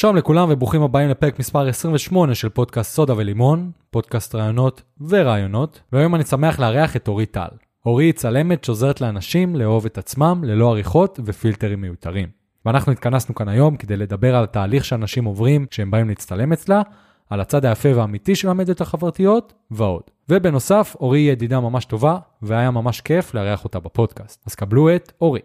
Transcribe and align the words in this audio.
שלום 0.00 0.16
לכולם 0.16 0.48
וברוכים 0.50 0.82
הבאים 0.82 1.08
לפרק 1.08 1.38
מספר 1.38 1.68
28 1.68 2.34
של 2.34 2.48
פודקאסט 2.48 2.94
סודה 2.94 3.14
ולימון, 3.16 3.70
פודקאסט 3.90 4.34
רעיונות 4.34 4.82
ורעיונות, 5.08 5.80
והיום 5.92 6.14
אני 6.14 6.24
שמח 6.24 6.58
לארח 6.60 6.96
את 6.96 7.08
אורי 7.08 7.26
טל. 7.26 7.48
אורי 7.86 8.04
היא 8.04 8.12
צלמת 8.12 8.64
שעוזרת 8.64 9.00
לאנשים 9.00 9.56
לאהוב 9.56 9.86
את 9.86 9.98
עצמם 9.98 10.40
ללא 10.44 10.70
עריכות 10.70 11.20
ופילטרים 11.24 11.80
מיותרים. 11.80 12.28
ואנחנו 12.66 12.92
התכנסנו 12.92 13.34
כאן 13.34 13.48
היום 13.48 13.76
כדי 13.76 13.96
לדבר 13.96 14.36
על 14.36 14.44
התהליך 14.44 14.84
שאנשים 14.84 15.24
עוברים 15.24 15.66
כשהם 15.66 15.90
באים 15.90 16.08
להצטלם 16.08 16.52
אצלה, 16.52 16.82
על 17.30 17.40
הצד 17.40 17.64
היפה 17.64 17.96
והאמיתי 17.96 18.34
של 18.34 18.48
המדיות 18.48 18.80
החברתיות 18.80 19.52
ועוד. 19.70 20.02
ובנוסף, 20.28 20.96
אורי 21.00 21.18
היא 21.18 21.32
ידידה 21.32 21.60
ממש 21.60 21.84
טובה, 21.84 22.18
והיה 22.42 22.70
ממש 22.70 23.00
כיף 23.00 23.34
לארח 23.34 23.64
אותה 23.64 23.80
בפודקאסט. 23.80 24.42
אז 24.46 24.54
קבלו 24.54 24.96
את 24.96 25.12
אורי. 25.20 25.40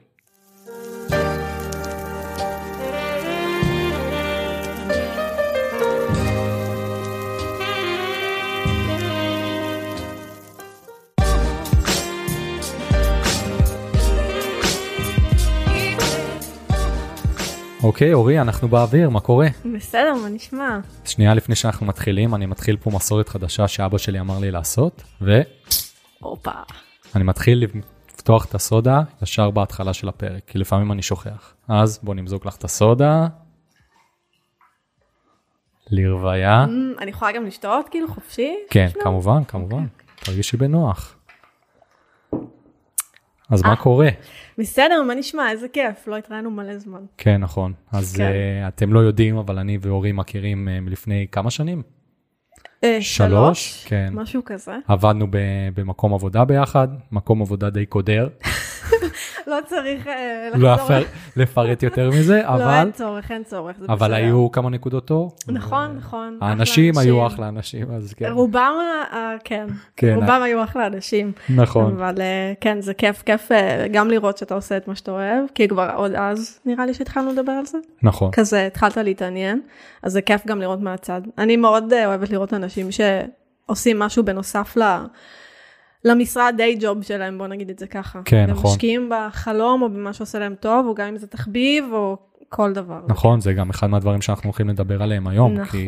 אוקיי, 17.85 18.13
אורי, 18.13 18.41
אנחנו 18.41 18.67
באוויר, 18.67 19.09
מה 19.09 19.20
קורה? 19.20 19.48
בסדר, 19.75 20.13
מה 20.23 20.30
נשמע? 20.30 20.80
שנייה 21.05 21.34
לפני 21.34 21.55
שאנחנו 21.55 21.85
מתחילים, 21.85 22.35
אני 22.35 22.45
מתחיל 22.45 22.77
פה 22.77 22.89
מסורת 22.93 23.30
חדשה 23.30 23.67
שאבא 23.67 23.98
שלי 23.98 24.20
אמר 24.20 24.39
לי 24.39 24.52
לעשות, 24.52 25.03
ואני 25.21 25.43
הופה. 26.20 26.52
מתחיל 27.16 27.66
לפתוח 28.13 28.45
את 28.45 28.55
הסודה 28.55 29.02
ישר 29.21 29.52
בהתחלה 29.52 29.93
של 29.93 30.09
הפרק, 30.09 30.43
כי 30.48 30.57
לפעמים 30.57 30.91
אני 30.91 31.02
שוכח. 31.02 31.53
אז 31.67 31.99
בוא 32.03 32.16
נמזוג 32.16 32.48
לך 32.48 32.55
את 32.55 32.63
הסודה. 32.63 33.27
לרוויה. 35.90 36.65
Mm, 36.65 37.02
אני 37.02 37.12
יכולה 37.12 37.31
גם 37.31 37.45
לשתות 37.45 37.90
כאילו 37.90 38.07
חופשי? 38.07 38.55
כן? 38.70 38.88
כמובן, 39.04 39.43
כמובן. 39.43 39.85
תרגישי 40.15 40.57
בנוח. 40.57 41.15
אז 43.49 43.63
אה. 43.63 43.70
מה 43.70 43.76
קורה? 43.76 44.10
בסדר, 44.57 45.04
מה 45.07 45.15
נשמע? 45.15 45.51
איזה 45.51 45.68
כיף, 45.68 46.07
לא 46.07 46.18
התראינו 46.18 46.51
מלא 46.51 46.77
זמן. 46.77 46.99
כן, 47.18 47.38
נכון. 47.38 47.74
אז 47.91 48.15
כן. 48.15 48.24
אה, 48.24 48.68
אתם 48.68 48.93
לא 48.93 48.99
יודעים, 48.99 49.38
אבל 49.38 49.60
אני 49.60 49.77
ואורי 49.82 50.12
מכירים 50.12 50.70
אה, 50.70 50.79
מלפני 50.79 51.27
כמה 51.32 51.51
שנים? 51.51 51.82
אה, 52.84 52.98
שלוש? 53.01 53.85
כן. 53.88 54.10
משהו 54.13 54.41
כזה. 54.46 54.76
עבדנו 54.88 55.27
במקום 55.76 56.13
עבודה 56.13 56.46
ביחד, 56.46 56.88
מקום 57.12 57.41
עבודה 57.41 57.70
די 57.70 57.85
קודר, 57.85 58.27
לא 59.48 59.58
צריך 59.66 60.08
אה, 60.08 60.50
לא 60.55 60.74
לחזור. 60.74 60.86
אפר 60.86 61.04
לפרט 61.36 61.84
יותר 61.84 62.10
מזה, 62.10 62.41
לא, 62.44 62.48
אבל, 62.48 62.74
אין 62.74 62.91
צורך, 62.91 63.32
אין 63.32 63.44
צורך, 63.44 63.76
אבל. 63.90 64.14
היו 64.14 64.52
כמה 64.52 64.69
נקודות 64.69 65.12
אור. 65.12 65.36
נכון, 65.47 65.97
נכון. 65.97 66.38
האנשים 66.41 66.97
היו. 66.97 67.28
אחלה 67.28 67.47
אנשים, 67.47 67.91
אז 67.91 68.13
כן. 68.13 68.31
רובם, 68.31 68.74
אה, 69.13 69.36
כן, 69.44 69.68
כן, 69.97 70.16
רובם 70.16 70.41
היו 70.44 70.63
אחלה 70.63 70.88
אנשים. 70.88 71.31
נכון, 71.50 71.94
אבל 71.97 72.22
אה, 72.22 72.53
כן, 72.62 72.81
זה 72.81 72.94
כיף, 72.94 73.22
כיף 73.22 73.52
אה, 73.52 73.88
גם 73.91 74.09
לראות 74.09 74.38
שאתה 74.38 74.53
עושה 74.53 74.78
את 74.78 74.88
מה 74.88 74.96
שאתה 74.96 75.12
אוהב, 75.12 75.46
כי 75.56 75.68
כבר 75.68 75.91
עוד 75.96 76.12
אז 76.16 76.59
נראה 76.66 76.86
לי 76.86 76.94
שהתחלנו 76.94 77.31
לדבר 77.31 77.52
על 77.52 77.66
זה. 77.66 77.78
נכון. 78.03 78.31
כזה 78.31 78.66
התחלת 78.66 78.97
להתעניין, 78.97 79.62
אז 80.03 80.12
זה 80.12 80.22
כיף 80.22 80.47
גם 80.47 80.59
לראות 80.62 80.80
מהצד. 80.80 81.22
אני 81.38 81.58
מאוד 81.58 81.94
אה, 81.94 82.06
אוהבת 82.06 82.30
לראות 82.30 82.53
אנשים 82.53 82.88
שעושים 82.91 84.00
משהו 84.00 84.24
בנוסף 84.24 84.78
ל... 84.78 84.84
למשרד 86.06 86.53
דיי 86.57 86.78
ג'וב 86.79 87.03
שלהם, 87.03 87.38
בוא 87.38 87.47
נגיד 87.47 87.69
את 87.69 87.79
זה 87.79 87.88
ככה. 87.88 88.22
כן, 88.25 88.45
נכון. 88.50 88.66
ומשקיעים 88.66 89.09
בחלום 89.11 89.81
או 89.81 89.89
במה 89.89 90.13
שעושה 90.13 90.39
להם 90.39 90.56
טוב, 90.59 90.88
או 90.88 90.95
גם 90.95 91.07
אם 91.07 91.17
זה 91.17 91.28
תחביב 91.28 91.85
או 91.91 92.17
כל 92.50 92.73
דבר. 92.73 93.01
נכון, 93.07 93.41
זה 93.41 93.53
גם 93.53 93.69
אחד 93.69 93.88
מהדברים 93.88 94.22
שאנחנו 94.22 94.47
הולכים 94.47 94.69
לדבר 94.69 95.03
עליהם 95.03 95.28
היום, 95.28 95.53
נכון. 95.53 95.66
כי 95.72 95.88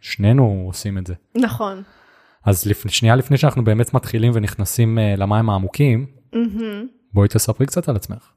שנינו 0.00 0.64
עושים 0.66 0.98
את 0.98 1.06
זה. 1.06 1.14
נכון. 1.34 1.82
אז 2.44 2.66
לפ... 2.66 2.88
שנייה 2.88 3.16
לפני 3.16 3.36
שאנחנו 3.36 3.64
באמת 3.64 3.94
מתחילים 3.94 4.32
ונכנסים 4.34 4.98
אה, 4.98 5.14
למים 5.16 5.50
העמוקים, 5.50 6.06
מהמם. 6.32 6.86
בואי 7.12 7.28
תספרי 7.28 7.66
קצת 7.66 7.88
על 7.88 7.96
עצמך. 7.96 8.30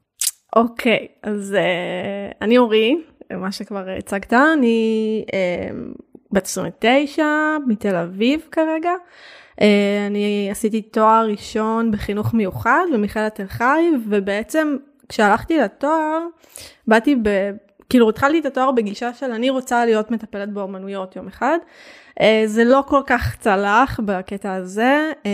אוקיי, 0.56 1.06
אז 1.22 1.54
אה, 1.54 2.30
אני 2.42 2.58
אורי, 2.58 2.96
מה 3.32 3.52
שכבר 3.52 3.86
הצגת, 3.98 4.32
אני 4.32 5.24
אה, 5.34 5.68
בת 6.32 6.44
29, 6.44 7.24
מתל 7.66 7.96
אביב 7.96 8.40
כרגע. 8.52 8.90
אה, 9.60 10.06
אני 10.06 10.48
עשיתי 10.50 10.82
תואר 10.82 11.26
ראשון 11.30 11.90
בחינוך 11.90 12.34
מיוחד 12.34 12.84
במכללת 12.92 13.34
תל 13.34 13.46
חי, 13.46 13.84
ובעצם 14.08 14.76
כשהלכתי 15.08 15.58
לתואר, 15.58 16.18
באתי 16.88 17.16
ב... 17.22 17.28
כאילו 17.88 18.08
התחלתי 18.08 18.38
את 18.38 18.46
התואר 18.46 18.72
בגישה 18.72 19.14
של 19.14 19.30
אני 19.32 19.50
רוצה 19.50 19.84
להיות 19.84 20.10
מטפלת 20.10 20.52
באומנויות 20.52 21.16
יום 21.16 21.26
אחד. 21.26 21.58
אה, 22.20 22.42
זה 22.46 22.64
לא 22.64 22.82
כל 22.86 23.00
כך 23.06 23.36
צלח 23.36 24.00
בקטע 24.04 24.54
הזה, 24.54 25.12
אה, 25.26 25.30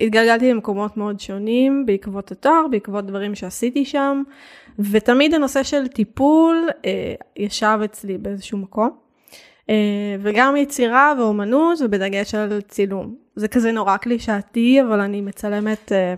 התגלגלתי 0.00 0.50
למקומות 0.50 0.96
מאוד 0.96 1.20
שונים 1.20 1.86
בעקבות 1.86 2.32
התואר, 2.32 2.66
בעקבות 2.70 3.06
דברים 3.06 3.34
שעשיתי 3.34 3.84
שם, 3.84 4.22
ותמיד 4.78 5.34
הנושא 5.34 5.62
של 5.62 5.88
טיפול 5.88 6.68
ישב 7.36 7.78
אצלי 7.84 8.18
באיזשהו 8.18 8.58
מקום. 8.58 9.03
אה, 9.70 10.16
וגם 10.20 10.56
יצירה 10.56 11.14
ואומנות 11.18 11.78
ובדגש 11.80 12.34
על 12.34 12.60
צילום. 12.60 13.14
זה 13.36 13.48
כזה 13.48 13.72
נורא 13.72 13.96
קלישאתי, 13.96 14.82
אבל 14.82 15.00
אני 15.00 15.20
מצלמת 15.20 15.92
אה, 15.92 16.14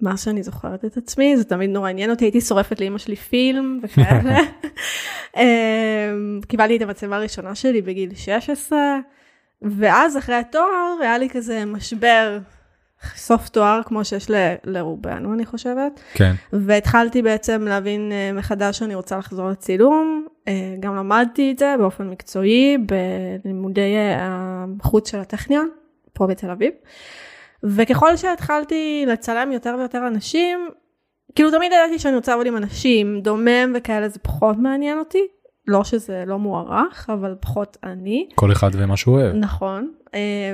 מה 0.00 0.16
שאני 0.16 0.42
זוכרת 0.42 0.84
את 0.84 0.96
עצמי, 0.96 1.36
זה 1.36 1.44
תמיד 1.44 1.70
נורא 1.70 1.88
עניין 1.88 2.10
אותי, 2.10 2.24
הייתי 2.24 2.40
שורפת 2.40 2.80
לאמא 2.80 2.98
שלי 2.98 3.16
פילם 3.16 3.80
וכאלה. 3.82 4.38
אה, 5.36 6.12
קיבלתי 6.48 6.76
את 6.76 6.82
המצלמה 6.82 7.16
הראשונה 7.16 7.54
שלי 7.54 7.82
בגיל 7.82 8.14
16, 8.14 8.98
ואז 9.62 10.18
אחרי 10.18 10.34
התואר 10.34 10.96
היה 11.00 11.18
לי 11.18 11.30
כזה 11.30 11.64
משבר, 11.64 12.38
סוף 13.16 13.48
תואר 13.48 13.80
כמו 13.84 14.04
שיש 14.04 14.30
ל- 14.30 14.54
לרובנו 14.64 15.34
אני 15.34 15.46
חושבת. 15.46 16.00
כן, 16.14 16.32
והתחלתי 16.52 17.22
בעצם 17.22 17.62
להבין 17.68 18.12
אה, 18.12 18.30
מחדש 18.32 18.78
שאני 18.78 18.94
רוצה 18.94 19.18
לחזור 19.18 19.48
לצילום. 19.48 20.26
אה, 20.48 20.74
גם 20.80 20.96
למדתי 20.96 21.52
את 21.52 21.58
זה 21.58 21.74
באופן 21.78 22.08
מקצועי 22.10 22.78
בלימודי 23.44 23.94
אה, 23.96 24.18
החוץ 24.80 25.10
של 25.10 25.18
הטכניון, 25.18 25.68
פה 26.12 26.26
בתל 26.26 26.50
אביב. 26.50 26.72
וככל 27.64 28.16
שהתחלתי 28.16 29.04
לצלם 29.08 29.52
יותר 29.52 29.74
ויותר 29.78 30.06
אנשים, 30.06 30.68
כאילו 31.34 31.50
תמיד 31.50 31.72
ידעתי 31.72 31.98
שאני 31.98 32.16
רוצה 32.16 32.32
לעבוד 32.32 32.46
עם 32.46 32.56
אנשים, 32.56 33.20
דומם 33.20 33.72
וכאלה 33.74 34.08
זה 34.08 34.18
פחות 34.18 34.56
מעניין 34.58 34.98
אותי. 34.98 35.26
לא 35.68 35.84
שזה 35.84 36.24
לא 36.26 36.38
מוערך, 36.38 37.10
אבל 37.12 37.34
פחות 37.40 37.76
אני. 37.84 38.28
כל 38.34 38.52
אחד 38.52 38.70
ומה 38.72 38.96
שהוא 38.96 39.14
אוהב. 39.20 39.34
נכון, 39.36 39.92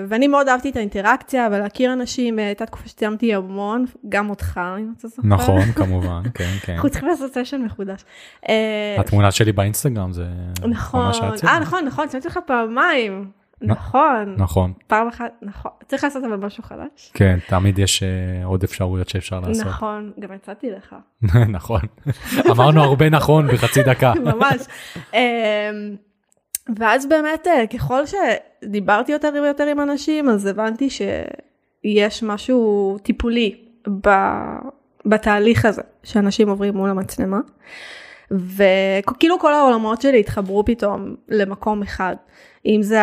ואני 0.09 0.29
מאוד 0.29 0.49
אהבתי 0.49 0.71
את 0.71 0.77
האינטראקציה 0.77 1.49
ולהכיר 1.53 1.93
אנשים, 1.93 2.39
אה, 2.39 2.47
הייתה 2.47 2.67
תקופה 2.67 2.89
שציימתי 2.89 3.35
המון, 3.35 3.85
גם 4.09 4.31
אותך, 4.31 4.61
אם 4.79 4.93
אתה 4.99 5.09
זוכר. 5.09 5.23
נכון, 5.25 5.63
כמובן, 5.63 6.23
כן, 6.35 6.51
כן. 6.63 6.73
אנחנו 6.73 6.91
צריכים 6.91 7.09
לעשות 7.09 7.33
סשן 7.35 7.63
מחודש. 7.63 8.05
אה, 8.49 8.97
התמונה 8.99 9.31
שלי 9.31 9.53
באינסטגרם 9.53 10.13
זה 10.13 10.25
נכון. 10.69 11.11
אה 11.49 11.59
נכון, 11.59 11.85
נכון, 11.85 12.09
ציימתי 12.09 12.29
לך 12.29 12.39
פעמיים. 12.47 13.31
נכון, 13.63 14.35
נכון, 14.37 14.73
פעם 14.87 15.09
אחת, 15.09 15.33
נכון. 15.43 15.71
צריך 15.87 16.05
לעשות 16.05 16.25
אבל 16.25 16.37
משהו 16.37 16.63
חדש. 16.63 17.11
כן, 17.15 17.39
תמיד 17.49 17.79
יש 17.79 18.03
אה, 18.03 18.45
עוד 18.45 18.63
אפשרויות 18.63 19.09
שאפשר 19.09 19.41
לעשות. 19.41 19.67
נכון, 19.67 20.13
גם 20.21 20.33
הצעתי 20.33 20.71
לך. 20.71 20.97
נכון. 21.57 21.81
אמרנו 22.51 22.83
הרבה 22.83 23.11
נכון 23.11 23.47
בחצי 23.47 23.83
דקה. 23.83 24.13
ממש. 24.33 24.57
ואז 26.77 27.07
באמת, 27.07 27.47
אה, 27.47 27.67
ככל 27.67 28.03
שדיברתי 28.07 29.13
יותר 29.13 29.31
ויותר 29.35 29.67
עם 29.67 29.81
אנשים, 29.81 30.29
אז 30.29 30.47
הבנתי 30.47 30.89
שיש 30.91 32.23
משהו 32.23 32.97
טיפולי 33.03 33.55
ב- 34.07 34.59
בתהליך 35.07 35.65
הזה 35.65 35.83
שאנשים 36.03 36.49
עוברים 36.49 36.75
מול 36.77 36.91
המצלמה. 36.91 37.41
וכאילו 38.31 39.39
כל 39.39 39.55
העולמות 39.55 40.03
שלי 40.03 40.21
התחברו 40.21 40.65
פתאום 40.65 41.15
למקום 41.29 41.83
אחד. 41.83 42.17
אם 42.67 42.83
זה 42.83 43.01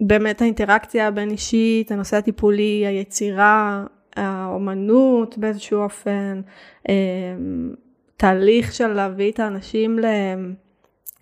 באמת 0.00 0.42
האינטראקציה 0.42 1.08
הבין 1.08 1.30
אישית, 1.30 1.90
הנושא 1.90 2.16
הטיפולי, 2.16 2.86
היצירה, 2.86 3.84
האומנות 4.16 5.38
באיזשהו 5.38 5.80
אופן, 5.82 6.40
אמ, 6.88 7.74
תהליך 8.16 8.72
של 8.72 8.88
להביא 8.88 9.32
את 9.32 9.40
האנשים 9.40 9.98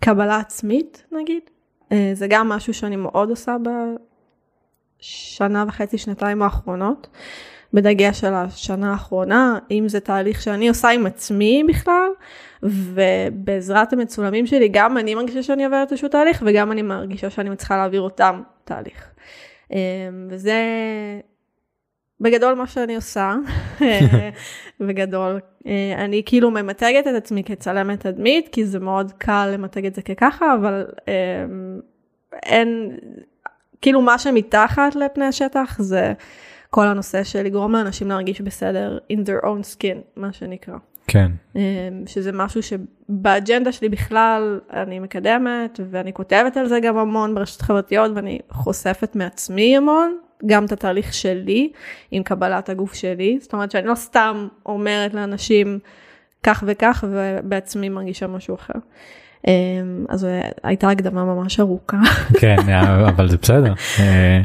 לקבלה 0.01 0.39
עצמית 0.39 1.03
נגיד. 1.11 1.41
אה, 1.91 2.11
זה 2.13 2.27
גם 2.27 2.49
משהו 2.49 2.73
שאני 2.73 2.95
מאוד 2.95 3.29
עושה 3.29 3.57
בשנה 4.99 5.65
וחצי, 5.67 5.97
שנתיים 5.97 6.41
האחרונות. 6.41 7.07
בדגש 7.73 8.23
על 8.23 8.33
השנה 8.33 8.91
האחרונה, 8.91 9.59
אם 9.71 9.83
זה 9.87 9.99
תהליך 9.99 10.41
שאני 10.41 10.69
עושה 10.69 10.89
עם 10.89 11.05
עצמי 11.05 11.63
בכלל, 11.67 12.09
ובעזרת 12.63 13.93
המצולמים 13.93 14.45
שלי, 14.45 14.69
גם 14.71 14.97
אני 14.97 15.15
מרגישה 15.15 15.43
שאני 15.43 15.65
עוברת 15.65 15.91
איזשהו 15.91 16.09
תהליך, 16.09 16.43
וגם 16.45 16.71
אני 16.71 16.81
מרגישה 16.81 17.29
שאני 17.29 17.49
מצליחה 17.49 17.77
להעביר 17.77 18.01
אותם 18.01 18.41
תהליך. 18.63 19.11
אמ, 19.71 19.77
וזה 20.29 20.55
בגדול 22.21 22.53
מה 22.53 22.67
שאני 22.67 22.95
עושה, 22.95 23.35
בגדול, 24.87 25.39
אה, 25.67 26.05
אני 26.05 26.21
כאילו 26.25 26.51
ממתגת 26.51 27.07
את 27.07 27.15
עצמי 27.15 27.43
כצלמת 27.43 27.99
תדמית, 27.99 28.49
כי 28.51 28.65
זה 28.65 28.79
מאוד 28.79 29.11
קל 29.17 29.49
למתג 29.53 29.85
את 29.85 29.95
זה 29.95 30.01
כככה, 30.01 30.53
אבל 30.53 30.85
אה, 31.07 31.13
אין, 32.43 32.97
כאילו 33.81 34.01
מה 34.01 34.19
שמתחת 34.19 34.95
לפני 34.95 35.25
השטח 35.25 35.77
זה 35.79 36.13
כל 36.69 36.87
הנושא 36.87 37.23
של 37.23 37.43
לגרום 37.43 37.71
לאנשים 37.71 38.07
להרגיש 38.09 38.41
בסדר 38.41 38.97
in 39.13 39.17
their 39.17 39.45
own 39.45 39.75
skin, 39.75 39.97
מה 40.15 40.33
שנקרא. 40.33 40.77
כן. 41.07 41.31
שזה 42.05 42.31
משהו 42.31 42.61
שבאג'נדה 42.63 43.71
שלי 43.71 43.89
בכלל 43.89 44.59
אני 44.73 44.99
מקדמת, 44.99 45.79
ואני 45.91 46.13
כותבת 46.13 46.57
על 46.57 46.67
זה 46.67 46.79
גם 46.79 46.97
המון 46.97 47.35
ברשתות 47.35 47.61
חברתיות, 47.61 48.11
ואני 48.15 48.39
חושפת 48.49 49.15
מעצמי 49.15 49.77
המון, 49.77 50.17
גם 50.45 50.65
את 50.65 50.71
התהליך 50.71 51.13
שלי 51.13 51.71
עם 52.11 52.23
קבלת 52.23 52.69
הגוף 52.69 52.93
שלי, 52.93 53.37
זאת 53.41 53.53
אומרת 53.53 53.71
שאני 53.71 53.87
לא 53.87 53.95
סתם 53.95 54.47
אומרת 54.65 55.13
לאנשים 55.13 55.79
כך 56.43 56.63
וכך 56.67 57.03
ובעצמי 57.09 57.89
מרגישה 57.89 58.27
משהו 58.27 58.55
אחר. 58.55 58.73
אז 60.09 60.27
הייתה 60.63 60.89
הקדמה 60.89 61.25
ממש 61.25 61.59
ארוכה. 61.59 61.97
כן, 62.41 62.69
אבל 63.07 63.29
זה 63.29 63.37
בסדר. 63.37 63.73
אה, 63.99 64.41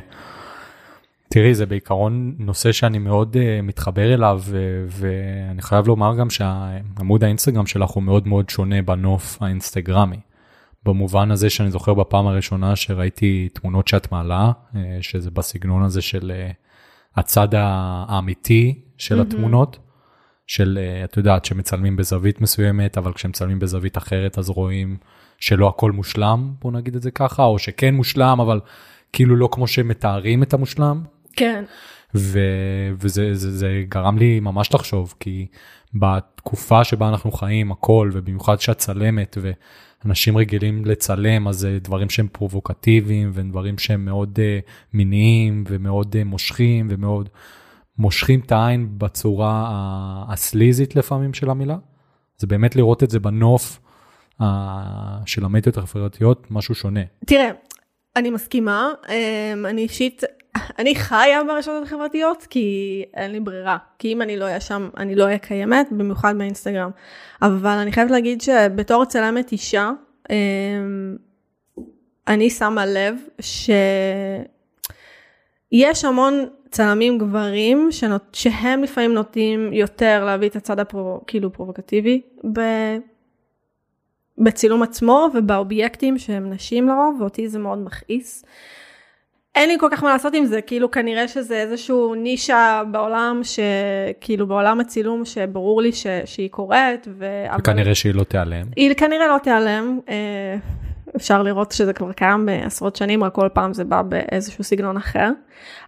תראי, 1.28 1.54
זה 1.54 1.66
בעיקרון 1.66 2.34
נושא 2.38 2.72
שאני 2.72 2.98
מאוד 2.98 3.36
uh, 3.36 3.62
מתחבר 3.62 4.14
אליו, 4.14 4.40
ואני 4.88 5.62
חייב 5.62 5.86
לומר 5.86 6.16
גם 6.16 6.30
שעמוד 6.30 7.24
האינסטגרם 7.24 7.66
שלך 7.66 7.90
הוא 7.90 8.02
מאוד 8.02 8.28
מאוד 8.28 8.50
שונה 8.50 8.82
בנוף 8.82 9.42
האינסטגרמי. 9.42 10.16
במובן 10.84 11.30
הזה 11.30 11.50
שאני 11.50 11.70
זוכר 11.70 11.94
בפעם 11.94 12.26
הראשונה 12.26 12.76
שראיתי 12.76 13.48
תמונות 13.52 13.88
שאת 13.88 14.12
מעלה, 14.12 14.52
uh, 14.72 14.76
שזה 15.00 15.30
בסגנון 15.30 15.82
הזה 15.82 16.02
של 16.02 16.32
uh, 16.34 16.54
הצד 17.16 17.48
האמיתי 17.52 18.80
של 18.98 19.18
mm-hmm. 19.18 19.22
התמונות, 19.22 19.78
של, 20.46 20.78
uh, 20.78 21.04
את 21.04 21.16
יודעת, 21.16 21.44
שמצלמים 21.44 21.96
בזווית 21.96 22.40
מסוימת, 22.40 22.98
אבל 22.98 23.12
כשמצלמים 23.12 23.58
בזווית 23.58 23.98
אחרת 23.98 24.38
אז 24.38 24.48
רואים 24.48 24.96
שלא 25.38 25.68
הכל 25.68 25.92
מושלם, 25.92 26.52
בוא 26.60 26.72
נגיד 26.72 26.96
את 26.96 27.02
זה 27.02 27.10
ככה, 27.10 27.44
או 27.44 27.58
שכן 27.58 27.94
מושלם, 27.94 28.40
אבל 28.40 28.60
כאילו 29.12 29.36
לא 29.36 29.48
כמו 29.52 29.66
שמתארים 29.66 30.42
את 30.42 30.54
המושלם. 30.54 31.02
כן. 31.36 31.64
ו- 32.14 32.90
וזה 33.00 33.34
זה, 33.34 33.50
זה 33.56 33.84
גרם 33.88 34.18
לי 34.18 34.40
ממש 34.40 34.74
לחשוב, 34.74 35.14
כי 35.20 35.46
בתקופה 35.94 36.84
שבה 36.84 37.08
אנחנו 37.08 37.32
חיים, 37.32 37.72
הכל, 37.72 38.10
ובמיוחד 38.12 38.60
שאת 38.60 38.78
צלמת, 38.78 39.38
ואנשים 40.04 40.36
רגילים 40.36 40.84
לצלם, 40.84 41.48
אז 41.48 41.56
זה 41.56 41.78
דברים 41.82 42.10
שהם 42.10 42.28
פרובוקטיביים, 42.32 43.30
ודברים 43.34 43.78
שהם 43.78 44.04
מאוד 44.04 44.38
uh, 44.38 44.70
מיניים, 44.92 45.64
ומאוד 45.68 46.16
uh, 46.16 46.24
מושכים, 46.24 46.86
ומאוד 46.90 47.28
מושכים 47.98 48.40
את 48.40 48.52
העין 48.52 48.88
בצורה 48.98 49.70
הסליזית 50.28 50.96
לפעמים 50.96 51.34
של 51.34 51.50
המילה. 51.50 51.76
זה 52.38 52.46
באמת 52.46 52.76
לראות 52.76 53.02
את 53.02 53.10
זה 53.10 53.20
בנוף 53.20 53.80
uh, 54.40 54.44
של 55.26 55.44
המדיות 55.44 55.76
החברתיות, 55.76 56.46
משהו 56.50 56.74
שונה. 56.74 57.00
תראה, 57.26 57.50
אני 58.16 58.30
מסכימה, 58.30 58.92
אמ, 59.08 59.66
אני 59.66 59.82
אישית, 59.82 60.22
אני 60.78 60.94
חיה 60.94 61.44
ברשתות 61.44 61.82
החברתיות 61.82 62.46
כי 62.50 63.04
אין 63.14 63.32
לי 63.32 63.40
ברירה, 63.40 63.76
כי 63.98 64.12
אם 64.12 64.22
אני 64.22 64.36
לא 64.36 64.44
אהיה 64.44 64.60
שם, 64.60 64.88
אני 64.96 65.14
לא 65.14 65.24
אהיה 65.24 65.38
קיימת, 65.38 65.86
במיוחד 65.90 66.38
באינסטגרם. 66.38 66.90
אבל 67.42 67.70
אני 67.70 67.92
חייבת 67.92 68.10
להגיד 68.10 68.40
שבתור 68.40 69.04
צלמת 69.04 69.52
אישה, 69.52 69.90
אמ, 70.30 71.16
אני 72.28 72.50
שמה 72.50 72.86
לב 72.86 73.16
שיש 73.40 74.44
המון 76.04 76.46
צלמים 76.70 77.18
גברים 77.18 77.88
שנות, 77.90 78.22
שהם 78.32 78.82
לפעמים 78.82 79.14
נוטים 79.14 79.72
יותר 79.72 80.24
להביא 80.24 80.48
את 80.48 80.56
הצד 80.56 80.80
הפרו, 80.80 81.20
כאילו 81.26 81.52
פרובוקטיבי 81.52 82.20
בצילום 84.38 84.82
עצמו 84.82 85.28
ובאובייקטים 85.34 86.18
שהם 86.18 86.50
נשים 86.50 86.88
לרוב, 86.88 87.16
ואותי 87.20 87.48
זה 87.48 87.58
מאוד 87.58 87.78
מכעיס. 87.78 88.44
אין 89.54 89.68
לי 89.68 89.76
כל 89.80 89.88
כך 89.92 90.02
מה 90.02 90.12
לעשות 90.12 90.34
עם 90.34 90.44
זה, 90.44 90.60
כאילו 90.60 90.90
כנראה 90.90 91.28
שזה 91.28 91.56
איזשהו 91.60 92.14
נישה 92.14 92.82
בעולם, 92.90 93.40
שכאילו 93.42 94.46
בעולם 94.46 94.80
הצילום 94.80 95.24
שברור 95.24 95.82
לי 95.82 95.92
ש... 95.92 96.06
שהיא 96.24 96.50
קורית. 96.50 97.08
ו... 97.18 97.26
וכנראה 97.58 97.94
שהיא 97.94 98.14
לא 98.14 98.24
תיעלם. 98.24 98.66
היא 98.76 98.94
כנראה 98.94 99.26
לא 99.26 99.38
תיעלם, 99.38 100.00
אה, 100.08 100.56
אפשר 101.16 101.42
לראות 101.42 101.72
שזה 101.72 101.92
כבר 101.92 102.12
קיים 102.12 102.46
בעשרות 102.46 102.96
שנים, 102.96 103.24
רק 103.24 103.34
כל 103.34 103.48
פעם 103.52 103.74
זה 103.74 103.84
בא 103.84 104.02
באיזשהו 104.02 104.64
סגנון 104.64 104.96
אחר, 104.96 105.30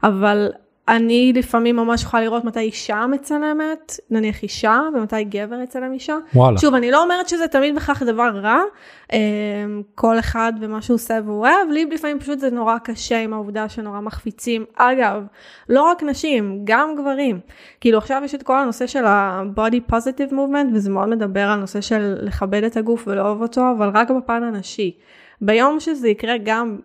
אבל 0.02 0.49
אני 0.88 1.32
לפעמים 1.36 1.76
ממש 1.76 2.02
יכולה 2.02 2.22
לראות 2.22 2.44
מתי 2.44 2.60
אישה 2.60 3.06
מצלמת, 3.06 4.00
נניח 4.10 4.42
אישה, 4.42 4.81
ומתי 4.94 5.25
גבר 5.25 5.60
יצלם 5.60 5.92
אישה. 5.92 6.16
וואלה. 6.34 6.58
שוב, 6.58 6.75
אני 6.75 6.90
לא 6.90 7.02
אומרת 7.02 7.28
שזה 7.28 7.48
תמיד 7.48 7.75
בכך 7.75 8.02
דבר 8.02 8.31
רע, 8.34 8.60
אמ, 9.12 9.19
כל 9.94 10.19
אחד 10.19 10.52
ומה 10.60 10.82
שהוא 10.82 10.94
עושה 10.94 11.19
והוא 11.25 11.40
אוהב, 11.40 11.70
לי 11.70 11.84
לפעמים 11.84 12.19
פשוט 12.19 12.38
זה 12.38 12.50
נורא 12.50 12.78
קשה 12.78 13.20
עם 13.20 13.32
העובדה 13.32 13.69
שנורא 13.69 14.00
מחפיצים. 14.00 14.64
אגב, 14.76 15.22
לא 15.69 15.82
רק 15.82 16.02
נשים, 16.02 16.60
גם 16.64 16.94
גברים. 16.98 17.40
כאילו 17.80 17.98
עכשיו 17.98 18.22
יש 18.25 18.34
את 18.34 18.42
כל 18.42 18.58
הנושא 18.58 18.87
של 18.87 19.04
ה-body 19.04 19.92
positive 19.92 20.32
movement, 20.32 20.75
וזה 20.75 20.90
מאוד 20.90 21.08
מדבר 21.08 21.48
על 21.48 21.60
נושא 21.60 21.80
של 21.80 22.14
לכבד 22.20 22.64
את 22.64 22.76
הגוף 22.76 23.04
ולאהוב 23.06 23.42
אותו, 23.42 23.62
אבל 23.78 23.90
רק 23.94 24.10
בפן 24.10 24.42
הנשי. 24.42 24.96
ביום 25.40 25.80
שזה 25.80 26.08
יקרה 26.08 26.34
גם 26.44 26.78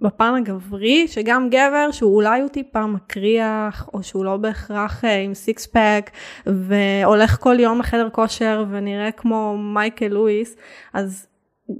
בפן 0.00 0.34
הגברי, 0.38 1.08
שגם 1.08 1.48
גבר 1.48 1.90
שהוא 1.90 2.14
אולי 2.16 2.40
הוא 2.40 2.48
טיפה 2.48 2.86
מקריח, 2.86 3.88
או 3.94 4.02
שהוא 4.02 4.24
לא 4.24 4.36
בהכרח 4.36 5.04
אה, 5.04 5.20
עם 5.20 5.34
סיקס 5.34 5.66
פק, 5.66 6.10
והולך 6.46 7.38
כל 7.40 7.60
יום 7.60 7.78
לחדר 7.78 8.08
כושר 8.12 8.64
ונראה 8.70 9.10
כמו 9.10 9.56
מייקל 9.58 10.08
לואיס, 10.08 10.56
אז 10.92 11.26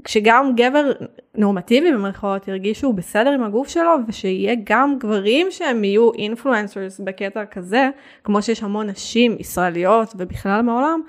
כשגם 0.04 0.52
גבר 0.56 0.92
נורמטיבי 1.34 1.92
במרכאות 1.92 2.48
ירגיש 2.48 2.80
שהוא 2.80 2.94
בסדר 2.94 3.30
עם 3.30 3.42
הגוף 3.42 3.68
שלו, 3.68 3.94
ושיהיה 4.08 4.54
גם 4.64 4.98
גברים 4.98 5.46
שהם 5.50 5.84
יהיו 5.84 6.12
אינפלואנסרס 6.12 7.00
בקטע 7.00 7.44
כזה, 7.44 7.90
כמו 8.24 8.42
שיש 8.42 8.62
המון 8.62 8.90
נשים 8.90 9.36
ישראליות 9.40 10.14
ובכלל 10.16 10.62
מעולם, 10.62 11.00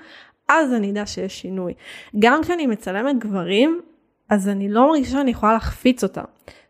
אז 0.48 0.72
אני 0.72 0.90
אדע 0.90 1.06
שיש 1.06 1.40
שינוי. 1.40 1.72
גם 2.18 2.42
כשאני 2.42 2.66
מצלמת 2.66 3.18
גברים, 3.18 3.80
אז 4.28 4.48
אני 4.48 4.68
לא 4.68 4.88
מרגישה 4.88 5.10
שאני 5.10 5.30
יכולה 5.30 5.52
להחפיץ 5.52 6.02
אותם. 6.02 6.24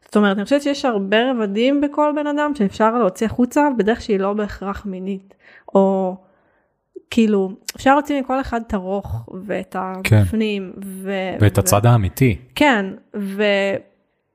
זאת 0.06 0.16
אומרת, 0.16 0.36
אני 0.36 0.44
חושבת 0.44 0.62
שיש 0.62 0.84
הרבה 0.84 1.30
רבדים 1.30 1.80
בכל 1.80 2.12
בן 2.16 2.26
אדם 2.26 2.54
שאפשר 2.54 2.98
להוציא 2.98 3.26
החוצה 3.26 3.68
בדרך 3.78 4.00
שהיא 4.00 4.18
לא 4.20 4.32
בהכרח 4.32 4.86
מינית. 4.86 5.34
או 5.74 6.16
כאילו, 7.10 7.52
אפשר 7.76 7.94
להוציא 7.94 8.20
מכל 8.20 8.40
אחד 8.40 8.60
את 8.66 8.74
הרוך 8.74 9.28
ואת 9.44 9.76
כן. 10.04 10.16
הבפנים. 10.16 10.72
כן. 10.74 10.80
ו- 10.84 11.36
ואת 11.40 11.58
ו- 11.58 11.60
הצד 11.60 11.86
האמיתי. 11.86 12.38
כן, 12.54 12.86
ו- 13.16 13.76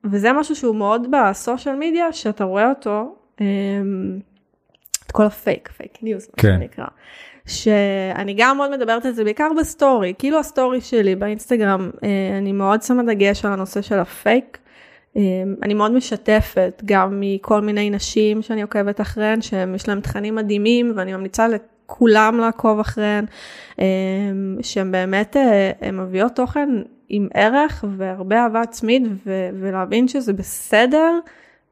וזה 0.04 0.34
משהו 0.34 0.56
שהוא 0.56 0.76
מאוד 0.76 1.08
ב 1.12 1.21
social 1.21 1.76
media, 1.76 2.14
שאתה 2.14 2.44
רואה 2.44 2.70
אותו, 2.70 3.16
אמ, 3.42 4.20
את 5.06 5.12
כל 5.12 5.26
הפייק, 5.26 5.70
פייק 5.78 5.98
ניוז, 6.02 6.28
כן. 6.38 6.52
מה 6.52 6.60
שנקרא. 6.60 6.86
שאני 7.46 8.36
גם 8.38 8.58
מאוד 8.58 8.72
מדברת 8.72 9.06
על 9.06 9.12
זה 9.12 9.24
בעיקר 9.24 9.48
בסטורי, 9.60 10.14
כאילו 10.20 10.40
הסטורי 10.40 10.82
שלי 10.82 11.16
באינסטגרם, 11.16 11.90
אה, 12.04 12.38
אני 12.38 12.52
מאוד 12.52 12.82
שמה 12.82 13.04
דגש 13.04 13.46
על 13.46 13.54
הנושא 13.54 13.82
של 13.82 14.00
הפייק. 14.00 14.58
אמ, 15.16 15.56
אני 15.64 15.74
מאוד 15.74 15.92
משתפת 15.92 16.82
גם 16.86 17.18
מכל 17.20 17.62
מיני 17.62 17.90
נשים 17.90 18.42
שאני 18.42 18.62
עוקבת 18.62 19.02
אחריהן, 19.02 19.42
שיש 19.42 19.88
להן 19.88 20.02
תכנים 20.02 20.36
מדהימים 20.36 20.94
ואני 20.96 21.14
ממליצה 21.14 21.48
לכולם 21.48 22.38
לעקוב 22.38 22.80
אחריהן, 22.80 23.26
אמ, 23.80 23.86
שהן 24.62 24.92
באמת 24.92 25.38
אה, 25.38 25.92
מביאות 25.92 26.36
תוכן 26.36 26.70
עם 27.10 27.28
ערך 27.34 27.86
והרבה 27.98 28.44
אהבה 28.44 28.62
עצמית 28.62 29.04
ו- 29.26 29.50
ולהבין 29.60 30.08
שזה 30.08 30.34
בסדר 30.34 31.20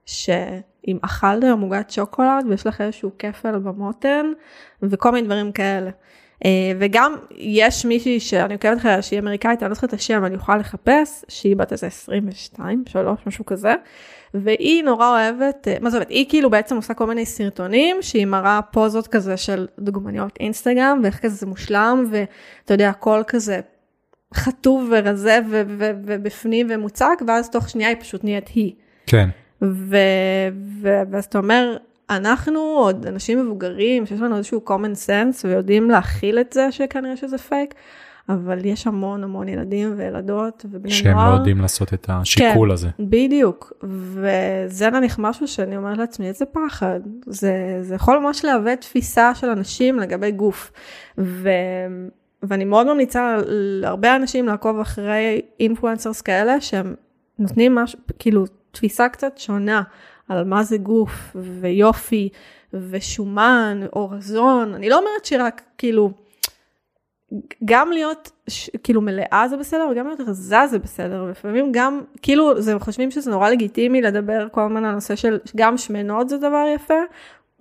שאם 0.06 0.98
אכלת 1.02 1.44
היום 1.44 1.62
עוגת 1.62 1.90
שוקולד 1.90 2.46
ויש 2.50 2.68
לך 2.68 2.82
איזשהו 2.82 3.12
כפל 3.20 3.60
במותן 3.60 4.26
וכל 4.84 5.12
מיני 5.12 5.28
דברים 5.28 5.52
כאלה. 5.52 5.90
אה, 6.46 6.72
וגם 6.80 7.16
יש 7.38 7.86
מישהי 7.86 8.20
שאני 8.20 8.54
עוקבת 8.54 8.78
אחריה 8.78 9.02
שהיא 9.02 9.20
אמריקאית, 9.20 9.64
אני 9.64 9.70
לא 9.70 9.76
זוכרת 9.76 9.90
את 9.90 10.00
השם, 10.00 10.26
אני 10.26 10.36
אוכל 10.36 10.58
לחפש, 10.58 11.26
שהיא 11.28 11.56
בת 11.56 11.72
איזה 11.72 11.88
22, 11.88 12.84
3, 12.88 13.20
משהו 13.26 13.46
כזה, 13.46 13.74
והיא 14.34 14.84
נורא 14.84 15.10
אוהבת, 15.10 15.68
אה, 15.68 15.78
מה 15.82 15.90
זאת 15.90 15.98
אומרת, 15.98 16.10
היא 16.10 16.26
כאילו 16.30 16.50
בעצם 16.50 16.76
עושה 16.76 16.94
כל 16.94 17.08
מיני 17.08 17.26
סרטונים, 17.26 17.98
שהיא 18.02 18.26
מראה 18.26 18.60
פוזות 18.72 19.08
כזה 19.08 19.38
של 19.38 19.68
דוגמניות 19.80 20.38
אינסטגרם, 20.40 21.00
ואיך 21.04 21.20
כזה 21.20 21.36
זה 21.36 21.46
מושלם, 21.46 22.06
ואתה 22.12 22.74
יודע, 22.74 22.90
הכל 22.90 23.22
כזה 23.28 23.60
חטוב 24.34 24.92
ורזה 24.92 25.40
ו- 25.50 25.62
ו- 25.68 25.92
ובפנים 26.06 26.68
ומוצק, 26.70 27.22
ואז 27.28 27.50
תוך 27.50 27.70
שנייה 27.70 27.90
היא 27.90 27.98
פשוט 28.00 28.24
נהיית 28.24 28.48
היא. 28.48 28.74
כן. 29.08 29.30
ו- 29.62 29.98
ו- 30.82 31.02
ואז 31.12 31.26
אתה 31.26 31.38
אומר, 31.38 31.78
אנחנו 32.10 32.60
עוד 32.60 33.06
אנשים 33.08 33.46
מבוגרים 33.46 34.06
שיש 34.06 34.22
לנו 34.22 34.38
איזשהו 34.38 34.62
common 34.68 35.08
sense 35.08 35.46
ויודעים 35.46 35.90
להכיל 35.90 36.40
את 36.40 36.54
זה 36.54 36.72
שכנראה 36.72 37.18
שזה 37.18 37.38
פייק, 37.38 37.74
אבל 38.30 38.66
יש 38.66 38.88
המון 38.88 39.24
המון 39.24 39.48
ילדים 39.48 39.94
וילדות 39.98 40.66
ובני 40.72 40.92
שהם 40.92 41.12
נוער. 41.12 41.30
לא 41.32 41.36
יודעים 41.36 41.62
לעשות 41.62 41.94
את 41.94 42.06
השיקול 42.10 42.68
כן. 42.70 42.74
הזה. 42.74 42.90
בדיוק, 43.00 43.74
וזה 43.84 44.90
נניח 44.90 45.20
משהו 45.20 45.48
שאני 45.48 45.78
אומרת 45.78 45.98
לעצמי, 45.98 46.28
איזה 46.28 46.46
פחד. 46.46 47.00
זה, 47.26 47.80
זה 47.82 47.96
יכול 47.96 48.20
ממש 48.20 48.46
להווה 48.46 48.76
תפיסה 48.76 49.36
של 49.36 49.50
אנשים 49.50 50.00
לגבי 50.00 50.32
גוף. 50.32 50.72
ו, 51.18 51.50
ואני 52.44 52.66
מאוד 52.66 52.88
ממליצה 52.94 53.38
להרבה 53.48 54.16
אנשים 54.16 54.48
לעקוב 54.48 54.80
אחרי 54.80 55.42
אינפלואנסרס 55.60 56.22
כאלה, 56.22 56.62
שהם 56.62 56.96
נותנים 57.40 57.76
משהו, 57.76 58.00
כאילו, 58.20 58.46
תפיסה 58.72 59.10
קצת 59.10 59.38
שונה 59.38 59.82
על 60.30 60.44
מה 60.44 60.64
זה 60.64 60.78
גוף 60.78 61.36
ויופי 61.36 62.30
ושומן 62.74 63.80
או 63.96 64.10
רזון. 64.10 64.74
אני 64.74 64.90
לא 64.90 65.00
אומרת 65.00 65.26
שרק, 65.26 65.62
כאילו, 65.78 66.12
גם 67.66 67.92
להיות 67.92 68.32
ש, 68.48 68.70
כאילו 68.84 69.02
מלאה 69.02 69.46
זה 69.50 69.58
בסדר 69.58 69.88
וגם 69.92 70.08
להיות 70.08 70.20
רזה 70.20 70.68
זה 70.68 70.80
בסדר 70.80 71.24
ולפעמים 71.28 71.72
גם 71.72 72.02
כאילו 72.22 72.62
זה 72.62 72.80
חושבים 72.80 73.12
שזה 73.12 73.32
נורא 73.32 73.50
לגיטימי 73.50 74.02
לדבר 74.02 74.48
כל 74.52 74.62
הזמן 74.62 74.86
על 74.86 74.92
הנושא 74.92 75.16
של 75.16 75.38
גם 75.56 75.78
שמנות 75.78 76.30
זה 76.30 76.38
דבר 76.38 76.66
יפה 76.76 76.94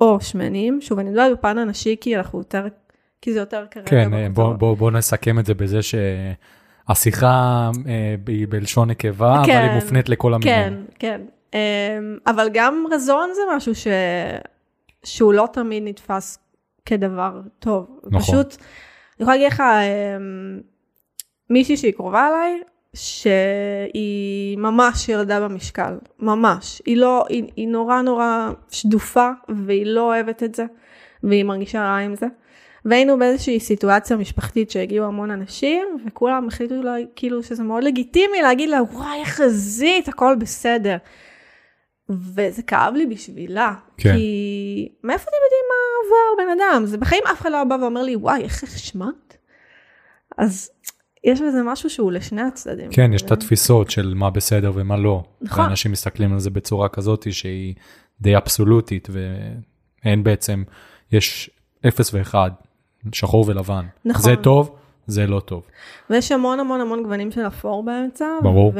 או 0.00 0.20
שמנים 0.20 0.80
שוב 0.80 0.98
אני 0.98 1.10
מדברת 1.10 1.38
בפן 1.38 1.58
הנשי 1.58 1.96
כי 2.00 2.16
אנחנו 2.16 2.38
יותר 2.38 2.66
כי 3.20 3.32
זה 3.32 3.38
יותר 3.38 3.64
כרגע. 3.70 3.86
כן, 3.86 4.32
בוא. 4.34 4.52
בוא, 4.52 4.76
בוא 4.76 4.90
נסכם 4.90 5.38
את 5.38 5.46
זה 5.46 5.54
בזה 5.54 5.78
שהשיחה 5.82 7.70
אה, 7.86 8.14
היא 8.26 8.46
בלשון 8.50 8.90
נקבה, 8.90 9.42
כן, 9.46 9.56
אבל 9.56 9.68
היא 9.68 9.74
מופנית 9.74 10.08
לכל 10.08 10.34
המינים. 10.34 10.54
כן 10.54 10.74
כן 10.98 11.20
אבל 12.26 12.48
גם 12.52 12.84
רזון 12.90 13.30
זה 13.34 13.40
משהו 13.56 13.74
ש... 13.74 13.86
שהוא 15.04 15.32
לא 15.32 15.48
תמיד 15.52 15.82
נתפס 15.86 16.38
כדבר 16.86 17.40
טוב. 17.58 18.00
נכון. 18.04 18.20
פשוט 18.20 18.56
אני 18.56 19.22
יכולה 19.22 19.36
להגיד 19.36 19.52
לך 19.52 19.60
אמ, 19.60 20.60
מישהי 21.50 21.76
שהיא 21.76 21.92
קרובה 21.92 22.28
אליי 22.28 22.62
שהיא 22.94 24.58
ממש 24.58 25.08
ירדה 25.08 25.40
במשקל 25.40 25.98
ממש 26.18 26.82
היא 26.86 26.96
לא 26.96 27.24
היא, 27.28 27.44
היא 27.56 27.68
נורא 27.68 28.02
נורא 28.02 28.50
שדופה 28.70 29.30
והיא 29.48 29.86
לא 29.86 30.00
אוהבת 30.00 30.42
את 30.42 30.54
זה 30.54 30.64
והיא 31.22 31.44
מרגישה 31.44 31.80
רע 31.80 31.96
עם 31.96 32.14
זה. 32.14 32.26
והיינו 32.84 33.18
באיזושהי 33.18 33.60
סיטואציה 33.60 34.16
משפחתית 34.16 34.70
שהגיעו 34.70 35.06
המון 35.06 35.30
אנשים 35.30 35.88
וכולם 36.06 36.48
החליטו 36.48 36.82
לה, 36.82 36.94
כאילו 37.16 37.42
שזה 37.42 37.62
מאוד 37.62 37.84
לגיטימי 37.84 38.42
להגיד 38.42 38.68
לה 38.68 38.82
וואי 38.82 39.20
איך 39.20 39.40
רזית 39.40 40.08
הכל 40.08 40.36
בסדר. 40.38 40.96
וזה 42.10 42.62
כאב 42.62 42.94
לי 42.94 43.06
בשבילה 43.06 43.74
כן. 43.96 44.14
כי 44.16 44.88
מאיפה 45.04 45.22
אתם 45.22 45.36
יודעים 45.44 45.64
מה 45.68 45.74
עובר 46.04 46.44
בן 46.44 46.60
אדם 46.60 46.86
זה 46.86 46.98
בחיים 46.98 47.22
אף 47.32 47.40
אחד 47.40 47.52
לא 47.52 47.64
בא 47.64 47.76
ואומר 47.80 48.02
לי 48.02 48.16
וואי 48.16 48.42
איך 48.42 48.62
החשמנת. 48.62 49.36
אז 50.38 50.70
יש 51.24 51.40
בזה 51.40 51.62
משהו 51.64 51.90
שהוא 51.90 52.12
לשני 52.12 52.42
הצדדים. 52.42 52.90
כן, 52.90 53.12
יש 53.12 53.22
את 53.22 53.32
התפיסות 53.32 53.90
של 53.90 54.14
מה 54.14 54.30
בסדר 54.30 54.72
ומה 54.74 54.96
לא. 54.96 55.24
נכון. 55.40 55.64
ואנשים 55.64 55.92
מסתכלים 55.92 56.32
על 56.32 56.38
זה 56.38 56.50
בצורה 56.50 56.88
כזאת 56.88 57.32
שהיא 57.32 57.74
די 58.20 58.36
אבסולוטית, 58.36 59.08
ואין 59.10 60.24
בעצם, 60.24 60.64
יש 61.12 61.50
אפס 61.88 62.14
ואחד, 62.14 62.50
שחור 63.12 63.44
ולבן. 63.48 63.84
נכון. 64.04 64.22
זה 64.22 64.36
טוב, 64.42 64.76
זה 65.06 65.26
לא 65.26 65.40
טוב. 65.40 65.62
ויש 66.10 66.32
המון 66.32 66.60
המון 66.60 66.80
המון 66.80 67.02
גוונים 67.02 67.30
של 67.30 67.46
אפור 67.46 67.82
באמצע. 67.84 68.26
ברור. 68.42 68.72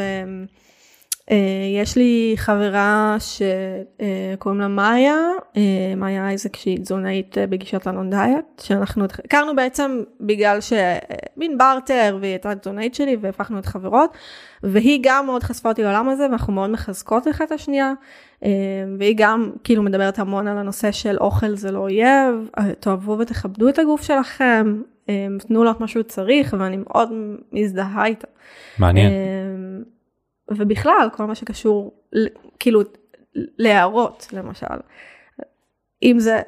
ויש 1.30 1.96
לי 1.96 2.34
חברה 2.36 3.16
שקוראים 3.18 4.60
לה 4.60 4.68
מאיה, 4.68 5.16
אה, 5.56 5.62
מאיה 5.96 6.28
אייזק 6.28 6.56
שהיא 6.56 6.78
תזונאית 6.78 7.38
אה, 7.38 7.46
בגישת 7.46 7.86
אלון 7.88 8.10
דיאט, 8.10 8.62
שאנחנו 8.62 9.04
הכרנו 9.04 9.56
בעצם 9.56 10.02
בגלל 10.20 10.58
שמין 10.60 11.58
בארטר 11.58 12.18
והיא 12.20 12.32
הייתה 12.32 12.54
תזונאית 12.54 12.94
שלי 12.94 13.16
והפכנו 13.20 13.56
להיות 13.56 13.66
חברות, 13.66 14.16
והיא 14.62 15.00
גם 15.02 15.26
מאוד 15.26 15.42
חשפה 15.42 15.68
אותי 15.68 15.82
לעולם 15.82 16.08
הזה 16.08 16.22
ואנחנו 16.22 16.52
מאוד 16.52 16.70
מחזקות 16.70 17.28
אחת 17.28 17.46
את 17.46 17.52
השנייה, 17.52 17.92
אה, 18.44 18.50
והיא 18.98 19.14
גם 19.18 19.50
כאילו 19.64 19.82
מדברת 19.82 20.18
המון 20.18 20.48
על 20.48 20.58
הנושא 20.58 20.92
של 20.92 21.16
אוכל 21.20 21.56
זה 21.56 21.70
לא 21.70 21.78
אויב, 21.78 22.50
תאהבו 22.80 23.18
ותכבדו 23.18 23.68
את 23.68 23.78
הגוף 23.78 24.02
שלכם, 24.02 24.82
תנו 25.38 25.64
לו 25.64 25.70
את 25.70 25.80
מה 25.80 25.88
שהוא 25.88 26.02
צריך 26.02 26.56
ואני 26.58 26.76
מאוד 26.76 27.12
מזדהה 27.52 28.06
איתה. 28.06 28.26
מעניין. 28.78 29.12
ובכלל, 30.50 31.08
כל 31.12 31.24
מה 31.24 31.34
שקשור, 31.34 31.94
כאילו, 32.60 32.80
להערות, 33.34 34.26
למשל. 34.32 34.66
אם 36.02 36.16
זה, 36.18 36.40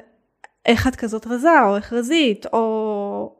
איך 0.65 0.87
את 0.87 0.95
כזאת 0.95 1.27
רזה, 1.27 1.63
או 1.63 1.75
איך 1.75 1.93
רזית, 1.93 2.45
או, 2.53 3.35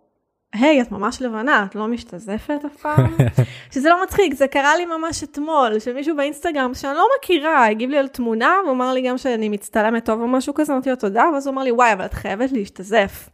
היי, 0.54 0.82
את 0.82 0.92
ממש 0.92 1.22
לבנה, 1.22 1.66
את 1.70 1.76
לא 1.76 1.88
משתזפת 1.88 2.60
אף 2.66 2.76
פעם? 2.76 3.18
שזה 3.74 3.90
לא 3.90 4.04
מצחיק, 4.04 4.34
זה 4.34 4.48
קרה 4.48 4.78
לי 4.78 4.86
ממש 4.86 5.24
אתמול, 5.24 5.80
שמישהו 5.80 6.16
באינסטגרם, 6.16 6.74
שאני 6.74 6.94
לא 6.94 7.08
מכירה, 7.20 7.68
הגיב 7.68 7.90
לי 7.90 7.98
על 7.98 8.08
תמונה, 8.08 8.56
והוא 8.64 8.76
אמר 8.76 8.94
לי 8.94 9.02
גם 9.02 9.18
שאני 9.18 9.50
מצטלמת 9.50 10.06
טוב 10.06 10.22
או 10.22 10.28
משהו 10.28 10.54
כזה, 10.54 10.74
אמרתי 10.74 10.90
לו 10.90 10.96
תודה, 10.96 11.24
ואז 11.34 11.48
הוא 11.48 11.54
אמר 11.54 11.64
לי, 11.64 11.72
וואי, 11.72 11.94
אבל 11.94 12.06
את 12.06 12.14
חייבת 12.14 12.52
להשתזף. 12.52 13.30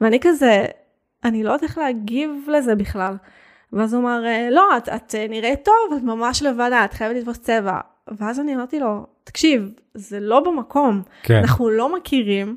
ואני 0.00 0.18
כזה, 0.20 0.64
אני 1.24 1.42
לא 1.42 1.50
יודעת 1.50 1.62
איך 1.62 1.78
להגיב 1.78 2.30
לזה 2.48 2.74
בכלל. 2.74 3.14
ואז 3.72 3.94
הוא 3.94 4.02
אמר, 4.02 4.24
"אה, 4.26 4.48
לא, 4.50 4.76
את, 4.76 4.88
את 4.88 5.14
אה, 5.14 5.26
נראית 5.28 5.64
טוב, 5.64 5.98
את 5.98 6.02
ממש 6.02 6.42
לבנה, 6.42 6.84
את 6.84 6.92
חייבת 6.94 7.16
לתפוס 7.16 7.38
צבע. 7.38 7.80
ואז 8.18 8.40
אני 8.40 8.54
אמרתי 8.54 8.80
לו, 8.80 9.06
תקשיב, 9.24 9.72
זה 9.94 10.20
לא 10.20 10.40
במקום, 10.40 11.02
כן, 11.22 11.34
אנחנו 11.34 11.70
לא 11.70 11.94
מכירים, 11.94 12.56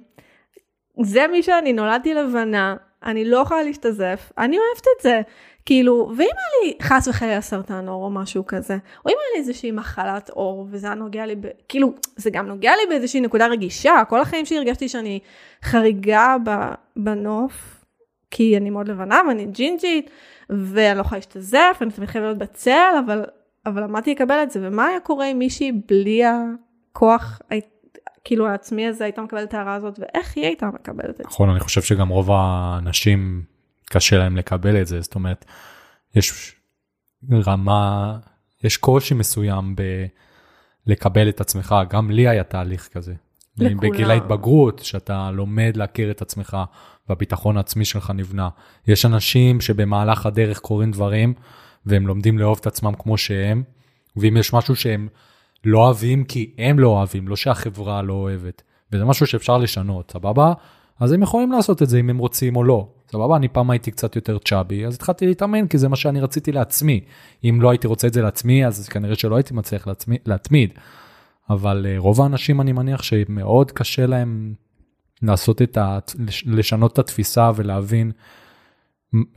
זה 1.01 1.27
מי 1.31 1.43
שאני, 1.43 1.73
נולדתי 1.73 2.13
לבנה, 2.13 2.75
אני 3.03 3.25
לא 3.25 3.37
יכולה 3.37 3.63
להשתזף, 3.63 4.31
אני 4.37 4.57
אוהבת 4.57 4.85
את 4.97 5.03
זה. 5.03 5.21
כאילו, 5.65 6.11
ואם 6.17 6.27
היה 6.37 6.63
לי 6.63 6.77
חס 6.81 7.07
וחלילה 7.07 7.41
סרטן 7.41 7.87
עור 7.87 8.03
או 8.05 8.09
משהו 8.09 8.45
כזה, 8.45 8.73
או 8.73 9.09
אם 9.09 9.15
היה 9.19 9.27
לי 9.33 9.39
איזושהי 9.39 9.71
מחלת 9.71 10.29
עור, 10.29 10.67
וזה 10.71 10.87
היה 10.87 10.95
נוגע 10.95 11.25
לי, 11.25 11.35
ב... 11.35 11.47
כאילו, 11.69 11.93
זה 12.15 12.29
גם 12.29 12.47
נוגע 12.47 12.71
לי 12.75 12.81
באיזושהי 12.89 13.21
נקודה 13.21 13.47
רגישה, 13.47 14.03
כל 14.09 14.21
החיים 14.21 14.45
שלי 14.45 14.57
הרגשתי 14.57 14.89
שאני 14.89 15.19
חריגה. 15.63 16.35
בנוף, 16.95 17.85
כי 18.31 18.57
אני 18.57 18.69
מאוד 18.69 18.87
לבנה 18.87 19.21
ואני 19.27 19.45
ג'ינג'ית, 19.45 20.09
ואני 20.49 20.97
לא 20.97 21.01
יכולה 21.01 21.17
להשתזף, 21.17 21.77
אני 21.81 21.91
תמיד 21.91 22.09
חייבת 22.09 22.25
להיות 22.25 22.37
בצל, 22.37 22.93
אבל, 23.05 23.25
אבל 23.65 23.83
למדתי 23.83 24.11
לקבל 24.11 24.43
את 24.43 24.51
זה, 24.51 24.59
ומה 24.63 24.85
היה 24.85 24.99
קורה 24.99 25.27
עם 25.27 25.39
מישהי 25.39 25.71
בלי 25.71 26.21
הכוח, 26.25 27.41
כאילו 28.23 28.47
העצמי 28.47 28.87
הזה, 28.87 29.03
הייתה 29.03 29.21
מקבלת 29.21 29.49
את 29.49 29.53
ההערה 29.53 29.75
הזאת, 29.75 29.99
ואיך 29.99 30.35
היא 30.35 30.45
הייתה 30.45 30.65
מקבלת 30.65 31.09
את 31.09 31.17
זה? 31.17 31.23
נכון, 31.25 31.49
אני 31.49 31.59
חושב 31.59 31.81
שגם 31.81 32.09
רוב 32.09 32.31
האנשים 32.31 33.43
קשה 33.89 34.17
להם 34.17 34.37
לקבל 34.37 34.81
את 34.81 34.87
זה, 34.87 35.01
זאת 35.01 35.15
אומרת, 35.15 35.45
יש 36.15 36.55
רמה, 37.31 38.17
יש 38.63 38.77
קושי 38.77 39.13
מסוים 39.13 39.75
ב... 39.75 39.81
לקבל 40.87 41.29
את 41.29 41.41
עצמך, 41.41 41.75
גם 41.89 42.11
לי 42.11 42.27
היה 42.27 42.43
תהליך 42.43 42.89
כזה. 42.93 43.13
לכולם. 43.57 43.77
בגיל 43.77 44.11
ההתבגרות, 44.11 44.79
שאתה 44.79 45.31
לומד 45.31 45.77
להכיר 45.77 46.11
את 46.11 46.21
עצמך 46.21 46.57
והביטחון 47.09 47.57
העצמי 47.57 47.85
שלך 47.85 48.11
נבנה. 48.15 48.49
יש 48.87 49.05
אנשים 49.05 49.61
שבמהלך 49.61 50.25
הדרך 50.25 50.59
קורים 50.59 50.91
דברים 50.91 51.33
והם 51.85 52.07
לומדים 52.07 52.37
לאהוב 52.37 52.57
את 52.61 52.67
עצמם 52.67 52.93
כמו 52.99 53.17
שהם, 53.17 53.63
ואם 54.17 54.37
יש 54.37 54.53
משהו 54.53 54.75
שהם 54.75 55.07
לא 55.65 55.79
אוהבים 55.79 56.23
כי 56.23 56.51
הם 56.57 56.79
לא 56.79 56.87
אוהבים, 56.87 57.27
לא 57.27 57.35
שהחברה 57.35 58.01
לא 58.01 58.13
אוהבת, 58.13 58.61
וזה 58.91 59.05
משהו 59.05 59.27
שאפשר 59.27 59.57
לשנות, 59.57 60.11
סבבה? 60.11 60.53
אז 60.99 61.11
הם 61.11 61.21
יכולים 61.23 61.51
לעשות 61.51 61.81
את 61.81 61.89
זה 61.89 61.99
אם 61.99 62.09
הם 62.09 62.17
רוצים 62.17 62.55
או 62.55 62.63
לא. 62.63 62.87
סבבה, 63.11 63.35
אני 63.35 63.47
פעם 63.47 63.69
הייתי 63.69 63.91
קצת 63.91 64.15
יותר 64.15 64.37
צ'אבי, 64.37 64.85
אז 64.85 64.95
התחלתי 64.95 65.27
להתאמן 65.27 65.67
כי 65.67 65.77
זה 65.77 65.89
מה 65.89 65.95
שאני 65.95 66.21
רציתי 66.21 66.51
לעצמי. 66.51 67.01
אם 67.43 67.61
לא 67.61 67.69
הייתי 67.69 67.87
רוצה 67.87 68.07
את 68.07 68.13
זה 68.13 68.21
לעצמי, 68.21 68.65
אז 68.65 68.89
כנראה 68.89 69.15
שלא 69.15 69.35
הייתי 69.35 69.53
מצליח 69.53 69.87
לעצמי, 69.87 70.17
להתמיד. 70.25 70.73
אבל 71.49 71.85
אה, 71.89 71.95
רוב 71.97 72.21
האנשים 72.21 72.61
אני 72.61 72.71
מניח 72.71 73.03
שמאוד 73.03 73.71
קשה 73.71 74.05
להם 74.05 74.53
לעשות 75.21 75.61
את 75.61 75.77
ה... 75.77 75.99
לש- 76.27 76.43
לשנות 76.47 76.93
את 76.93 76.99
התפיסה 76.99 77.51
ולהבין 77.55 78.11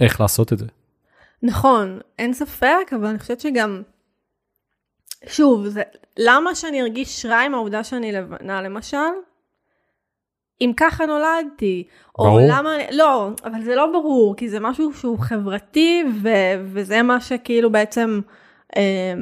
איך 0.01 0.21
לעשות 0.21 0.53
את 0.53 0.59
זה. 0.59 0.67
נכון, 1.43 1.99
אין 2.19 2.33
ספק, 2.33 2.91
אבל 2.97 3.07
אני 3.07 3.19
חושבת 3.19 3.41
שגם, 3.41 3.83
שוב, 5.27 5.67
זה, 5.67 5.83
למה 6.19 6.55
שאני 6.55 6.83
ארגיש 6.83 7.27
רע 7.27 7.39
עם 7.41 7.55
העובדה 7.55 7.85
שאני 7.85 8.13
לבנה, 8.13 8.63
למשל? 8.63 8.97
אם 10.61 10.73
ככה 10.77 11.07
נולדתי, 11.07 11.85
או 12.19 12.25
ברור. 12.25 12.41
למה, 12.49 12.71
לא, 12.93 13.31
אבל 13.45 13.63
זה 13.63 13.75
לא 13.75 13.87
ברור, 13.93 14.37
כי 14.37 14.49
זה 14.49 14.61
משהו 14.61 14.93
שהוא 14.93 15.19
חברתי, 15.19 16.05
ו, 16.23 16.29
וזה 16.65 17.03
מה 17.03 17.21
שכאילו 17.21 17.73
בעצם, 17.73 18.21
אה, 18.77 19.13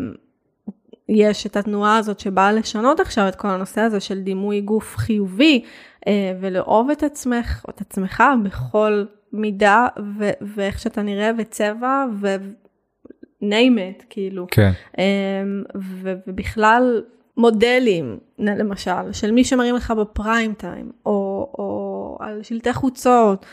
יש 1.09 1.47
את 1.47 1.57
התנועה 1.57 1.97
הזאת 1.97 2.21
שבאה 2.21 2.53
לשנות 2.53 3.01
עכשיו 3.01 3.29
את 3.29 3.37
כל 3.37 3.49
הנושא 3.49 3.81
הזה 3.81 4.01
של 4.01 4.21
דימוי 4.21 4.61
גוף 4.61 4.97
חיובי, 4.97 5.65
אה, 6.07 6.33
ולאהוב 6.41 6.91
את 6.91 7.03
עצמך, 7.03 7.65
או 7.69 7.73
את 7.75 7.81
עצמך 7.81 8.23
בכל 8.45 9.05
מידה, 9.33 9.87
ו- 10.19 10.31
ואיך 10.41 10.79
שאתה 10.79 11.03
נראה, 11.03 11.31
וצבע, 11.39 12.05
ו- 12.21 12.37
name 13.43 13.79
it, 13.79 14.05
כאילו. 14.11 14.47
כן, 14.51 14.71
ו- 15.77 16.15
ובכלל 16.27 17.03
מודלים, 17.37 18.19
למשל, 18.39 19.13
של 19.13 19.31
מי 19.31 19.45
שמראים 19.45 19.75
לך 19.75 19.91
בפריים 19.91 20.55
טיים, 20.55 20.91
או, 21.07 21.13
או 21.59 22.17
על 22.21 22.43
שלטי 22.43 22.73
חוצות, 22.73 23.47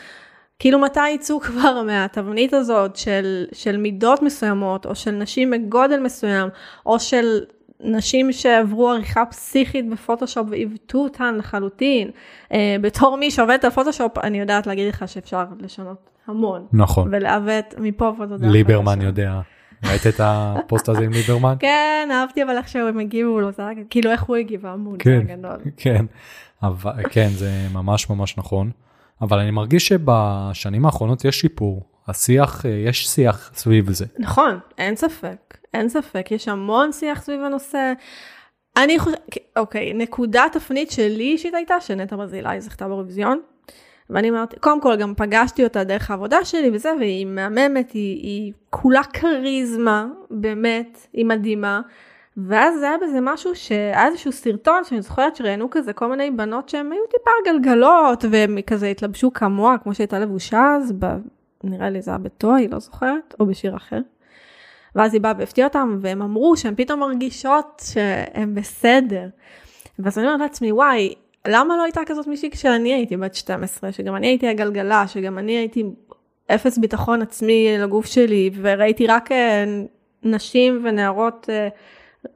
כאילו 0.58 0.78
מתי 0.78 1.08
יצאו 1.08 1.40
כבר 1.40 1.82
מהתבנית 1.82 2.52
הזאת 2.52 2.96
של, 2.96 3.44
של 3.52 3.76
מידות 3.76 4.22
מסוימות, 4.22 4.86
או 4.86 4.94
של 4.94 5.10
נשים 5.10 5.50
בגודל 5.50 6.00
מסוים, 6.00 6.48
או 6.86 7.00
של 7.00 7.40
נשים 7.80 8.32
שעברו 8.32 8.90
עריכה 8.90 9.26
פסיכית 9.26 9.90
בפוטושופ 9.90 10.46
ועיוותו 10.50 10.98
אותן 10.98 11.34
לחלוטין. 11.38 12.10
Uh, 12.48 12.54
בתור 12.80 13.16
מי 13.16 13.30
שעובדת 13.30 13.64
על 13.64 13.70
פוטושופ, 13.70 14.18
אני 14.18 14.40
יודעת 14.40 14.66
להגיד 14.66 14.88
לך 14.88 15.04
שאפשר 15.06 15.44
לשנות 15.60 16.10
המון. 16.26 16.66
נכון. 16.72 17.08
ולעוות 17.12 17.74
מפה 17.78 18.12
ותודה. 18.20 18.48
ליברמן 18.48 19.02
יודע. 19.02 19.40
ראית 19.84 20.06
את 20.06 20.20
הפוסט 20.20 20.88
הזה 20.88 21.04
עם 21.04 21.12
ליברמן? 21.12 21.54
כן, 21.58 22.08
אהבתי 22.12 22.42
אבל 22.42 22.56
איך 22.56 22.68
שהם 22.68 22.98
הגיבו 22.98 23.40
לו, 23.40 23.48
כאילו 23.90 24.10
איך 24.10 24.22
הוא 24.22 24.36
הגיב, 24.36 24.66
עמוד, 24.66 25.02
כן, 25.02 25.20
גדול. 25.20 25.56
כן, 25.76 26.04
אבל, 26.62 26.92
כן, 27.10 27.28
זה 27.28 27.50
ממש 27.72 28.10
ממש 28.10 28.38
נכון. 28.38 28.70
אבל 29.24 29.38
אני 29.38 29.50
מרגיש 29.50 29.88
שבשנים 29.88 30.86
האחרונות 30.86 31.24
יש 31.24 31.40
שיפור. 31.40 31.82
השיח, 32.08 32.64
יש 32.86 33.08
שיח 33.08 33.50
סביב 33.54 33.92
זה. 33.92 34.04
נכון, 34.18 34.58
אין 34.78 34.96
ספק, 34.96 35.58
אין 35.74 35.88
ספק, 35.88 36.26
יש 36.30 36.48
המון 36.48 36.92
שיח 36.92 37.22
סביב 37.22 37.40
הנושא. 37.40 37.92
אני 38.76 38.98
חושבת, 38.98 39.20
אוקיי, 39.56 39.92
נקודת 39.94 40.52
תפנית 40.52 40.90
שלי 40.90 41.24
אישית 41.24 41.54
הייתה 41.54 41.80
שנטע 41.80 42.16
ברזילי 42.16 42.60
זכתה 42.60 42.88
באירוויזיון. 42.88 43.40
ואני 44.10 44.30
אמרתי, 44.30 44.56
קודם 44.60 44.80
כל 44.80 44.96
גם 44.96 45.14
פגשתי 45.16 45.64
אותה 45.64 45.84
דרך 45.84 46.10
העבודה 46.10 46.44
שלי 46.44 46.70
וזה, 46.72 46.90
והיא 46.98 47.26
מהממת, 47.26 47.92
היא, 47.92 48.22
היא 48.22 48.52
כולה 48.70 49.02
כריזמה, 49.04 50.06
באמת, 50.30 51.06
היא 51.12 51.26
מדהימה. 51.26 51.80
ואז 52.36 52.82
היה 52.82 52.96
בזה 53.02 53.18
משהו 53.22 53.54
שהיה 53.54 54.06
איזשהו 54.06 54.32
סרטון 54.32 54.84
שאני 54.84 55.02
זוכרת 55.02 55.36
שראיינו 55.36 55.70
כזה 55.70 55.92
כל 55.92 56.06
מיני 56.06 56.30
בנות 56.30 56.68
שהן 56.68 56.92
היו 56.92 57.02
טיפה 57.10 57.30
גלגלות 57.44 58.24
והם 58.30 58.58
כזה 58.66 58.86
התלבשו 58.86 59.32
כמוה 59.32 59.76
כמו 59.82 59.94
שהייתה 59.94 60.18
לבושה 60.18 60.76
אז 60.76 60.92
ב... 60.98 61.06
נראה 61.64 61.90
לי 61.90 62.02
זה 62.02 62.10
היה 62.10 62.18
בטוי 62.18 62.68
לא 62.68 62.78
זוכרת 62.78 63.34
או 63.40 63.46
בשיר 63.46 63.76
אחר. 63.76 64.00
ואז 64.94 65.14
היא 65.14 65.20
באה 65.20 65.32
והפתיעה 65.38 65.68
אותם 65.68 65.98
והם 66.00 66.22
אמרו 66.22 66.56
שהן 66.56 66.74
פתאום 66.76 67.00
מרגישות 67.00 67.82
שהן 67.92 68.54
בסדר. 68.54 69.26
ואז 69.98 70.18
אני 70.18 70.26
אומרת 70.26 70.40
לעצמי 70.40 70.72
וואי 70.72 71.14
למה 71.48 71.76
לא 71.76 71.82
הייתה 71.82 72.00
כזאת 72.06 72.26
מישהי 72.26 72.50
כשאני 72.50 72.94
הייתי 72.94 73.16
בת 73.16 73.34
12 73.34 73.92
שגם 73.92 74.16
אני 74.16 74.26
הייתי 74.26 74.48
הגלגלה 74.48 75.08
שגם 75.08 75.38
אני 75.38 75.52
הייתי 75.52 75.84
אפס 76.54 76.78
ביטחון 76.78 77.22
עצמי 77.22 77.78
לגוף 77.78 78.06
שלי 78.06 78.50
וראיתי 78.62 79.06
רק 79.06 79.32
אה, 79.32 79.64
נשים 80.22 80.80
ונערות 80.84 81.46
אה, 81.50 81.68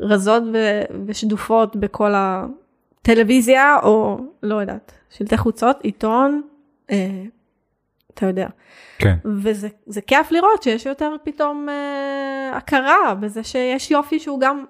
רזות 0.00 0.42
ו- 0.52 0.83
ושדופות 1.07 1.76
בכל 1.76 2.12
הטלוויזיה, 2.14 3.76
או 3.83 4.18
לא 4.42 4.54
יודעת, 4.54 4.92
שלטי 5.11 5.37
חוצות, 5.37 5.80
עיתון, 5.83 6.42
אה, 6.90 7.23
אתה 8.14 8.26
יודע. 8.26 8.47
כן. 8.99 9.14
וזה 9.25 10.00
כיף 10.07 10.30
לראות 10.30 10.62
שיש 10.62 10.87
יותר 10.87 11.16
פתאום 11.25 11.68
אה, 11.68 12.57
הכרה 12.57 13.14
בזה 13.21 13.42
שיש 13.42 13.90
יופי 13.90 14.18
שהוא 14.18 14.40
גם 14.40 14.64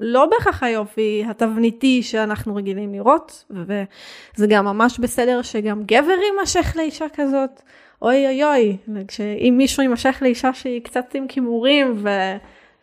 לא 0.00 0.26
בהכרח 0.26 0.62
היופי 0.62 1.24
התבניתי 1.28 2.02
שאנחנו 2.02 2.54
רגילים 2.54 2.92
לראות, 2.92 3.44
וזה 3.50 4.46
גם 4.48 4.64
ממש 4.64 4.98
בסדר 4.98 5.42
שגם 5.42 5.82
גבר 5.82 6.16
יימשך 6.22 6.76
לאישה 6.76 7.06
כזאת. 7.14 7.62
אוי 8.02 8.26
אוי 8.26 8.44
אוי, 8.44 8.76
אם 9.48 9.54
מישהו 9.56 9.82
יימשך 9.82 10.18
לאישה 10.22 10.54
שהיא 10.54 10.82
קצת 10.82 11.14
עם 11.14 11.26
כימורים 11.28 11.94
ו... 11.96 12.08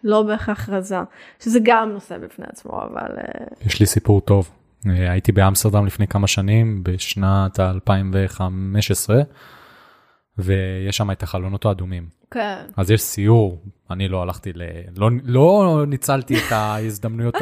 לא 0.04 0.24
בהכרח 0.24 0.70
רזה, 0.70 0.98
שזה 1.40 1.60
גם 1.64 1.90
נושא 1.90 2.18
בפני 2.18 2.46
עצמו, 2.50 2.82
אבל... 2.82 3.18
אה, 3.18 3.46
יש 3.66 3.80
לי 3.80 3.86
סיפור 3.86 4.22
טוב. 4.22 4.50
אה, 4.88 5.12
הייתי 5.12 5.32
באמסטרדם 5.32 5.86
לפני 5.86 6.08
כמה 6.08 6.28
שנים, 6.28 6.84
בשנת 6.84 7.60
2015, 7.60 9.22
ויש 10.38 10.98
שם 10.98 11.12
את 11.12 11.24
החלונות 11.24 11.66
האדומים. 11.66 12.20
כן. 12.32 12.58
אז 12.78 12.92
יש 12.92 13.02
סיור, 13.02 13.62
אני 13.92 14.08
לא 14.08 14.22
הלכתי 14.22 14.52
ל... 14.56 14.62
לא, 14.98 15.10
לא 15.24 15.84
ניצלתי 15.88 16.38
את 16.38 16.52
ההזדמנויות 16.52 17.36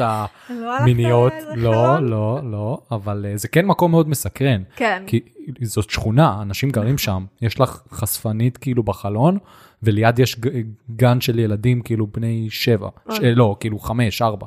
המיניות, 0.80 1.32
לא, 1.54 1.98
לא, 1.98 2.40
לא, 2.44 2.78
אבל 2.90 3.26
אה, 3.28 3.36
זה 3.36 3.48
כן 3.48 3.66
מקום 3.66 3.90
מאוד 3.90 4.08
מסקרן. 4.08 4.62
כן. 4.76 5.02
כי 5.06 5.20
זאת 5.62 5.90
שכונה, 5.90 6.42
אנשים 6.42 6.70
גרים 6.70 6.98
שם, 6.98 7.24
יש 7.42 7.60
לך 7.60 7.82
חשפנית 7.90 8.56
כאילו 8.56 8.82
בחלון, 8.82 9.38
וליד 9.82 10.18
יש 10.18 10.36
גן 10.96 11.20
של 11.20 11.38
ילדים 11.38 11.80
כאילו 11.80 12.06
בני 12.06 12.46
שבע, 12.50 12.88
ש... 13.10 13.20
לא, 13.20 13.56
כאילו 13.60 13.78
חמש, 13.78 14.22
ארבע. 14.22 14.46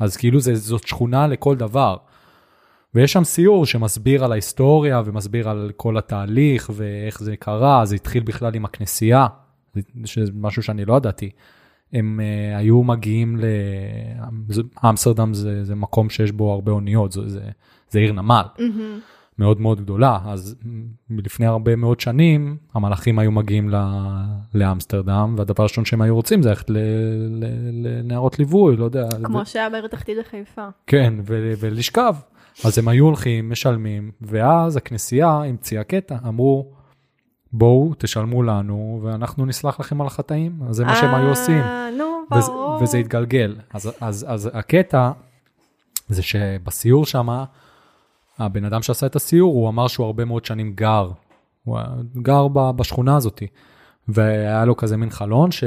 אז 0.00 0.16
כאילו 0.16 0.40
זה, 0.40 0.54
זאת 0.54 0.86
שכונה 0.86 1.26
לכל 1.26 1.56
דבר. 1.56 1.96
ויש 2.94 3.12
שם 3.12 3.24
סיור 3.24 3.66
שמסביר 3.66 4.24
על 4.24 4.32
ההיסטוריה 4.32 5.02
ומסביר 5.04 5.48
על 5.48 5.72
כל 5.76 5.98
התהליך 5.98 6.70
ואיך 6.74 7.22
זה 7.22 7.36
קרה, 7.36 7.84
זה 7.84 7.94
התחיל 7.94 8.22
בכלל 8.22 8.54
עם 8.54 8.64
הכנסייה, 8.64 9.26
שזה 10.04 10.32
משהו 10.34 10.62
שאני 10.62 10.84
לא 10.84 10.96
ידעתי. 10.96 11.30
הם 11.92 12.20
uh, 12.20 12.58
היו 12.58 12.82
מגיעים 12.82 13.40
לאמסטרדם 14.82 15.34
זה, 15.34 15.64
זה 15.64 15.74
מקום 15.74 16.10
שיש 16.10 16.32
בו 16.32 16.52
הרבה 16.52 16.72
אוניות, 16.72 17.12
זה, 17.12 17.28
זה, 17.28 17.40
זה 17.90 17.98
עיר 17.98 18.12
נמל. 18.12 18.42
Mm-hmm. 18.56 19.15
מאוד 19.38 19.60
מאוד 19.60 19.80
גדולה, 19.80 20.18
אז 20.26 20.56
לפני 21.10 21.46
הרבה 21.46 21.76
מאוד 21.76 22.00
שנים 22.00 22.56
המלאכים 22.74 23.18
היו 23.18 23.30
מגיעים 23.30 23.70
לאמסטרדם, 24.54 25.34
והדבר 25.38 25.62
הראשון 25.62 25.84
שהם 25.84 26.02
היו 26.02 26.14
רוצים 26.14 26.42
זה 26.42 26.48
ללכת 26.48 26.70
לנערות 27.72 28.38
ליווי, 28.38 28.76
לא 28.76 28.84
יודע. 28.84 29.08
כמו 29.24 29.38
ו... 29.38 29.46
שהיה 29.46 29.70
בעיר 29.70 29.84
התחתית 29.84 30.16
לחיפה. 30.18 30.68
כן, 30.86 31.14
ו- 31.26 31.52
ולשכב. 31.60 32.14
אז 32.64 32.78
הם 32.78 32.88
היו 32.88 33.04
הולכים, 33.04 33.50
משלמים, 33.50 34.10
ואז 34.20 34.76
הכנסייה 34.76 35.28
המציאה 35.28 35.84
קטע, 35.84 36.16
אמרו, 36.28 36.72
בואו 37.52 37.92
תשלמו 37.98 38.42
לנו 38.42 39.00
ואנחנו 39.02 39.46
נסלח 39.46 39.80
לכם 39.80 40.00
על 40.00 40.06
החטאים, 40.06 40.60
אז 40.68 40.76
זה 40.76 40.84
מה 40.84 40.96
שהם 40.96 41.14
היו 41.14 41.28
עושים. 41.28 41.62
אה, 41.62 41.88
נו, 41.98 42.04
ברור. 42.30 42.78
וזה 42.82 42.98
התגלגל. 42.98 43.56
אז, 43.74 43.92
אז, 44.00 44.26
אז 44.28 44.50
הקטע 44.52 45.10
זה 46.08 46.22
שבסיור 46.22 47.06
שמה, 47.06 47.44
הבן 48.38 48.64
אדם 48.64 48.82
שעשה 48.82 49.06
את 49.06 49.16
הסיור, 49.16 49.54
הוא 49.54 49.68
אמר 49.68 49.88
שהוא 49.88 50.06
הרבה 50.06 50.24
מאוד 50.24 50.44
שנים 50.44 50.72
גר, 50.72 51.10
הוא 51.64 51.78
גר 52.22 52.48
בשכונה 52.48 53.16
הזאת, 53.16 53.42
והיה 54.08 54.64
לו 54.64 54.76
כזה 54.76 54.96
מין 54.96 55.10
חלון, 55.10 55.50
ש... 55.50 55.64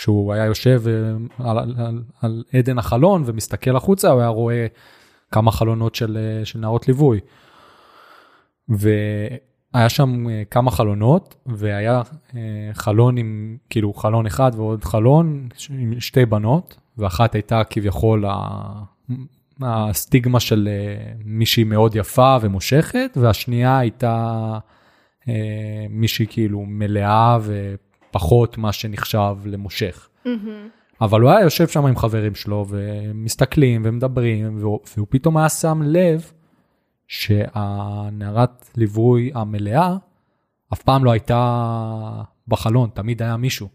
כשהוא 0.00 0.32
היה 0.32 0.44
יושב 0.44 0.82
אה, 0.86 1.50
על, 1.50 1.58
על, 1.58 2.02
על 2.22 2.44
עדן 2.52 2.78
החלון 2.78 3.22
ומסתכל 3.26 3.76
החוצה, 3.76 4.10
הוא 4.10 4.20
היה 4.20 4.28
רואה 4.28 4.66
כמה 5.30 5.50
חלונות 5.52 5.94
של, 5.94 6.18
אה, 6.20 6.44
של 6.44 6.58
נערות 6.58 6.88
ליווי. 6.88 7.20
והיה 8.68 9.88
שם 9.88 10.28
אה, 10.28 10.42
כמה 10.50 10.70
חלונות, 10.70 11.34
והיה 11.46 12.02
חלון 12.72 13.16
עם, 13.16 13.56
כאילו 13.70 13.94
חלון 13.94 14.26
אחד 14.26 14.52
ועוד 14.56 14.84
חלון 14.84 15.48
עם 15.70 16.00
שתי 16.00 16.26
בנות, 16.26 16.76
ואחת 16.98 17.34
הייתה 17.34 17.64
כביכול 17.64 18.24
הסטיגמה 19.62 20.40
של 20.40 20.68
אה, 20.72 21.12
מישהי 21.24 21.64
מאוד 21.64 21.96
יפה 21.96 22.36
ומושכת, 22.40 23.16
והשנייה 23.20 23.78
הייתה 23.78 24.58
אה, 25.28 25.86
מישהי 25.90 26.26
כאילו 26.30 26.64
מלאה 26.66 27.38
ופחות 27.42 28.58
מה 28.58 28.72
שנחשב 28.72 29.36
למושך. 29.44 30.08
Mm-hmm. 30.26 30.28
אבל 31.00 31.20
הוא 31.20 31.30
היה 31.30 31.40
יושב 31.40 31.68
שם 31.68 31.86
עם 31.86 31.96
חברים 31.96 32.34
שלו 32.34 32.66
ומסתכלים 32.68 33.82
ומדברים, 33.84 34.56
והוא, 34.60 34.78
והוא 34.96 35.06
פתאום 35.10 35.36
היה 35.36 35.48
שם 35.48 35.82
לב 35.84 36.32
שהנערת 37.08 38.70
ליווי 38.76 39.30
המלאה 39.34 39.96
אף 40.72 40.82
פעם 40.82 41.04
לא 41.04 41.10
הייתה 41.10 42.22
בחלון, 42.48 42.90
תמיד 42.94 43.22
היה 43.22 43.36
מישהו. 43.36 43.68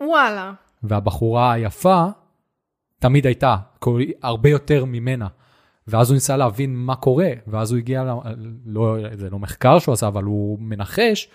וואלה. 0.00 0.52
והבחורה 0.82 1.52
היפה 1.52 2.06
תמיד 3.02 3.26
הייתה, 3.26 3.56
הרבה 4.22 4.48
יותר 4.48 4.84
ממנה. 4.84 5.26
ואז 5.88 6.10
הוא 6.10 6.14
ניסה 6.14 6.36
להבין 6.36 6.76
מה 6.76 6.96
קורה, 6.96 7.30
ואז 7.46 7.70
הוא 7.70 7.78
הגיע, 7.78 8.14
לא, 8.66 8.96
זה 9.14 9.30
לא 9.30 9.38
מחקר 9.38 9.78
שהוא 9.78 9.92
עשה, 9.92 10.06
אבל 10.06 10.24
הוא 10.24 10.58
מנחש 10.60 11.28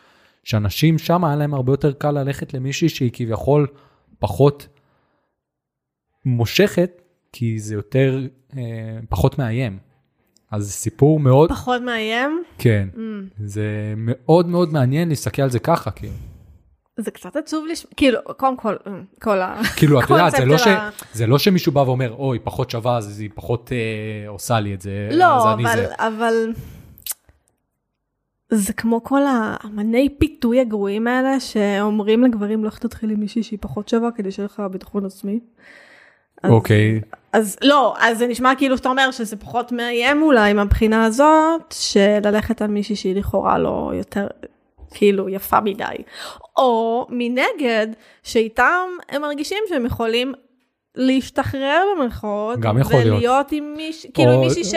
שאנשים 0.44 0.98
שם 0.98 1.24
היה 1.26 1.36
להם 1.36 1.54
הרבה 1.54 1.74
יותר 1.74 1.92
קל 1.92 2.12
ללכת 2.12 2.54
למישהי 2.54 2.90
שהיא 2.90 3.10
כביכול 3.14 3.68
פחות 4.20 4.68
מושכת, 6.26 7.02
כי 7.32 7.60
זה 7.60 7.76
יותר, 7.76 8.28
אה, 8.58 9.00
פחות 9.10 9.40
מאיים. 9.40 9.78
אז 10.52 10.66
זה 10.66 10.72
סיפור 10.72 11.20
מאוד... 11.20 11.50
פחות 11.50 11.82
מאיים? 11.82 12.44
כן. 12.58 12.90
Mm. 12.94 12.98
זה 13.38 13.94
מאוד 13.98 14.48
מאוד 14.48 14.74
מעניין 14.74 15.10
להסתכל 15.10 15.42
על 15.42 15.50
זה 15.50 15.60
ככה, 15.60 15.92
כאילו. 15.92 16.14
זה 16.98 17.12
קצת 17.12 17.36
עצוב 17.36 17.66
לשמוע, 17.68 17.92
כאילו, 17.98 18.20
קודם 18.38 18.58
כל, 18.58 18.76
אה, 18.88 18.92
כל 19.22 19.42
ה... 19.42 19.62
כאילו, 19.76 20.00
את 20.00 20.10
יודעת, 20.10 20.32
זה, 20.32 20.46
לא 20.46 20.58
ש... 20.58 20.68
זה 21.14 21.28
לא 21.28 21.40
שמישהו 21.40 21.72
בא 21.72 21.80
ואומר, 21.80 22.12
אוי, 22.12 22.40
פחות 22.40 22.70
שווה, 22.70 22.98
אז 22.98 23.20
היא 23.20 23.30
פחות 23.36 23.72
אה, 23.72 24.30
עושה 24.30 24.60
לי 24.60 24.74
את 24.74 24.82
זה, 24.82 25.10
לא, 25.12 25.54
אבל, 25.54 25.76
זה. 25.76 25.88
אבל... 25.98 26.54
זה 28.50 28.74
כמו 28.74 29.04
כל 29.04 29.22
האמני 29.28 30.10
פיתוי 30.18 30.60
הגרועים 30.60 31.08
האלה, 31.08 31.40
שאומרים 31.40 32.24
לגברים, 32.24 32.66
לך 32.66 32.80
תתחיל 32.80 33.10
עם 33.10 33.20
מישהי 33.20 33.44
שהיא 33.44 33.60
פחות 33.62 33.90
שווה, 33.90 34.12
כדי 34.12 34.32
שיהיה 34.32 34.46
לך 34.46 34.62
ביטחון 34.72 35.06
עצמי. 35.06 35.40
אוקיי. 36.44 37.02
אז 37.34 37.58
לא, 37.62 37.96
אז 38.00 38.18
זה 38.18 38.28
נשמע 38.28 38.54
כאילו 38.58 38.78
שאתה 38.78 38.90
אומר 38.90 39.12
שזה 39.12 39.36
פחות 39.36 39.72
מאיים 39.72 40.22
אולי 40.22 40.54
מהבחינה 40.54 41.06
הזאת, 41.06 41.74
של 41.74 42.20
ללכת 42.24 42.62
על 42.62 42.68
מישהי 42.68 42.96
שהיא 42.96 43.16
לכאורה 43.16 43.58
לא 43.58 43.92
יותר, 43.94 44.28
כאילו 44.94 45.30
יפה 45.30 45.60
מדי. 45.62 45.96
או 46.58 47.08
מנגד, 47.10 47.88
שאיתם 48.24 48.90
הם 49.10 49.22
מרגישים 49.22 49.64
שהם 49.70 49.86
יכולים 49.86 50.34
להשתחרר 50.96 51.84
במרכאות, 51.96 52.60
גם 52.60 52.80
יכול 52.80 52.96
להיות. 52.96 53.08
ולהיות 53.08 53.52
עם 53.52 53.74
מישהי, 53.78 54.12
כאילו 54.14 54.32
עם 54.32 54.38
או- 54.38 54.44
מישהי 54.44 54.64
ש... 54.64 54.74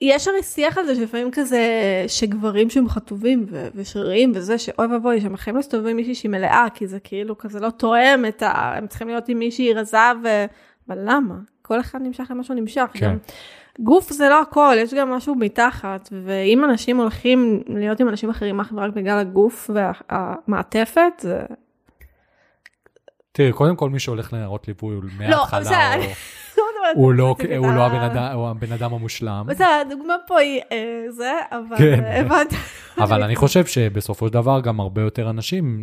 יש 0.00 0.28
הרי 0.28 0.42
שיח 0.42 0.78
על 0.78 0.86
זה 0.86 0.94
שלפעמים 0.94 1.30
כזה, 1.30 1.64
שגברים 2.08 2.70
שהם 2.70 2.88
חטובים 2.88 3.46
ו- 3.50 3.68
ושרירים 3.74 4.32
וזה, 4.34 4.58
שאוי 4.58 4.86
ואבוי, 4.86 5.20
שהם 5.20 5.34
יכולים 5.34 5.56
להסתובב 5.56 5.86
עם 5.86 5.96
מישהי 5.96 6.14
שהיא 6.14 6.30
מלאה, 6.30 6.66
כי 6.74 6.86
זה 6.86 7.00
כאילו 7.00 7.38
כזה 7.38 7.60
לא 7.60 7.70
תואם 7.70 8.24
את 8.28 8.42
ה... 8.42 8.74
הם 8.76 8.86
צריכים 8.86 9.08
להיות 9.08 9.28
עם 9.28 9.38
מישהי 9.38 9.72
רזה 9.74 9.96
ו... 10.24 10.44
אבל 10.88 10.98
למה? 11.04 11.34
כל 11.62 11.80
אחד 11.80 11.98
נמשך 12.02 12.24
למה 12.30 12.44
שהוא 12.44 12.56
נמשך. 12.56 12.84
כן. 12.92 13.06
גם 13.10 13.16
גוף 13.78 14.12
זה 14.12 14.28
לא 14.28 14.42
הכל, 14.42 14.74
יש 14.78 14.94
גם 14.94 15.10
משהו 15.10 15.34
מתחת, 15.34 16.08
ואם 16.24 16.64
אנשים 16.64 16.96
הולכים 17.00 17.62
להיות 17.68 18.00
עם 18.00 18.08
אנשים 18.08 18.30
אחרים 18.30 18.60
אך 18.60 18.72
ורק 18.76 18.92
בגלל 18.94 19.18
הגוף 19.18 19.70
והמעטפת, 19.74 21.12
זה... 21.20 21.40
תראי, 23.32 23.52
קודם 23.52 23.76
כל 23.76 23.90
מי 23.90 23.98
שהולך 23.98 24.32
לנערות 24.32 24.68
ליווי 24.68 24.94
הוא 24.94 25.02
מההתחלה, 25.18 25.60
בסדר, 25.60 25.74
הוא- 26.94 27.12
אני 27.12 27.18
לא 27.18 27.34
הוא 27.56 27.66
לא- 27.66 27.68
על 27.68 27.76
לא 27.76 27.82
ה- 27.82 28.50
הבן 28.50 28.72
אדם- 28.72 28.94
המושלם. 28.94 29.44
בסדר, 29.46 29.66
הדוגמה 29.86 30.14
פה 30.26 30.38
היא 30.38 30.60
אה, 30.72 31.04
זה, 31.10 31.32
אבל 31.50 31.76
כן. 31.78 32.04
אה, 32.04 32.20
הבנת. 32.20 32.52
אבל 32.98 33.22
אני 33.22 33.36
חושב 33.36 33.66
שבסופו 33.66 34.26
של 34.26 34.32
דבר 34.32 34.60
גם 34.60 34.80
הרבה 34.80 35.02
יותר 35.02 35.30
אנשים, 35.30 35.78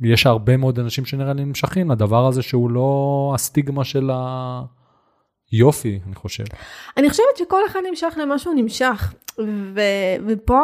יש 0.00 0.26
הרבה 0.26 0.56
מאוד 0.56 0.78
אנשים 0.78 1.04
שנראה 1.04 1.32
לי 1.32 1.44
נמשכים 1.44 1.90
לדבר 1.90 2.26
הזה 2.26 2.42
שהוא 2.42 2.70
לא 2.70 3.32
הסטיגמה 3.34 3.84
של 3.84 4.10
היופי, 5.56 6.00
אני 6.06 6.14
חושב. 6.14 6.44
אני 6.96 7.10
חושבת 7.10 7.36
שכל 7.38 7.60
אחד 7.66 7.80
נמשך 7.90 8.14
למה 8.16 8.38
שהוא 8.38 8.54
נמשך, 8.54 9.14
ו- 9.74 10.16
ופה, 10.26 10.62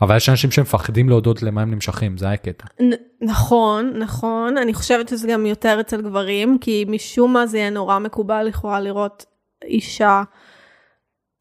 אבל 0.00 0.16
יש 0.16 0.28
אנשים 0.28 0.50
שמפחדים 0.50 1.08
להודות 1.08 1.42
למה 1.42 1.62
הם 1.62 1.70
נמשכים, 1.70 2.18
זה 2.18 2.30
הקטע. 2.30 2.64
נ- 2.82 3.26
נכון, 3.28 3.92
נכון, 3.98 4.56
אני 4.58 4.74
חושבת 4.74 5.08
שזה 5.08 5.28
גם 5.28 5.46
יותר 5.46 5.80
אצל 5.80 6.00
גברים, 6.02 6.58
כי 6.60 6.84
משום 6.88 7.32
מה 7.32 7.46
זה 7.46 7.58
יהיה 7.58 7.70
נורא 7.70 7.98
מקובל 7.98 8.42
לכאורה 8.42 8.80
לראות 8.80 9.26
אישה 9.64 10.22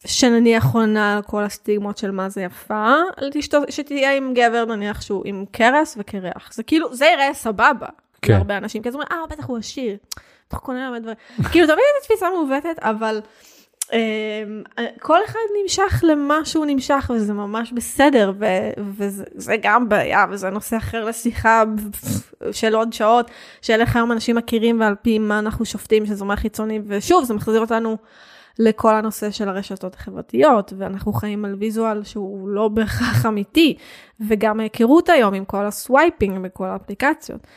שנניח 0.08 0.66
עונה 0.74 1.16
על 1.16 1.22
כל 1.22 1.44
הסטיגמות 1.44 1.98
של 1.98 2.12
מה 2.12 2.30
זה 2.30 2.42
יפה, 2.42 2.94
שתהיה 3.70 4.18
עם 4.18 4.34
גבר 4.34 4.66
נניח 4.66 5.02
שהוא 5.02 5.22
עם 5.26 5.46
קרס 5.52 5.96
וקרח, 6.00 6.54
זה 6.54 6.64
כאילו, 6.64 6.96
זה 6.96 7.06
יראה 7.14 7.34
סבבה. 7.34 7.88
כן. 8.22 8.34
להרבה 8.34 8.58
אנשים, 8.58 8.82
אז 8.88 8.94
אומרים, 8.94 9.08
אה, 9.12 9.18
בטח 9.30 9.46
הוא 9.46 9.58
עשיר, 9.58 9.98
הוא 10.54 10.60
קונה 10.60 10.88
הרבה 10.88 11.00
דברים. 11.00 11.16
כאילו, 11.52 11.68
תמיד 11.68 11.80
זו 12.00 12.06
תפיסה 12.08 12.28
מעוותת, 12.30 12.80
אבל 12.80 13.22
אמ, 13.94 14.64
כל 15.00 15.18
אחד 15.26 15.40
נמשך 15.64 16.04
למה 16.08 16.46
שהוא 16.46 16.66
נמשך, 16.66 17.12
וזה 17.16 17.34
ממש 17.34 17.72
בסדר, 17.72 18.32
ו- 18.40 18.82
וזה 18.98 19.24
זה 19.36 19.56
גם 19.62 19.90
בעיה, 19.90 20.26
וזה 20.30 20.50
נושא 20.50 20.78
אחר 20.78 21.06
לשיחה 21.06 21.64
של 22.52 22.76
עוד 22.76 22.94
שעות, 22.94 23.32
של 23.62 23.82
איך 23.82 23.96
היום 23.96 24.12
אנשים 24.12 24.36
מכירים 24.36 24.80
ועל 24.80 24.96
פי 25.02 25.20
מה 25.20 25.40
אנחנו 25.40 25.66
שופטים, 25.66 26.06
שזה 26.06 26.24
אומר 26.24 26.36
חיצוני, 26.36 26.80
ושוב, 26.88 27.24
זה 27.24 27.34
מחזיר 27.34 27.62
אותנו 27.62 27.98
לכל 28.60 28.96
הנושא 28.96 29.32
של 29.32 29.50
הרשתות 29.50 29.96
החברתיות, 29.96 30.74
ואנחנו 30.78 31.14
חיים 31.14 31.46
על 31.46 31.56
ויזואל 31.60 32.04
שהוא 32.04 32.50
לא 32.50 32.68
בהכרח 32.68 33.26
אמיתי, 33.26 33.78
וגם 34.28 34.60
ההיכרות 34.60 35.10
היום 35.10 35.34
עם 35.34 35.46
כל 35.46 35.66
ה 35.66 35.75
swiping 35.75 36.40
וכל 36.44 36.66
האפליקציות. 36.66 37.48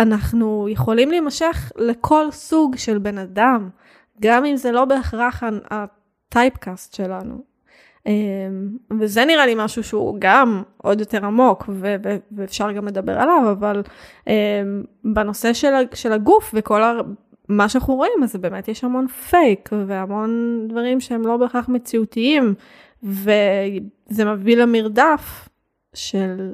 ואנחנו 0.00 0.68
יכולים 0.68 1.10
להימשך 1.10 1.72
לכל 1.76 2.30
סוג 2.30 2.76
של 2.76 2.98
בן 2.98 3.18
אדם, 3.18 3.68
גם 4.20 4.44
אם 4.44 4.56
זה 4.56 4.72
לא 4.72 4.84
בהכרח 4.84 5.42
ה 5.70 5.84
typecast 5.84 6.94
שלנו. 6.94 7.42
אמ, 8.06 8.12
וזה 9.00 9.24
נראה 9.24 9.46
לי 9.46 9.54
משהו 9.56 9.84
שהוא 9.84 10.16
גם 10.18 10.62
עוד 10.76 11.00
יותר 11.00 11.24
עמוק 11.26 11.64
ו- 11.68 11.96
ו- 12.04 12.16
ואפשר 12.36 12.72
גם 12.72 12.86
לדבר 12.88 13.18
עליו, 13.20 13.50
אבל 13.52 13.82
אמ, 14.26 14.32
בנושא 15.04 15.52
של, 15.52 15.72
של 15.94 16.12
הגוף 16.12 16.50
וכל 16.54 16.82
ה- 16.82 17.00
מה 17.48 17.68
שאנחנו 17.68 17.94
רואים, 17.94 18.22
אז 18.22 18.36
באמת 18.36 18.68
יש 18.68 18.84
המון 18.84 19.08
פייק 19.08 19.68
והמון 19.86 20.58
דברים 20.68 21.00
שהם 21.00 21.26
לא 21.26 21.36
בהכרח 21.36 21.68
מציאותיים, 21.68 22.54
וזה 23.02 24.24
מביא 24.24 24.56
למרדף 24.56 25.48
של 25.94 26.52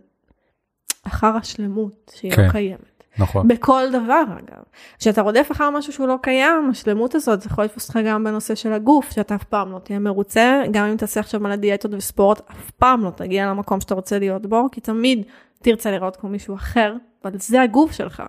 אחר 1.06 1.36
השלמות 1.36 2.12
שהיא 2.14 2.32
כן. 2.32 2.44
לא 2.46 2.50
קיימת. 2.52 2.89
נכון. 3.18 3.48
בכל 3.48 3.82
דבר 3.92 4.22
אגב. 4.22 4.62
כשאתה 4.98 5.22
רודף 5.22 5.48
אחר 5.52 5.70
משהו 5.70 5.92
שהוא 5.92 6.08
לא 6.08 6.16
קיים, 6.22 6.70
השלמות 6.70 7.14
הזאת, 7.14 7.40
זה 7.40 7.48
יכול 7.52 7.64
לתפוס 7.64 7.88
אותך 7.88 8.00
גם 8.06 8.24
בנושא 8.24 8.54
של 8.54 8.72
הגוף, 8.72 9.10
שאתה 9.10 9.34
אף 9.34 9.44
פעם 9.44 9.72
לא 9.72 9.78
תהיה 9.78 9.98
מרוצה, 9.98 10.62
גם 10.70 10.86
אם 10.86 10.96
תעשה 10.96 11.20
עכשיו 11.20 11.40
מלא 11.40 11.56
דיאטות 11.56 11.94
וספורט, 11.94 12.40
אף 12.50 12.70
פעם 12.70 13.04
לא 13.04 13.10
תגיע 13.10 13.46
למקום 13.46 13.80
שאתה 13.80 13.94
רוצה 13.94 14.18
להיות 14.18 14.46
בו, 14.46 14.68
כי 14.72 14.80
תמיד 14.80 15.22
תרצה 15.62 15.90
לראות 15.90 16.16
כמו 16.16 16.30
מישהו 16.30 16.54
אחר, 16.54 16.94
אבל 17.24 17.32
זה 17.38 17.62
הגוף 17.62 17.92
שלך. 17.92 18.22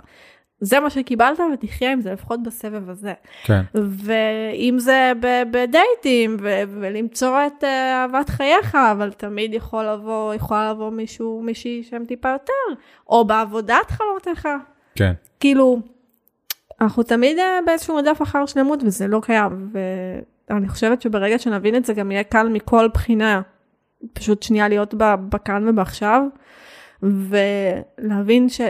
זה 0.61 0.79
מה 0.79 0.89
שקיבלת 0.89 1.39
ותחיה 1.53 1.91
עם 1.91 2.01
זה 2.01 2.13
לפחות 2.13 2.43
בסבב 2.43 2.89
הזה. 2.89 3.13
כן. 3.43 3.61
ואם 3.73 4.75
זה 4.79 5.11
בדייטים 5.51 6.37
ו- 6.41 6.63
ולמצוא 6.67 7.37
את 7.47 7.63
אה, 7.63 8.01
אהבת 8.01 8.29
חייך, 8.29 8.75
אבל 8.75 9.11
תמיד 9.11 9.53
יכול 9.53 9.85
לבוא, 9.85 10.33
יכולה 10.33 10.71
לבוא 10.71 10.91
מישהו, 10.91 11.41
מישהי 11.43 11.83
שהם 11.83 12.05
טיפה 12.05 12.29
יותר, 12.29 12.81
או 13.07 13.25
בעבודת 13.25 13.91
חלומותיך. 13.91 14.47
כן. 14.95 15.13
כאילו, 15.39 15.79
אנחנו 16.81 17.03
תמיד 17.03 17.39
אה, 17.39 17.59
באיזשהו 17.65 17.95
רדף 17.95 18.21
אחר 18.21 18.45
שלמות 18.45 18.83
וזה 18.83 19.07
לא 19.07 19.19
קיים, 19.23 19.71
ואני 20.49 20.69
חושבת 20.69 21.01
שברגע 21.01 21.39
שנבין 21.39 21.75
את 21.75 21.85
זה 21.85 21.93
גם 21.93 22.11
יהיה 22.11 22.23
קל 22.23 22.49
מכל 22.49 22.87
בחינה, 22.93 23.41
פשוט 24.13 24.43
שנייה 24.43 24.67
להיות 24.67 24.93
בכאן 25.29 25.69
ובעכשיו, 25.69 26.23
ולהבין 27.03 28.49
ש... 28.49 28.61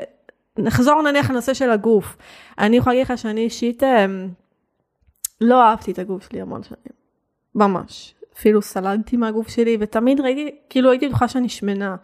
נחזור 0.57 1.01
נניח 1.01 1.29
לנושא 1.29 1.53
של 1.53 1.69
הגוף. 1.69 2.17
אני 2.59 2.77
יכולה 2.77 2.95
להגיד 2.95 3.11
לך 3.11 3.17
שאני 3.17 3.41
אישית 3.41 3.83
אה, 3.83 4.05
לא 5.41 5.63
אהבתי 5.63 5.91
את 5.91 5.99
הגוף 5.99 6.29
שלי 6.29 6.41
המון 6.41 6.63
שנים, 6.63 6.93
ממש. 7.55 8.15
אפילו 8.37 8.61
סלדתי 8.61 9.17
מהגוף 9.17 9.47
שלי, 9.47 9.77
ותמיד 9.79 10.19
ראיתי, 10.19 10.55
כאילו 10.69 10.91
הייתי 10.91 11.07
בטוחה 11.07 11.27
שאני 11.27 11.49
שמנה. 11.49 11.95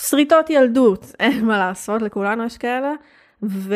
שריטות 0.00 0.50
ילדות, 0.50 1.06
אין 1.20 1.44
מה 1.44 1.58
לעשות, 1.58 2.02
לכולנו 2.02 2.44
יש 2.44 2.58
כאלה. 2.58 2.92
ו... 3.44 3.74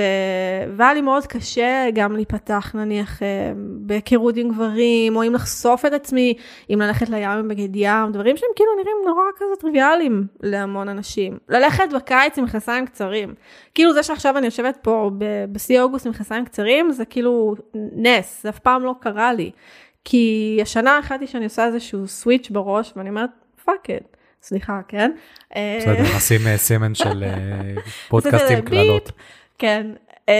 והיה 0.77 0.95
לי 0.95 1.01
מאוד 1.01 1.27
קשה 1.27 1.87
גם 1.95 2.17
להיפתח 2.17 2.73
נניח 2.75 3.23
אה, 3.23 3.53
בהיכרות 3.57 4.37
עם 4.37 4.49
גברים, 4.49 5.17
או 5.17 5.23
אם 5.23 5.35
לחשוף 5.35 5.87
את 5.87 5.93
עצמי, 5.93 6.35
אם 6.71 6.81
ללכת 6.81 7.09
לים 7.09 7.31
עם 7.31 7.49
בגד 7.49 7.77
ים, 7.77 8.13
דברים 8.13 8.37
שהם 8.37 8.49
כאילו 8.57 8.71
נראים 8.75 8.97
נורא 9.07 9.23
כזה 9.37 9.61
טריוויאליים 9.61 10.27
להמון 10.43 10.89
אנשים. 10.89 11.39
ללכת 11.49 11.85
בקיץ 11.95 12.39
עם 12.39 12.45
מכנסיים 12.45 12.87
קצרים. 12.87 13.35
כאילו 13.75 13.93
זה 13.93 14.03
שעכשיו 14.03 14.39
אני 14.39 14.47
יושבת 14.47 14.79
פה 14.83 15.11
ב- 15.19 15.45
בשיא 15.53 15.81
אוגוסט 15.81 16.07
עם 16.07 16.13
מכנסיים 16.13 16.45
קצרים, 16.45 16.93
זה 16.93 17.05
כאילו 17.05 17.55
נס, 17.75 18.43
זה 18.43 18.49
אף 18.49 18.59
פעם 18.59 18.83
לא 18.83 18.95
קרה 19.01 19.33
לי. 19.33 19.51
כי 20.05 20.59
השנה 20.63 20.99
החלטתי 20.99 21.27
שאני 21.27 21.45
עושה 21.45 21.67
איזשהו 21.67 22.07
סוויץ' 22.07 22.51
בראש, 22.51 22.93
ואני 22.97 23.09
אומרת, 23.09 23.31
fuck 23.65 23.91
it. 23.91 24.16
סליחה, 24.47 24.81
כן? 24.89 25.13
אה, 25.57 25.79
בסדר, 25.81 26.17
נשים 26.17 26.47
אה, 26.47 26.57
סימן 26.57 26.95
של 26.95 27.25
אה, 27.25 27.83
פודקאסטים. 28.09 28.63
קללות. 28.63 29.13
כן. 29.59 29.87
Um, 30.27 30.31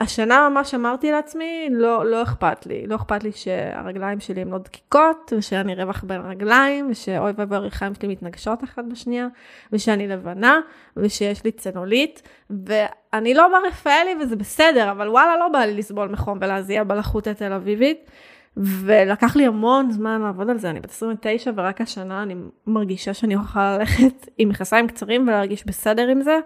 השנה 0.00 0.48
ממש 0.48 0.74
אמרתי 0.74 1.10
לעצמי, 1.10 1.68
לא, 1.70 2.10
לא 2.10 2.22
אכפת 2.22 2.66
לי, 2.66 2.86
לא 2.86 2.96
אכפת 2.96 3.24
לי 3.24 3.32
שהרגליים 3.32 4.20
שלי 4.20 4.40
הן 4.40 4.48
לא 4.48 4.58
דקיקות, 4.58 5.32
ושאין 5.38 5.74
רווח 5.74 6.04
בין 6.04 6.20
רגליים, 6.20 6.90
ושאוי 6.90 7.32
ואבוי 7.36 7.56
הירכיים 7.56 7.94
שלי 7.94 8.08
מתנגשות 8.08 8.64
אחת 8.64 8.84
בשנייה, 8.92 9.26
ושאני 9.72 10.08
לבנה, 10.08 10.60
ושיש 10.96 11.44
לי 11.44 11.52
צנולית, 11.52 12.22
ואני 12.50 13.34
לא 13.34 13.48
בר 13.48 13.68
רפאלי 13.68 14.14
וזה 14.20 14.36
בסדר, 14.36 14.90
אבל 14.90 15.08
וואלה 15.08 15.36
לא 15.36 15.48
בא 15.48 15.58
לי 15.58 15.74
לסבול 15.74 16.08
מחום 16.08 16.38
ולהזיע 16.40 16.84
בלחות 16.84 17.26
התל 17.26 17.52
אביבית. 17.52 18.10
ולקח 18.56 19.36
לי 19.36 19.46
המון 19.46 19.90
זמן 19.90 20.22
לעבוד 20.22 20.50
על 20.50 20.58
זה, 20.58 20.70
אני 20.70 20.80
בת 20.80 20.90
29 20.90 21.50
ורק 21.56 21.80
השנה 21.80 22.22
אני 22.22 22.34
מרגישה 22.66 23.14
שאני 23.14 23.34
יכולה 23.34 23.78
ללכת 23.78 24.28
עם 24.38 24.48
מכנסיים 24.48 24.88
קצרים 24.88 25.28
ולהרגיש 25.28 25.66
בסדר 25.66 26.08
עם 26.08 26.22
זה, 26.22 26.38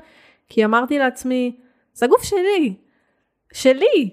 כי 0.48 0.64
אמרתי 0.64 0.98
לעצמי, 0.98 1.56
זה 1.94 2.06
הגוף 2.06 2.22
שלי, 2.22 2.74
שלי. 3.52 4.10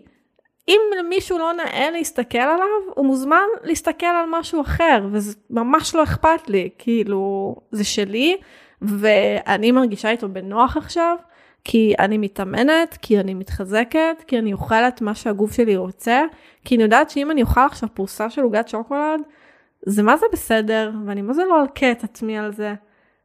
אם 0.68 0.80
למישהו 1.00 1.38
לא 1.38 1.54
נאה 1.54 1.92
להסתכל 1.92 2.38
עליו, 2.38 2.94
הוא 2.96 3.06
מוזמן 3.06 3.46
להסתכל 3.64 4.06
על 4.06 4.26
משהו 4.30 4.62
אחר, 4.62 5.08
וזה 5.12 5.36
ממש 5.50 5.96
לא 5.96 6.04
אכפת 6.04 6.50
לי, 6.50 6.70
כאילו, 6.78 7.56
זה 7.72 7.84
שלי, 7.84 8.38
ואני 8.82 9.72
מרגישה 9.72 10.10
איתו 10.10 10.30
בנוח 10.30 10.78
עכשיו, 10.78 11.16
כי 11.64 11.94
אני 12.00 12.18
מתאמנת, 12.18 12.98
כי 13.02 13.20
אני 13.20 13.34
מתחזקת, 13.34 14.24
כי 14.28 14.40
אני 14.40 14.54
אוכלת 14.54 15.02
מה 15.02 15.16
שהגוף 15.16 15.54
שלי 15.54 15.78
רוצה, 15.78 16.22
כי 16.66 16.76
אני 16.76 16.84
יודעת 16.84 17.10
שאם 17.10 17.32
אני 17.32 17.42
אוכל 17.42 17.62
עכשיו 17.66 17.90
פרוסה 17.94 18.30
של 18.30 18.42
עוגת 18.42 18.68
שוקולד, 18.68 19.22
זה 19.86 20.04
מה 20.04 20.18
זה 20.18 20.26
בסדר, 20.34 20.92
ואני 21.06 21.22
מה 21.22 21.34
זה 21.34 21.44
לא 21.46 21.62
אלקה 21.62 21.92
את 21.92 22.04
עצמי 22.04 22.38
על 22.38 22.54
זה. 22.54 22.74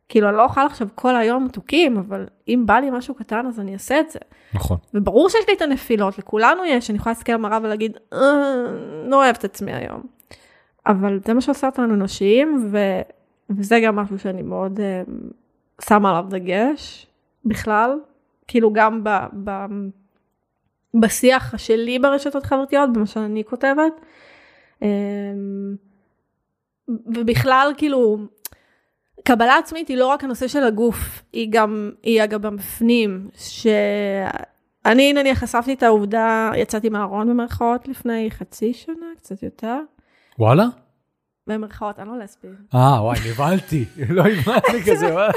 כאילו, 0.09 0.29
אני 0.29 0.37
לא 0.37 0.44
אוכל 0.44 0.61
עכשיו 0.61 0.88
כל 0.94 1.16
היום 1.16 1.44
מתוקים, 1.44 1.96
אבל 1.96 2.27
אם 2.49 2.62
בא 2.66 2.75
לי 2.75 2.90
משהו 2.90 3.14
קטן 3.14 3.46
אז 3.46 3.61
אני 3.61 3.72
אעשה 3.72 4.01
את 4.01 4.11
זה. 4.11 4.18
נכון. 4.55 4.77
וברור 4.94 5.29
שיש 5.29 5.49
לי 5.49 5.55
את 5.55 5.62
הנפילות, 5.62 6.18
לכולנו 6.18 6.64
יש, 6.64 6.90
אני 6.90 6.99
יכולה 6.99 7.12
להסתכל 7.12 7.35
במראה 7.35 7.59
ולהגיד, 7.62 7.96
אה, 8.12 8.18
לא 9.05 9.16
אוהבת 9.25 9.38
את 9.38 9.44
עצמי 9.44 9.72
היום. 9.72 10.03
אבל 10.87 11.20
זה 11.27 11.35
מה 11.35 11.40
שעושה 11.40 11.66
אותנו 11.66 11.94
אנושיים, 11.94 12.72
וזה 13.51 13.81
גם 13.81 13.96
משהו 13.96 14.18
שאני 14.18 14.42
מאוד 14.42 14.81
אה, 14.81 15.03
שמה 15.85 16.11
עליו 16.11 16.25
דגש 16.31 17.07
בכלל, 17.44 17.99
כאילו 18.48 18.72
גם 18.72 19.04
ב, 19.04 19.09
ב, 19.44 19.50
בשיח 21.00 21.54
שלי 21.56 21.98
ברשתות 21.98 22.46
חברתיות, 22.46 22.92
במה 22.92 23.06
שאני 23.06 23.44
כותבת. 23.44 23.92
אה, 24.82 24.88
ובכלל 26.88 27.72
כאילו 27.76 28.18
קבלה 29.24 29.59
עצמית 29.59 29.88
היא 29.88 29.96
לא 29.96 30.06
רק 30.06 30.24
הנושא 30.24 30.48
של 30.48 30.64
הגוף, 30.64 31.22
היא 31.32 31.48
גם, 31.50 31.90
היא 32.02 32.24
אגב 32.24 32.46
בפנים, 32.46 33.28
שאני 33.35 35.12
נניח 35.12 35.38
חשפתי 35.38 35.74
את 35.74 35.82
העובדה, 35.82 36.50
יצאתי 36.56 36.88
מהארון 36.88 37.28
במרכאות 37.28 37.88
לפני 37.88 38.30
חצי 38.30 38.74
שנה, 38.74 39.06
קצת 39.16 39.42
יותר. 39.42 39.78
וואלה? 40.38 40.64
במרכאות, 41.46 41.98
אני 41.98 42.09
לא 42.09 42.18
לסבית. 42.18 42.50
אה, 42.74 43.02
וואי, 43.02 43.18
נבהלתי. 43.30 43.85
לא 44.09 44.22
הבנתי 44.22 44.90
כזה, 44.90 45.12
מה? 45.12 45.28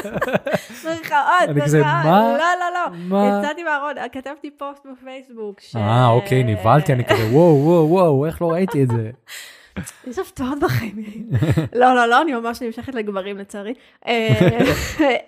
מרכאות, 0.85 1.49
אני 1.49 1.61
כזה, 1.61 1.79
מרכאות. 1.79 2.05
מה? 2.05 2.37
לא, 2.37 2.45
לא, 2.59 2.73
לא. 2.73 2.97
מה? 2.97 3.39
יצאתי 3.39 3.63
מהארון, 3.63 3.93
כתבתי 4.11 4.51
פוסט 4.51 4.85
בפייסבוק. 4.91 5.59
אה, 5.75 6.07
אוקיי, 6.07 6.43
נבהלתי, 6.43 6.93
אני 6.93 7.05
כזה, 7.05 7.25
וואו, 7.31 7.65
וואו, 7.65 7.89
וואו, 7.89 8.25
איך 8.25 8.41
לא 8.41 8.51
ראיתי 8.51 8.83
את 8.83 8.87
זה? 8.87 9.09
יש 10.07 10.19
הפתעות 10.19 10.59
בחיים. 10.59 10.95
לא, 11.73 11.95
לא, 11.95 12.05
לא, 12.05 12.21
אני 12.21 12.33
ממש 12.33 12.61
נמשכת 12.61 12.95
לגברים 12.95 13.37
לצערי. 13.37 13.73
אה, 14.07 14.29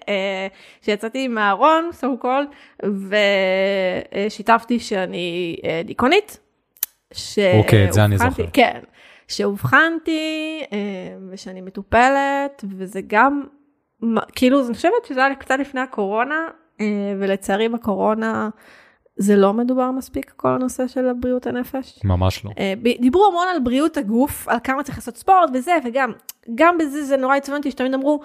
אה, 0.10 0.48
שיצאתי 0.82 1.28
מהארון, 1.28 1.90
so 2.02 2.24
called, 2.24 2.86
ושיתפתי 4.30 4.80
שאני 4.80 5.58
אה, 5.66 5.82
דיכאונית. 5.86 6.40
אוקיי, 7.58 7.88
את 7.88 7.94
זה 7.94 8.06
אני 8.06 8.18
זוכר. 8.18 8.46
כן, 8.54 8.80
שאובחנתי 9.32 10.62
אה, 10.74 10.78
ושאני 11.30 11.62
מטופלת, 11.62 12.66
וזה 12.78 13.02
גם, 13.08 13.44
כאילו, 14.36 14.66
אני 14.66 14.74
חושבת 14.74 15.06
שזה 15.08 15.26
היה 15.26 15.36
קצת 15.36 15.56
לפני 15.60 15.82
הקורונה, 15.82 16.48
אה, 16.82 16.86
ולצערי 17.20 17.70
בקורונה 17.70 18.50
זה 19.16 19.36
לא 19.36 19.54
מדובר 19.54 19.92
מספיק, 19.92 20.34
כל 20.36 20.50
הנושא 20.50 20.88
של 20.88 21.14
בריאות 21.20 21.48
הנפש. 21.48 22.00
ממש 22.04 22.46
לא. 22.46 22.52
אה, 22.60 22.74
דיברו 23.00 23.28
המון 23.28 23.48
על 23.56 23.60
בריאות 23.60 23.98
הגוף, 23.98 24.48
על 24.48 24.58
כמה 24.64 24.84
צריך 24.84 24.98
לעשות 24.98 25.18
ספורט 25.18 25.50
וזה, 25.54 25.78
וגם 25.86 26.12
גם 26.56 26.78
בזה 26.78 27.04
זה 27.04 27.18
נורא 27.18 27.36
עצבן 27.36 27.56
אותי 27.56 27.72
שתמיד 27.72 27.94
אמרו, 27.94 28.20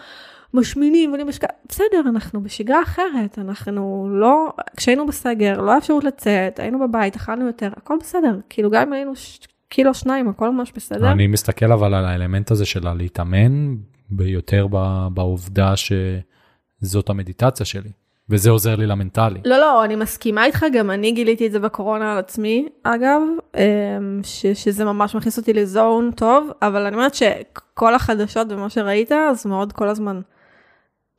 משמינים 0.54 1.12
ואני 1.12 1.24
משקע, 1.24 1.46
בסדר, 1.68 2.00
אנחנו 2.06 2.42
בשגרה 2.42 2.82
אחרת, 2.82 3.38
אנחנו 3.38 4.08
לא, 4.10 4.52
כשהיינו 4.76 5.06
בסגר, 5.06 5.60
לא 5.60 5.70
היה 5.70 5.78
אפשרות 5.78 6.04
לצאת, 6.04 6.58
היינו 6.58 6.78
בבית, 6.78 7.16
אכלנו 7.16 7.46
יותר, 7.46 7.70
הכל 7.76 7.96
בסדר, 8.00 8.38
כאילו 8.48 8.70
גם 8.70 8.82
אם 8.82 8.92
היינו 8.92 9.16
ש... 9.16 9.38
קילו 9.68 9.94
שניים, 9.94 10.28
הכל 10.28 10.50
ממש 10.50 10.72
בסדר. 10.76 11.12
אני 11.12 11.26
מסתכל 11.26 11.72
אבל 11.72 11.94
על 11.94 12.04
האלמנט 12.04 12.50
הזה 12.50 12.66
של 12.66 12.86
הלהתאמן, 12.86 13.76
ביותר 14.10 14.66
בעובדה 15.14 15.74
שזאת 15.76 17.10
המדיטציה 17.10 17.66
שלי, 17.66 17.90
וזה 18.28 18.50
עוזר 18.50 18.76
לי 18.76 18.86
למנטלי. 18.86 19.40
לא, 19.44 19.58
לא, 19.58 19.84
אני 19.84 19.96
מסכימה 19.96 20.44
איתך, 20.44 20.66
גם 20.72 20.90
אני 20.90 21.12
גיליתי 21.12 21.46
את 21.46 21.52
זה 21.52 21.58
בקורונה 21.58 22.12
על 22.12 22.18
עצמי, 22.18 22.68
אגב, 22.82 23.20
אמ, 23.56 24.20
ש, 24.22 24.46
שזה 24.46 24.84
ממש 24.84 25.14
מכניס 25.14 25.38
אותי 25.38 25.52
לזון 25.52 26.10
טוב, 26.16 26.50
אבל 26.62 26.86
אני 26.86 26.96
אומרת 26.96 27.14
שכל 27.14 27.94
החדשות 27.94 28.46
ומה 28.50 28.70
שראית, 28.70 29.12
אז 29.12 29.46
מאוד 29.46 29.72
כל 29.72 29.88
הזמן 29.88 30.20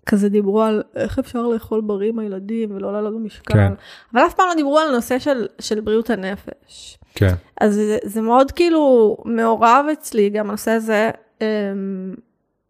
כזה 0.06 0.30
דיברו 0.30 0.62
על 0.62 0.84
איך 0.96 1.20
אפשר 1.20 1.42
לאכול 1.42 1.82
בריא 1.82 2.10
עם 2.10 2.20
הילדים 2.20 2.76
ולא 2.76 2.94
לעלות 2.94 3.14
במשקל, 3.14 3.54
כן. 3.54 3.74
אבל 4.14 4.22
אף 4.28 4.34
פעם 4.34 4.48
לא 4.48 4.56
דיברו 4.56 4.80
על 4.80 4.88
הנושא 4.88 5.20
של, 5.20 5.48
של 5.60 5.80
בריאות 5.82 6.10
הנפש. 6.10 6.97
כן. 7.18 7.34
אז 7.62 7.74
זה, 7.74 7.98
זה 8.04 8.22
מאוד 8.22 8.52
כאילו 8.52 9.18
מעורב 9.26 9.86
אצלי 9.94 10.30
גם 10.30 10.50
הנושא 10.50 10.72
הזה, 10.72 11.12
אמ, 11.42 12.16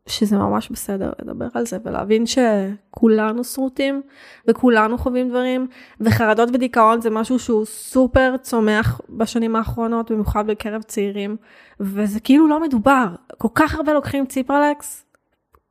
שזה 0.08 0.38
ממש 0.38 0.70
בסדר 0.70 1.12
לדבר 1.22 1.48
על 1.54 1.66
זה 1.66 1.78
ולהבין 1.86 2.24
שכולנו 2.26 3.44
שרוטים 3.44 4.02
וכולנו 4.48 4.98
חווים 4.98 5.30
דברים 5.30 5.68
וחרדות 6.02 6.50
ודיכאון 6.54 7.02
זה 7.02 7.10
משהו 7.10 7.40
שהוא 7.40 7.66
סופר 7.66 8.36
צומח 8.42 9.02
בשנים 9.10 9.56
האחרונות 9.56 10.12
במיוחד 10.12 10.48
בקרב 10.48 10.82
צעירים 10.82 11.38
וזה 11.80 12.20
כאילו 12.20 12.48
לא 12.48 12.62
מדובר. 12.62 13.06
כל 13.38 13.48
כך 13.56 13.76
הרבה 13.76 13.94
לוקחים 13.94 14.26
ציפרלקס 14.26 15.08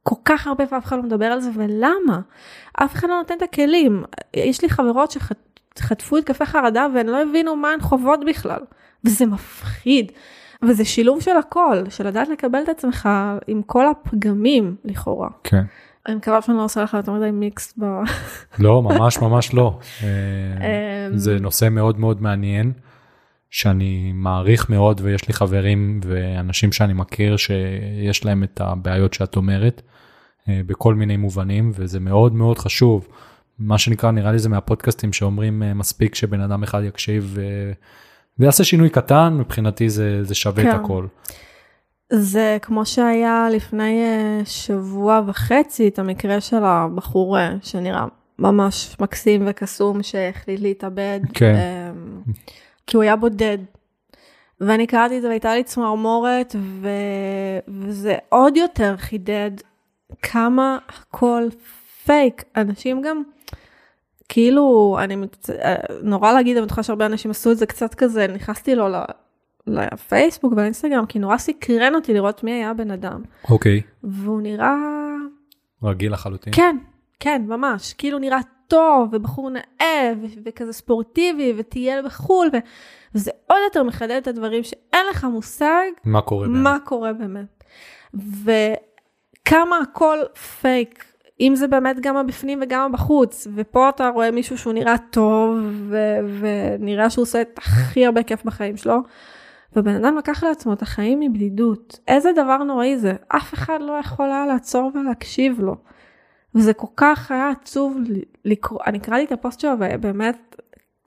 כל 0.08 0.14
כך 0.24 0.46
הרבה 0.46 0.64
ואף 0.72 0.84
אחד 0.84 0.96
לא 0.96 1.02
מדבר 1.02 1.26
על 1.26 1.40
זה 1.40 1.50
ולמה? 1.54 2.20
אף 2.72 2.94
אחד 2.94 3.08
לא 3.08 3.16
נותן 3.16 3.34
את 3.36 3.42
הכלים. 3.42 4.04
יש 4.34 4.62
לי 4.62 4.68
חברות 4.68 5.10
שחטפו 5.78 6.16
התקפי 6.16 6.46
חרדה 6.46 6.86
והן 6.94 7.06
לא 7.06 7.22
הבינו 7.22 7.56
מה 7.56 7.68
הן 7.68 7.80
חוות 7.80 8.20
בכלל 8.26 8.60
וזה 9.04 9.26
מפחיד. 9.26 10.12
וזה 10.62 10.84
שילוב 10.84 11.20
של 11.20 11.36
הכל, 11.36 11.82
של 11.88 12.06
לדעת 12.06 12.28
לקבל 12.28 12.58
את 12.64 12.68
עצמך 12.68 13.08
עם 13.46 13.62
כל 13.62 13.88
הפגמים 13.88 14.76
לכאורה. 14.84 15.28
כן. 15.44 15.62
אני 16.06 16.14
מקווה 16.14 16.42
שאני 16.42 16.56
לא 16.56 16.64
עושה 16.64 16.82
לך 16.82 16.94
יותר 16.94 17.12
מדי 17.12 17.30
מיקס 17.30 17.74
ב... 17.78 17.84
לא, 18.64 18.82
ממש 18.82 19.18
ממש 19.18 19.54
לא. 19.54 19.78
אה, 20.02 21.06
אמ, 21.08 21.16
זה 21.16 21.38
נושא 21.40 21.68
מאוד 21.68 21.98
מאוד 21.98 22.22
מעניין, 22.22 22.72
שאני 23.50 24.12
מעריך 24.14 24.70
מאוד 24.70 25.00
ויש 25.04 25.28
לי 25.28 25.34
חברים 25.34 26.00
ואנשים 26.04 26.72
שאני 26.72 26.92
מכיר 26.92 27.36
שיש 27.36 28.24
להם 28.24 28.42
את 28.42 28.60
הבעיות 28.60 29.14
שאת 29.14 29.36
אומרת, 29.36 29.82
אה, 30.48 30.60
בכל 30.66 30.94
מיני 30.94 31.16
מובנים, 31.16 31.70
וזה 31.74 32.00
מאוד 32.00 32.34
מאוד 32.34 32.58
חשוב. 32.58 33.08
מה 33.58 33.78
שנקרא, 33.78 34.10
נראה 34.10 34.32
לי 34.32 34.38
זה 34.38 34.48
מהפודקאסטים 34.48 35.12
שאומרים 35.12 35.62
אה, 35.62 35.74
מספיק 35.74 36.14
שבן 36.14 36.40
אדם 36.40 36.62
אחד 36.62 36.82
יקשיב 36.84 37.30
ו... 37.34 37.42
ויעשה 38.38 38.64
שינוי 38.64 38.90
קטן, 38.90 39.36
מבחינתי 39.40 39.88
זה, 39.88 40.24
זה 40.24 40.34
שווה 40.34 40.62
כן. 40.62 40.70
את 40.70 40.74
הכל. 40.74 41.06
זה 42.12 42.58
כמו 42.62 42.86
שהיה 42.86 43.48
לפני 43.52 44.02
אה, 44.02 44.40
שבוע 44.44 45.20
וחצי, 45.26 45.88
את 45.88 45.98
המקרה 45.98 46.40
של 46.40 46.64
הבחור 46.64 47.38
אה, 47.38 47.54
שנראה 47.62 48.04
ממש 48.38 48.96
מקסים 49.00 49.42
וקסום 49.46 50.02
שהחליט 50.02 50.60
להתאבד. 50.60 51.20
כן. 51.34 51.54
אמ, 51.54 52.22
כי 52.86 52.96
הוא 52.96 53.02
היה 53.02 53.16
בודד. 53.16 53.58
ואני 54.60 54.86
קראתי 54.86 55.16
את 55.16 55.22
זה 55.22 55.28
והייתה 55.28 55.54
לי 55.54 55.64
צמרמורת, 55.64 56.56
ו... 56.58 56.88
וזה 57.68 58.16
עוד 58.28 58.56
יותר 58.56 58.96
חידד 58.96 59.50
כמה 60.22 60.78
הכל 60.88 61.42
פייק. 62.04 62.44
אנשים 62.56 63.02
גם, 63.02 63.22
כאילו, 64.28 64.96
אני 65.00 65.16
מת... 65.16 65.50
נורא 66.02 66.32
להגיד, 66.32 66.56
אני 66.56 66.66
בטוחה 66.66 66.82
שהרבה 66.82 67.06
אנשים 67.06 67.30
עשו 67.30 67.52
את 67.52 67.58
זה 67.58 67.66
קצת 67.66 67.94
כזה, 67.94 68.26
נכנסתי 68.26 68.74
לו 68.74 68.88
ל... 68.88 68.96
לפייסבוק 69.66 70.52
ולאינסטגרם, 70.52 71.06
כי 71.06 71.18
נורא 71.18 71.36
סקרן 71.36 71.94
אותי 71.94 72.14
לראות 72.14 72.44
מי 72.44 72.52
היה 72.52 72.70
הבן 72.70 72.90
אדם. 72.90 73.22
אוקיי, 73.50 73.82
והוא 74.04 74.42
נראה 74.42 74.74
רגיל 75.82 76.12
לחלוטין. 76.12 76.52
כן, 76.56 76.76
כן, 77.20 77.42
ממש. 77.46 77.92
כאילו 77.92 78.18
נראה 78.18 78.38
טוב, 78.68 79.08
ובחור 79.12 79.50
נאה, 79.50 80.12
ו- 80.22 80.26
וכזה 80.44 80.72
ספורטיבי, 80.72 81.54
וטייל 81.56 82.04
בחו"ל, 82.04 82.48
ו- 82.52 82.58
וזה 83.14 83.30
עוד 83.46 83.58
יותר 83.64 83.82
מחדד 83.82 84.10
את 84.10 84.26
הדברים 84.26 84.62
שאין 84.62 85.06
לך 85.10 85.24
מושג 85.24 85.86
מה 86.04 86.22
קורה 86.22 86.46
באמת? 86.46 86.62
מה 86.62 86.78
קורה 86.84 87.12
באמת. 87.12 87.64
וכמה 88.14 89.78
הכל 89.78 90.18
פייק, 90.60 91.04
אם 91.40 91.52
זה 91.56 91.68
באמת 91.68 92.00
גם 92.00 92.16
הבפנים 92.16 92.58
וגם 92.62 92.80
הבחוץ, 92.80 93.46
ופה 93.54 93.88
אתה 93.88 94.08
רואה 94.08 94.30
מישהו 94.30 94.58
שהוא 94.58 94.72
נראה 94.72 94.94
טוב, 95.10 95.58
ונראה 96.40 97.10
שהוא 97.10 97.22
עושה 97.22 97.40
את 97.40 97.58
הכי 97.58 98.06
הרבה 98.06 98.22
כיף 98.22 98.44
בחיים 98.44 98.76
שלו. 98.76 98.98
ובן 99.76 99.94
אדם 99.94 100.16
לקח 100.16 100.44
לעצמו 100.44 100.72
את 100.72 100.82
החיים 100.82 101.20
מבדידות. 101.20 102.00
איזה 102.08 102.32
דבר 102.32 102.56
נוראי 102.62 102.98
זה. 102.98 103.12
אף 103.28 103.54
אחד 103.54 103.78
לא 103.80 103.92
יכול 103.92 104.26
היה 104.26 104.46
לעצור 104.46 104.90
ולהקשיב 104.94 105.60
לו. 105.60 105.76
וזה 106.54 106.74
כל 106.74 106.86
כך 106.96 107.30
היה 107.30 107.50
עצוב 107.50 107.98
לקרוא, 108.44 108.80
אני 108.86 109.00
קראתי 109.00 109.24
את 109.24 109.32
הפוסט 109.32 109.60
שלו 109.60 109.72
ובאמת 109.80 110.56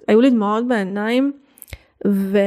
היו 0.07 0.21
לי 0.21 0.29
דמעות 0.29 0.67
בעיניים 0.67 1.31
ו... 2.07 2.37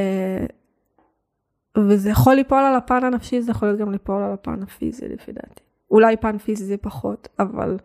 וזה 1.77 2.09
יכול 2.09 2.33
ליפול 2.33 2.57
על 2.57 2.75
הפן 2.75 3.03
הנפשי, 3.03 3.41
זה 3.41 3.51
יכול 3.51 3.67
להיות 3.67 3.79
גם 3.79 3.91
ליפול 3.91 4.23
על 4.23 4.33
הפן 4.33 4.63
הפיזי 4.63 5.07
לפי 5.07 5.31
דעתי. 5.31 5.63
אולי 5.93 6.17
פן 6.17 6.37
פיזי 6.37 6.65
זה 6.65 6.77
פחות, 6.77 7.27
אבל 7.39 7.77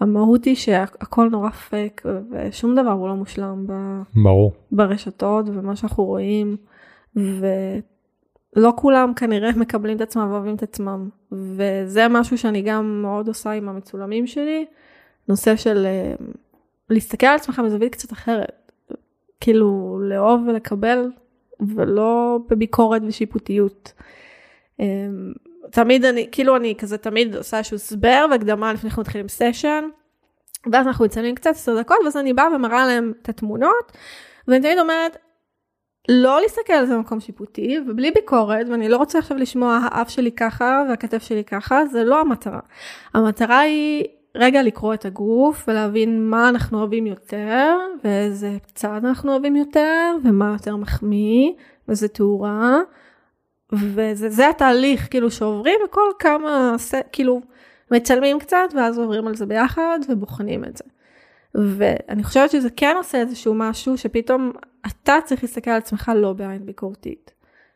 המהות 0.00 0.44
היא 0.44 0.56
שהכל 0.56 1.28
נורא 1.28 1.50
פייק 1.50 2.02
ושום 2.30 2.74
דבר 2.74 2.90
הוא 2.90 3.08
לא 3.08 3.14
מושלם 3.14 3.66
ב... 3.66 3.72
ברור. 4.14 4.52
ברשתות 4.72 5.48
ומה 5.48 5.76
שאנחנו 5.76 6.04
רואים, 6.04 6.56
ולא 7.16 8.72
כולם 8.76 9.14
כנראה 9.14 9.50
מקבלים 9.62 9.96
את 9.96 10.00
עצמם 10.00 10.28
ואוהבים 10.30 10.54
את 10.54 10.62
עצמם, 10.62 11.08
וזה 11.32 12.08
משהו 12.10 12.38
שאני 12.38 12.62
גם 12.62 13.02
מאוד 13.02 13.28
עושה 13.28 13.50
עם 13.50 13.68
המצולמים 13.68 14.26
שלי, 14.26 14.66
נושא 15.28 15.56
של 15.56 15.86
אה, 15.86 16.14
להסתכל 16.90 17.26
על 17.26 17.36
עצמך 17.36 17.62
בזווית 17.64 17.92
קצת 17.92 18.12
אחרת, 18.12 18.72
כאילו 19.40 20.00
לאהוב 20.02 20.40
ולקבל, 20.48 21.10
ולא 21.60 22.38
בביקורת 22.50 23.02
ושיפוטיות. 23.06 23.92
תמיד 25.70 26.04
אני, 26.04 26.28
כאילו 26.32 26.56
אני 26.56 26.74
כזה 26.78 26.98
תמיד 26.98 27.36
עושה 27.36 27.58
איזשהו 27.58 27.74
הסבר 27.74 28.26
והקדמה 28.30 28.72
לפני 28.72 28.90
שאנחנו 28.90 29.00
מתחילים 29.00 29.28
סשן, 29.28 29.84
ואז 30.72 30.86
אנחנו 30.86 31.04
מצלמים 31.04 31.34
קצת 31.34 31.50
עשר 31.50 31.80
דקות, 31.80 31.96
ואז 32.04 32.16
אני 32.16 32.32
באה 32.32 32.54
ומראה 32.54 32.86
להם 32.86 33.12
את 33.22 33.28
התמונות, 33.28 33.92
ואני 34.48 34.60
תמיד 34.60 34.78
אומרת, 34.78 35.16
לא 36.08 36.40
להסתכל 36.40 36.72
על 36.72 36.86
זה 36.86 36.94
במקום 36.94 37.20
שיפוטי 37.20 37.78
ובלי 37.86 38.10
ביקורת 38.10 38.66
ואני 38.68 38.88
לא 38.88 38.96
רוצה 38.96 39.18
עכשיו 39.18 39.36
לשמוע 39.36 39.80
האף 39.82 40.10
שלי 40.10 40.32
ככה 40.32 40.82
והכתף 40.88 41.22
שלי 41.22 41.44
ככה 41.44 41.86
זה 41.86 42.04
לא 42.04 42.20
המטרה. 42.20 42.60
המטרה 43.14 43.58
היא 43.58 44.04
רגע 44.34 44.62
לקרוא 44.62 44.94
את 44.94 45.04
הגוף 45.04 45.64
ולהבין 45.68 46.30
מה 46.30 46.48
אנחנו 46.48 46.78
אוהבים 46.78 47.06
יותר 47.06 47.76
ואיזה 48.04 48.56
צעד 48.74 49.04
אנחנו 49.04 49.32
אוהבים 49.32 49.56
יותר 49.56 50.16
ומה 50.24 50.52
יותר 50.52 50.76
מחמיא 50.76 51.52
וזה 51.88 52.08
תאורה 52.08 52.78
וזה 53.72 54.48
התהליך 54.48 55.10
כאילו 55.10 55.30
שעוברים 55.30 55.78
וכל 55.86 56.10
כמה 56.18 56.74
כאילו 57.12 57.40
מצלמים 57.90 58.38
קצת 58.38 58.68
ואז 58.76 58.98
עוברים 58.98 59.26
על 59.26 59.34
זה 59.34 59.46
ביחד 59.46 59.98
ובוחנים 60.08 60.64
את 60.64 60.76
זה. 60.76 60.84
ואני 61.54 62.24
חושבת 62.24 62.50
שזה 62.50 62.68
כן 62.76 62.94
עושה 62.96 63.18
איזשהו 63.18 63.54
משהו 63.54 63.98
שפתאום 63.98 64.52
אתה 64.86 65.18
צריך 65.24 65.42
להסתכל 65.42 65.70
על 65.70 65.76
עצמך 65.76 66.12
לא 66.16 66.32
בעין 66.32 66.66
ביקורתית. 66.66 67.30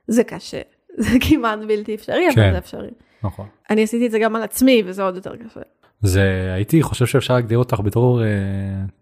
זה 0.09 0.25
קשה, 0.25 0.61
זה 1.05 1.19
כמעט 1.29 1.59
בלתי 1.69 1.95
אפשרי, 1.95 2.27
כן, 2.35 2.41
אבל 2.41 2.53
זה 2.53 2.59
אפשרי. 2.59 2.91
נכון. 3.23 3.47
אני 3.71 3.83
עשיתי 3.83 4.07
את 4.07 4.11
זה 4.11 4.19
גם 4.19 4.37
על 4.37 4.43
עצמי 4.43 4.83
וזה 4.87 5.03
עוד 5.03 5.17
יותר 5.17 5.37
קשה. 5.37 5.61
זה 6.03 6.53
הייתי 6.55 6.83
חושב 6.83 7.07
שאפשר 7.07 7.35
להגדיר 7.35 7.59
אותך 7.59 7.81
בתור 7.85 8.23
אה, 8.23 8.29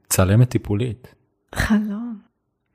צלמת 0.09 0.49
טיפולית. 0.49 1.15
חלום. 1.55 2.12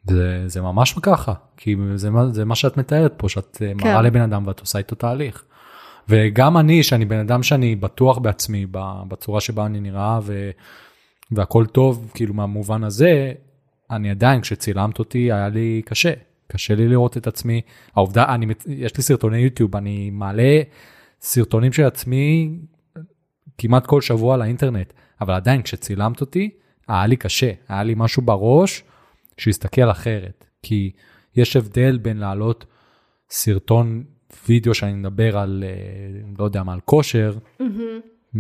זה, 0.10 0.44
זה 0.48 0.62
ממש 0.62 0.96
ככה, 1.02 1.34
כי 1.58 1.76
זה, 1.96 2.10
זה 2.32 2.46
מה 2.46 2.56
שאת 2.56 2.78
מתארת 2.78 3.14
פה, 3.18 3.30
שאת 3.30 3.58
אה, 3.62 3.72
כן. 3.78 3.88
מראה 3.88 4.02
לבן 4.02 4.22
אדם 4.22 4.48
ואת 4.48 4.60
עושה 4.60 4.78
איתו 4.78 4.96
תהליך. 4.96 5.44
וגם 6.10 6.58
אני, 6.58 6.84
שאני 6.84 7.06
בן 7.06 7.20
אדם 7.20 7.44
שאני 7.44 7.76
בטוח 7.76 8.18
בעצמי, 8.18 8.66
בצורה 9.08 9.42
שבה 9.42 9.66
אני 9.66 9.80
נראה, 9.80 10.20
ו, 10.24 10.52
והכל 11.32 11.66
טוב, 11.66 12.12
כאילו 12.14 12.34
מהמובן 12.34 12.84
הזה, 12.84 13.34
אני 13.92 14.12
עדיין, 14.12 14.42
כשצילמת 14.42 15.00
אותי, 15.00 15.32
היה 15.32 15.50
לי 15.50 15.82
קשה. 15.86 16.14
קשה 16.48 16.76
לי 16.76 16.88
לראות 16.88 17.18
את 17.18 17.28
עצמי. 17.28 17.62
העובדה, 17.96 18.26
אני, 18.36 18.46
יש 18.68 18.98
לי 18.98 19.04
סרטוני 19.04 19.38
יוטיוב, 19.38 19.76
אני 19.76 20.10
מעלה 20.10 20.62
סרטונים 21.22 21.74
של 21.74 21.84
עצמי 21.84 22.58
כמעט 23.58 23.86
כל 23.86 24.02
שבוע 24.02 24.38
לאינטרנט, 24.38 24.94
אבל 25.22 25.34
עדיין, 25.34 25.62
כשצילמת 25.62 26.22
אותי, 26.22 26.50
היה 26.88 27.08
לי 27.08 27.16
קשה, 27.16 27.52
היה 27.68 27.84
לי 27.84 27.94
משהו 27.98 28.22
בראש 28.22 28.84
שהסתכל 29.38 29.92
אחרת. 29.92 30.46
כי 30.64 30.92
יש 31.36 31.56
הבדל 31.56 31.98
בין 31.98 32.18
להעלות 32.18 32.66
סרטון 33.30 34.04
וידאו 34.48 34.74
שאני 34.74 34.94
מדבר 34.94 35.38
על, 35.38 35.64
אה, 35.68 36.22
לא 36.40 36.44
יודע 36.44 36.64
מה, 36.64 36.74
על 36.74 36.80
כושר, 36.86 37.38
mm-hmm. 37.62 38.36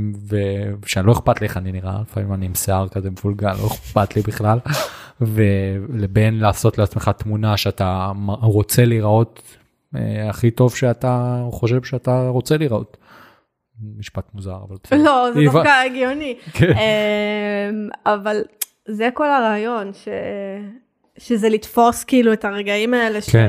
ושאני 0.81 1.07
לא 1.07 1.12
אכפת 1.12 1.41
לי 1.41 1.47
איך 1.47 1.57
אני 1.57 1.71
נראה, 1.71 2.01
לפעמים 2.01 2.33
אני 2.33 2.45
עם 2.45 2.55
שיער 2.55 2.88
כזה 2.88 3.10
מפולגל, 3.10 3.53
לא 3.53 3.67
אכפת 3.67 4.15
לי 4.15 4.21
בכלל, 4.21 4.60
ולבין 5.21 6.39
לעשות 6.39 6.77
לעצמך 6.77 7.12
תמונה 7.17 7.57
שאתה 7.57 8.12
רוצה 8.41 8.86
להיראות 8.86 9.57
אה, 9.95 10.29
הכי 10.29 10.51
טוב 10.51 10.75
שאתה 10.75 11.43
חושב 11.51 11.83
שאתה 11.83 12.27
רוצה 12.29 12.57
להיראות. 12.57 12.97
משפט 13.97 14.33
מוזר 14.33 14.57
אבל 14.67 14.77
לא 14.91 15.27
זה 15.33 15.39
דווקא 15.43 15.81
הגיוני 15.86 16.38
כן. 16.53 16.71
אמ, 16.71 17.89
אבל 18.05 18.41
זה 18.88 19.10
כל 19.13 19.27
הרעיון 19.29 19.93
ש... 19.93 20.07
שזה 21.17 21.49
לתפוס 21.49 22.03
כאילו 22.03 22.34
את 22.34 22.45
הרגעים 22.45 22.93
האלה 22.93 23.19
כן. 23.21 23.47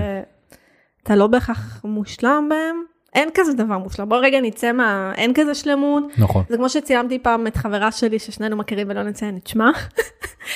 שאתה 1.03 1.17
לא 1.17 1.27
בהכרח 1.27 1.81
מושלם 1.85 2.47
בהם 2.51 2.83
אין 3.19 3.29
כזה 3.35 3.53
דבר 3.53 3.79
מושלם, 3.79 4.09
בוא 4.09 4.17
רגע 4.17 4.41
נצא 4.41 4.73
מה... 4.73 5.13
אין 5.17 5.33
כזה 5.35 5.55
שלמות. 5.55 6.05
נכון. 6.19 6.45
זה 6.49 6.57
כמו 6.57 6.69
שצילמתי 6.69 7.19
פעם 7.19 7.47
את 7.47 7.57
חברה 7.57 7.93
שלי 7.93 8.19
ששנינו 8.19 8.57
מכירים 8.57 8.87
ולא 8.91 9.03
נציין 9.03 9.37
את 9.37 9.47
שמה. 9.47 9.71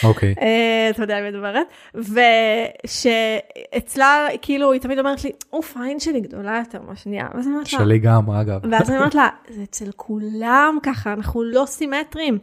אוקיי. 0.04 0.34
אה, 0.40 0.90
אתה 0.90 1.02
יודע 1.02 1.16
על 1.16 1.22
מי 1.22 1.30
מדברת. 1.30 1.66
ושאצלה, 2.94 4.26
כאילו, 4.42 4.72
היא 4.72 4.80
תמיד 4.80 4.98
אומרת 4.98 5.24
לי, 5.24 5.30
אוף, 5.52 5.76
העין 5.76 6.00
שלי 6.00 6.20
גדולה 6.20 6.58
יותר 6.58 6.78
מהשנייה. 6.88 7.26
ואז 7.34 7.46
אני 7.46 7.54
אומרת 7.54 7.72
לה... 7.72 7.78
שלי 7.78 7.98
גם, 7.98 8.30
אגב. 8.30 8.60
ואז 8.70 8.90
אני 8.90 8.98
אומרת 8.98 9.14
לה, 9.14 9.28
זה 9.48 9.62
אצל 9.62 9.90
כולם 9.96 10.78
ככה, 10.82 11.12
אנחנו 11.12 11.42
לא 11.42 11.64
סימטרים. 11.66 12.38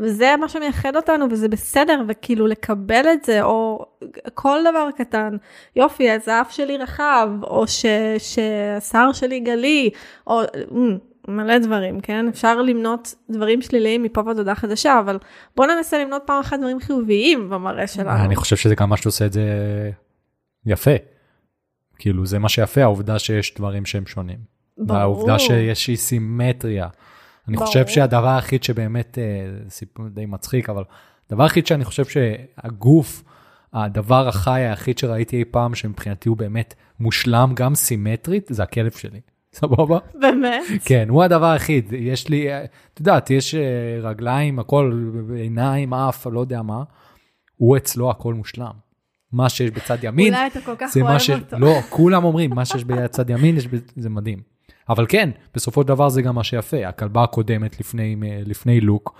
וזה 0.00 0.34
מה 0.40 0.48
שמייחד 0.48 0.96
אותנו, 0.96 1.26
וזה 1.30 1.48
בסדר, 1.48 2.02
וכאילו 2.08 2.46
לקבל 2.46 3.06
את 3.12 3.24
זה, 3.24 3.42
או 3.42 3.86
כל 4.34 4.58
דבר 4.70 4.88
קטן. 4.96 5.36
יופי, 5.76 6.12
אז 6.12 6.28
האף 6.28 6.52
שלי 6.52 6.76
רחב, 6.76 7.28
או 7.42 7.64
שהשיער 7.66 9.12
שלי 9.12 9.40
גלי, 9.62 9.90
או 10.26 10.40
מלא 11.28 11.58
דברים, 11.58 12.00
כן? 12.00 12.28
אפשר 12.28 12.62
למנות 12.62 13.14
דברים 13.30 13.62
שליליים 13.62 14.02
מפה 14.02 14.22
ועד 14.26 14.38
הודעה 14.38 14.54
חדשה, 14.54 15.00
אבל 15.00 15.18
בוא 15.56 15.66
ננסה 15.66 15.98
למנות 15.98 16.22
פעם 16.26 16.40
אחת 16.40 16.58
דברים 16.58 16.80
חיוביים 16.80 17.50
במראה 17.50 17.86
שלנו. 17.86 18.24
אני 18.24 18.36
חושב 18.36 18.56
שזה 18.56 18.74
גם 18.74 18.88
מה 18.88 18.96
שעושה 18.96 19.26
את 19.26 19.32
זה 19.32 19.42
יפה. 20.66 20.90
כאילו, 21.98 22.26
זה 22.26 22.38
מה 22.38 22.48
שיפה, 22.48 22.82
העובדה 22.82 23.18
שיש 23.18 23.54
דברים 23.54 23.86
שהם 23.86 24.06
שונים. 24.06 24.38
ברור. 24.78 24.98
והעובדה 24.98 25.38
שיש 25.38 25.88
אי 25.88 25.96
סימטריה. 25.96 26.88
אני 27.48 27.56
ברור. 27.56 27.66
חושב 27.66 27.86
שהדבר 27.86 28.28
היחיד 28.28 28.62
שבאמת, 28.62 29.18
אה, 29.18 29.24
סיפור 29.68 30.08
די 30.08 30.26
מצחיק, 30.26 30.70
אבל 30.70 30.82
הדבר 31.26 31.42
היחיד 31.42 31.66
שאני 31.66 31.84
חושב 31.84 32.04
שהגוף, 32.04 33.22
הדבר 33.72 34.28
החי 34.28 34.60
היחיד 34.60 34.98
שראיתי 34.98 35.36
אי 35.36 35.44
פעם, 35.44 35.74
שמבחינתי 35.74 36.28
הוא 36.28 36.36
באמת 36.36 36.74
מושלם 37.00 37.52
גם 37.54 37.74
סימטרית, 37.74 38.46
זה 38.50 38.62
הכלב 38.62 38.90
שלי. 38.90 39.20
סבבה? 39.52 39.98
באמת? 40.20 40.62
כן, 40.84 41.08
הוא 41.08 41.22
הדבר 41.22 41.46
היחיד. 41.46 41.92
יש 41.92 42.28
לי, 42.28 42.48
את 42.64 43.00
יודעת, 43.00 43.30
יש 43.30 43.54
אה, 43.54 43.60
רגליים, 44.02 44.58
הכל, 44.58 45.10
עיניים, 45.36 45.94
אף, 45.94 46.26
לא 46.32 46.40
יודע 46.40 46.62
מה. 46.62 46.82
הוא 47.56 47.76
אצלו 47.76 48.10
הכל 48.10 48.34
מושלם. 48.34 48.72
מה 49.32 49.48
שיש 49.48 49.70
בצד 49.70 50.04
ימין, 50.04 50.34
אולי 50.34 50.46
אתה 50.46 50.60
כל 50.60 50.76
כך 50.78 50.96
אוהב 50.96 51.18
ש... 51.18 51.30
אותו. 51.30 51.58
לא, 51.58 51.74
כולם 51.88 52.24
אומרים, 52.24 52.50
מה 52.50 52.64
שיש 52.64 52.84
בצד 52.84 53.30
ימין, 53.30 53.56
יש... 53.56 53.68
זה 53.96 54.10
מדהים. 54.10 54.38
אבל 54.88 55.06
כן, 55.08 55.30
בסופו 55.54 55.82
של 55.82 55.88
דבר 55.88 56.08
זה 56.08 56.22
גם 56.22 56.34
מה 56.34 56.44
שיפה. 56.44 56.86
הכלבה 56.86 57.22
הקודמת 57.22 57.80
לפני, 57.80 58.16
לפני 58.46 58.80
לוק, 58.80 59.14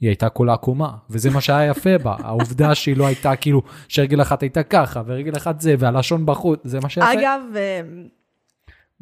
היא 0.00 0.08
הייתה 0.08 0.28
כל 0.28 0.50
עקומה, 0.50 0.90
וזה 1.10 1.30
מה 1.30 1.40
שהיה 1.40 1.70
יפה 1.70 1.98
בה. 1.98 2.16
העובדה 2.24 2.74
שהיא 2.74 2.96
לא 2.96 3.06
הייתה 3.06 3.36
כאילו, 3.36 3.62
שרגל 3.88 4.22
אחת 4.22 4.42
הייתה 4.42 4.62
ככה, 4.62 5.02
ורגל 5.06 5.36
אחת 5.36 5.60
זה, 5.60 5.74
והלשון 5.78 6.26
בחוץ, 6.26 6.60
זה 6.64 6.80
מה 6.82 6.88
שיפה. 6.88 7.12
אגב, 7.12 7.40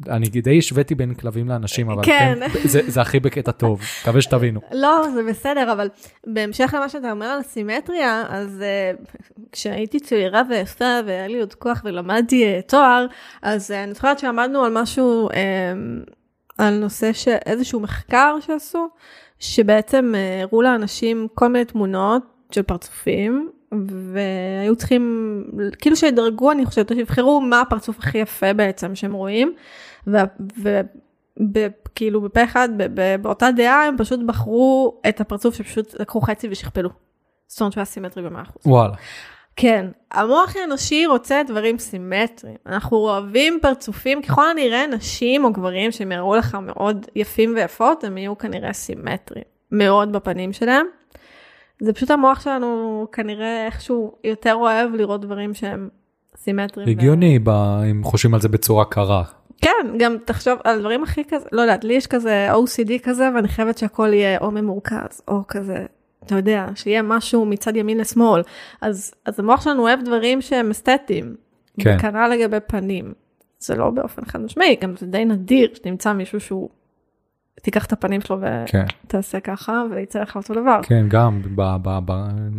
אני 0.07 0.29
די 0.29 0.57
השוויתי 0.57 0.95
בין 0.95 1.13
כלבים 1.13 1.49
לאנשים, 1.49 1.89
אבל 1.89 2.03
כן. 2.03 2.39
כן 2.53 2.67
זה, 2.67 2.81
זה 2.87 3.01
הכי 3.01 3.19
בקטע 3.19 3.51
טוב, 3.51 3.81
מקווה 4.01 4.21
שתבינו. 4.21 4.59
לא, 4.71 5.07
זה 5.13 5.23
בסדר, 5.23 5.71
אבל 5.73 5.89
בהמשך 6.27 6.73
למה 6.77 6.89
שאתה 6.89 7.11
אומר 7.11 7.25
על 7.25 7.43
סימטריה, 7.43 8.23
אז 8.29 8.63
uh, 8.63 9.17
כשהייתי 9.51 9.99
צעירה 9.99 10.41
ויפה 10.49 10.99
והיה 11.05 11.27
לי 11.27 11.39
עוד 11.39 11.53
כוח 11.53 11.81
ולמדתי 11.85 12.59
uh, 12.59 12.61
תואר, 12.61 13.05
אז 13.41 13.71
uh, 13.71 13.73
אני 13.73 13.93
זוכרת 13.93 14.19
שעמדנו 14.19 14.63
על 14.63 14.81
משהו, 14.81 15.29
uh, 15.29 15.33
על 16.57 16.79
נושא 16.79 17.13
שאיזשהו 17.13 17.79
מחקר 17.79 18.35
שעשו, 18.41 18.87
שבעצם 19.39 20.13
הראו 20.41 20.61
uh, 20.61 20.63
לאנשים 20.63 21.27
כל 21.33 21.47
מיני 21.47 21.65
תמונות 21.65 22.23
של 22.51 22.61
פרצופים, 22.61 23.49
והיו 23.71 24.75
צריכים, 24.75 25.43
כאילו 25.79 25.95
שידרגו, 25.95 26.51
אני 26.51 26.65
חושבת, 26.65 26.91
שיבחרו 26.95 27.41
מה 27.41 27.61
הפרצוף 27.61 27.99
הכי 27.99 28.17
יפה 28.17 28.53
בעצם 28.53 28.95
שהם 28.95 29.13
רואים. 29.13 29.53
וכאילו 31.53 32.21
בפה 32.21 32.43
אחד, 32.43 32.69
באותה 33.21 33.51
דעה 33.51 33.85
הם 33.85 33.95
פשוט 33.97 34.19
בחרו 34.25 35.01
את 35.09 35.21
הפרצוף 35.21 35.55
שפשוט 35.55 35.99
לקחו 35.99 36.21
חצי 36.21 36.47
ושכפלו. 36.51 36.89
זאת 37.47 37.61
אומרת 37.61 37.73
שהוא 37.73 37.81
היה 37.81 37.85
סימטרי 37.85 38.23
ב-100%. 38.23 38.51
וואלה. 38.65 38.93
כן, 39.55 39.85
המוח 40.11 40.55
האנושי 40.55 41.05
רוצה 41.05 41.41
דברים 41.47 41.77
סימטריים. 41.77 42.57
אנחנו 42.65 42.97
אוהבים 42.97 43.59
פרצופים, 43.61 44.21
ככל 44.21 44.49
הנראה 44.49 44.87
נשים 44.87 45.43
או 45.43 45.53
גברים 45.53 45.91
שהם 45.91 46.11
יראו 46.11 46.35
לך 46.35 46.57
מאוד 46.61 47.05
יפים 47.15 47.53
ויפות, 47.55 48.03
הם 48.03 48.17
יהיו 48.17 48.37
כנראה 48.37 48.73
סימטריים. 48.73 49.45
מאוד 49.71 50.11
בפנים 50.11 50.53
שלהם. 50.53 50.85
זה 51.81 51.93
פשוט 51.93 52.11
המוח 52.11 52.39
שלנו 52.39 53.07
כנראה 53.11 53.65
איכשהו 53.65 54.15
יותר 54.23 54.53
אוהב 54.53 54.95
לראות 54.95 55.21
דברים 55.21 55.53
שהם 55.53 55.89
סימטריים. 56.37 56.89
הגיוני, 56.89 57.39
ו... 57.45 57.49
אם 57.91 58.03
חושבים 58.03 58.33
על 58.33 58.41
זה 58.41 58.49
בצורה 58.49 58.85
קרה. 58.85 59.23
כן, 59.61 59.97
גם 59.97 60.17
תחשוב 60.25 60.59
על 60.63 60.79
דברים 60.79 61.03
הכי 61.03 61.23
כזה, 61.23 61.45
לא 61.51 61.61
יודעת, 61.61 61.83
לי 61.83 61.93
יש 61.93 62.07
כזה 62.07 62.49
OCD 62.53 62.91
כזה, 63.03 63.29
ואני 63.35 63.47
חייבת 63.47 63.77
שהכל 63.77 64.13
יהיה 64.13 64.37
או 64.37 64.51
ממורכז, 64.51 65.21
או 65.27 65.43
כזה, 65.47 65.85
אתה 66.25 66.35
יודע, 66.35 66.65
שיהיה 66.75 67.01
משהו 67.01 67.45
מצד 67.45 67.75
ימין 67.75 67.97
לשמאל. 67.97 68.41
אז, 68.81 69.13
אז 69.25 69.39
המוח 69.39 69.61
שלנו 69.61 69.81
אוהב 69.81 69.99
דברים 70.05 70.41
שהם 70.41 70.69
אסתטיים. 70.69 71.35
כן. 71.79 71.95
וכנ"ל 71.97 72.27
לגבי 72.27 72.57
פנים. 72.67 73.13
זה 73.59 73.75
לא 73.75 73.89
באופן 73.89 74.25
חד 74.25 74.41
משמעי, 74.41 74.75
גם 74.81 74.93
זה 74.97 75.05
די 75.05 75.25
נדיר 75.25 75.71
שתמצא 75.73 76.13
מישהו 76.13 76.39
שהוא, 76.39 76.69
תיקח 77.61 77.85
את 77.85 77.93
הפנים 77.93 78.21
שלו 78.21 78.39
ותעשה 78.41 79.39
כן. 79.39 79.55
ככה, 79.55 79.83
ויצא 79.91 80.21
לך 80.21 80.35
אותו 80.35 80.53
דבר. 80.53 80.79
כן, 80.83 81.05
גם, 81.09 81.41
ב, 81.55 81.61
ב, 81.81 81.99
ב, 82.05 82.11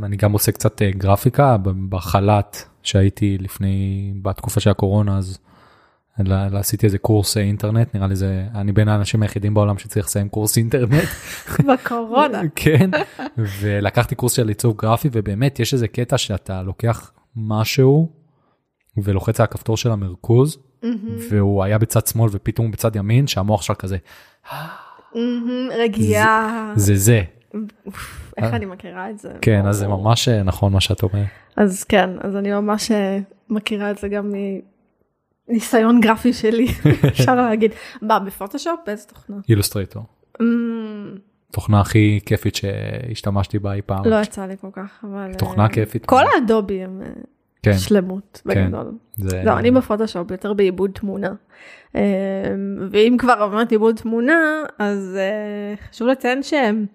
אני 0.05 0.17
גם 0.17 0.33
עושה 0.33 0.53
קצת 0.53 0.83
אה, 0.83 0.91
גרפיקה 0.91 1.57
בחל"ת 1.89 2.57
שהייתי 2.83 3.39
לפני, 3.41 4.13
בתקופה 4.23 4.61
של 4.61 4.71
הקורונה, 4.71 5.19
אז... 5.19 5.39
עשיתי 6.53 6.87
איזה 6.87 6.99
קורס 6.99 7.37
אינטרנט 7.37 7.95
נראה 7.95 8.07
לי 8.07 8.17
זה 8.17 8.47
אני 8.55 8.73
בין 8.73 8.89
האנשים 8.89 9.23
היחידים 9.23 9.55
בעולם 9.55 9.79
שצריך 9.79 10.07
לסיים 10.07 10.29
קורס 10.29 10.57
אינטרנט. 10.57 11.09
בקורונה. 11.69 12.43
כן 12.57 12.91
ולקחתי 13.39 14.15
קורס 14.15 14.33
של 14.33 14.49
עיצוב 14.49 14.77
גרפי 14.77 15.09
ובאמת 15.13 15.61
יש 15.61 15.75
איזה 15.75 15.89
קטע 15.89 16.19
שאתה 16.19 16.63
לוקח 16.63 17.13
משהו 17.37 18.09
ולוחץ 18.97 19.41
על 19.41 19.45
הכפתור 19.45 19.77
של 19.77 19.91
המרכוז, 19.91 20.59
והוא 21.31 21.65
היה 21.65 21.79
בצד 21.79 22.07
שמאל 22.07 22.31
ופתאום 22.33 22.67
הוא 22.67 22.73
בצד 22.73 22.97
ימין, 22.97 23.27
שהמוח 23.27 23.63
שלה 23.63 23.77
כזה, 23.77 23.97
מהמם, 25.15 25.69
רגיעה. 25.79 26.73
זה 26.77 26.97
זה. 26.97 27.23
איך 28.37 28.55
אני 28.55 28.67
מכירה 28.67 29.11
את 29.11 29.19
זה. 29.19 29.33
כן, 29.41 29.67
אז 29.67 29.77
זה 29.77 29.89
ממש 29.89 30.29
אה, 30.29 30.43
נכון 30.43 30.73
מה 30.73 30.81
שאת 30.81 31.03
אומרת. 31.03 31.27
אז 31.57 31.85
כן, 31.85 32.11
אז 32.21 32.37
אני 32.37 32.53
ממש 32.53 32.91
אה, 32.91 33.19
מכירה 33.49 33.91
את 33.91 33.99
זה 33.99 34.09
גם 34.09 34.35
מניסיון 35.51 36.01
גרפי 36.01 36.33
שלי, 36.33 36.67
אפשר 37.09 37.35
להגיד. 37.35 37.73
מה, 38.03 38.19
בפוטושופ? 38.19 38.81
באיזה 38.87 39.07
תוכנה? 39.07 39.37
אילוסטרייטור. 39.49 40.03
אמ, 40.41 41.15
תוכנה 41.53 41.81
הכי 41.81 42.21
כיפית 42.27 42.55
שהשתמשתי 42.55 43.59
בה 43.59 43.73
אי 43.73 43.83
פעם. 43.87 44.05
לא 44.05 44.17
יצא 44.23 44.47
לי 44.47 44.55
כל 44.61 44.69
כך, 44.73 45.05
אבל... 45.05 45.35
תוכנה 45.35 45.63
אה, 45.63 45.69
כיפית. 45.69 46.07
כל 46.07 46.23
האדובי 46.35 46.83
הם 46.83 47.03
אה, 47.03 47.09
כן, 47.63 47.79
שלמות 47.79 48.43
כן. 48.49 48.67
בגדול. 48.67 48.93
זה... 49.17 49.43
לא, 49.45 49.59
אני 49.59 49.71
בפוטושופ 49.71 50.31
יותר 50.31 50.53
בעיבוד 50.53 50.91
תמונה. 50.95 51.33
אמ, 51.95 52.01
ואם 52.91 53.17
כבר 53.19 53.45
אמרת 53.45 53.71
עיבוד 53.71 53.97
תמונה, 53.97 54.63
אז 54.79 55.17
אה, 55.19 55.87
חשוב 55.91 56.09
לציין 56.09 56.43
שהם... 56.43 56.87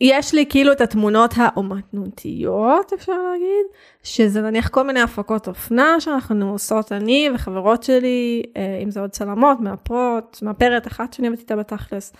יש 0.00 0.34
לי 0.34 0.46
כאילו 0.48 0.72
את 0.72 0.80
התמונות 0.80 1.34
האומנותיות, 1.36 2.92
אפשר 2.92 3.12
להגיד, 3.12 3.66
שזה 4.02 4.40
נניח 4.40 4.68
כל 4.68 4.82
מיני 4.82 5.00
הפקות 5.00 5.48
אופנה 5.48 6.00
שאנחנו 6.00 6.50
עושות 6.50 6.92
אני 6.92 7.28
וחברות 7.34 7.82
שלי, 7.82 8.42
אה, 8.56 8.80
אם 8.82 8.90
זה 8.90 9.00
עוד 9.00 9.10
צלמות, 9.10 9.60
מאפרות, 9.60 10.38
מאפרת 10.42 10.86
אחת 10.86 11.12
שאני 11.12 11.28
עובדת 11.28 11.40
איתה 11.40 11.56
בתכלס. 11.56 12.12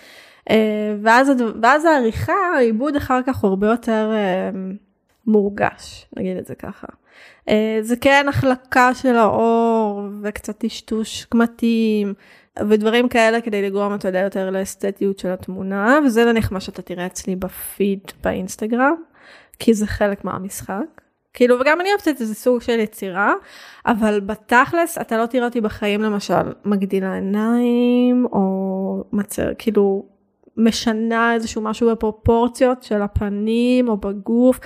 אה, 0.50 0.94
ואז, 1.02 1.30
ואז 1.62 1.84
העריכה, 1.84 2.36
העיבוד 2.56 2.96
אחר 2.96 3.20
כך 3.26 3.36
הוא 3.36 3.48
הרבה 3.48 3.66
יותר 3.66 4.10
אה, 4.12 4.50
מורגש, 5.26 6.06
נגיד 6.16 6.36
את 6.36 6.46
זה 6.46 6.54
ככה. 6.54 6.86
זה 7.80 7.96
כן 7.96 8.26
החלקה 8.28 8.94
של 8.94 9.16
האור 9.16 10.02
וקצת 10.22 10.58
טשטוש 10.58 11.24
קמטים 11.24 12.14
ודברים 12.68 13.08
כאלה 13.08 13.40
כדי 13.40 13.62
לגרום 13.62 13.94
אתה 13.94 14.08
יודע 14.08 14.18
יותר 14.18 14.50
לאסתטיות 14.50 15.18
של 15.18 15.28
התמונה 15.28 15.98
וזה 16.06 16.24
נניח 16.24 16.52
מה 16.52 16.60
שאתה 16.60 16.82
תראה 16.82 17.06
אצלי 17.06 17.36
בפיד 17.36 18.00
באינסטגרם 18.24 18.94
כי 19.58 19.74
זה 19.74 19.86
חלק 19.86 20.24
מהמשחק. 20.24 21.00
כאילו 21.34 21.60
וגם 21.60 21.80
אני 21.80 21.88
אוהבת 21.88 22.08
את 22.08 22.18
זה 22.18 22.34
סוג 22.34 22.60
של 22.60 22.78
יצירה 22.78 23.32
אבל 23.86 24.20
בתכלס 24.20 24.98
אתה 24.98 25.18
לא 25.18 25.26
תראה 25.26 25.44
אותי 25.44 25.60
בחיים 25.60 26.02
למשל 26.02 26.52
מגדילה 26.64 27.14
עיניים 27.14 28.26
או 28.32 29.04
מצר 29.12 29.48
כאילו 29.58 30.06
משנה 30.56 31.34
איזשהו 31.34 31.62
משהו 31.62 31.90
בפרופורציות 31.90 32.82
של 32.82 33.02
הפנים 33.02 33.88
או 33.88 33.96
בגוף 33.96 34.60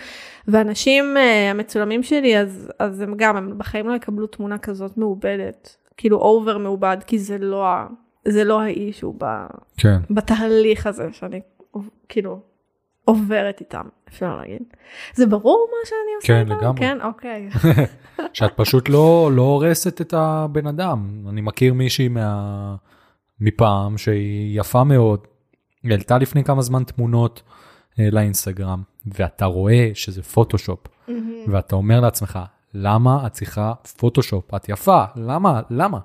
ואנשים 0.49 1.17
uh, 1.17 1.51
המצולמים 1.51 2.03
שלי 2.03 2.39
אז 2.39 2.71
אז 2.79 3.01
הם 3.01 3.15
גם 3.17 3.37
הם 3.37 3.59
בחיים 3.59 3.89
לא 3.89 3.95
יקבלו 3.95 4.27
תמונה 4.27 4.59
כזאת 4.59 4.97
מעובדת 4.99 5.77
כאילו 5.97 6.17
אובר 6.17 6.59
מעובד 6.59 6.97
כי 7.07 7.19
זה 7.19 7.39
לא 7.39 7.67
זה 8.29 8.45
לא 8.45 8.61
האישו 8.63 9.15
ב, 9.19 9.25
כן. 9.77 9.99
בתהליך 10.11 10.87
הזה 10.87 11.09
שאני 11.13 11.41
כאילו 12.09 12.41
עוברת 13.05 13.61
איתם 13.61 13.85
אפשר 14.09 14.37
להגיד. 14.37 14.63
זה 15.15 15.27
ברור 15.27 15.69
מה 15.71 15.89
שאני 15.89 16.15
עושה 16.17 16.27
כן, 16.27 16.53
איתם? 16.53 16.65
לגמרי. 16.65 16.81
כן 16.81 16.99
אוקיי. 17.03 17.49
שאת 18.33 18.53
פשוט 18.57 18.89
לא, 18.89 19.31
לא 19.33 19.43
הורסת 19.43 20.01
את 20.01 20.15
הבן 20.17 20.67
אדם. 20.67 21.25
אני 21.29 21.41
מכיר 21.41 21.75
מישהי 21.75 22.09
מה... 22.09 22.77
מפעם 23.41 23.99
שהיא 23.99 24.61
יפה 24.61 24.85
מאוד, 24.85 25.27
היא 25.83 25.93
העלתה 25.93 26.19
לפני 26.19 26.45
כמה 26.45 26.63
זמן 26.63 26.85
תמונות 26.85 27.43
אה, 27.99 28.09
לאינסטגרם, 28.13 28.83
ואתה 29.07 29.45
רואה 29.45 29.91
שזה 29.95 30.23
פוטושופ, 30.23 30.81
ואתה 31.49 31.77
אומר 31.77 32.01
לעצמך, 32.01 32.39
למה 32.75 33.27
את 33.27 33.33
צריכה 33.33 33.73
פוטושופ? 33.97 34.55
את 34.55 34.69
יפה, 34.69 35.05
למה? 35.17 35.61
למה? 35.71 35.99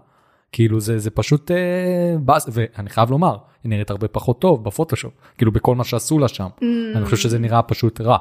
כאילו 0.52 0.80
זה, 0.80 1.00
זה 1.00 1.10
פשוט 1.10 1.52
אה, 1.52 2.16
ואני 2.52 2.90
חייב 2.90 3.12
לומר, 3.12 3.38
היא 3.64 3.70
נראית 3.70 3.90
הרבה 3.90 4.08
פחות 4.08 4.42
טוב 4.42 4.64
בפוטושופ, 4.64 5.14
כאילו 5.38 5.52
בכל 5.52 5.76
מה 5.76 5.84
שעשו 5.84 6.20
לה 6.20 6.28
שם. 6.28 6.48
אני 6.96 7.06
חושב 7.06 7.18
שזה 7.18 7.40
נראה 7.40 7.62
פשוט 7.62 8.02
רע. 8.02 8.18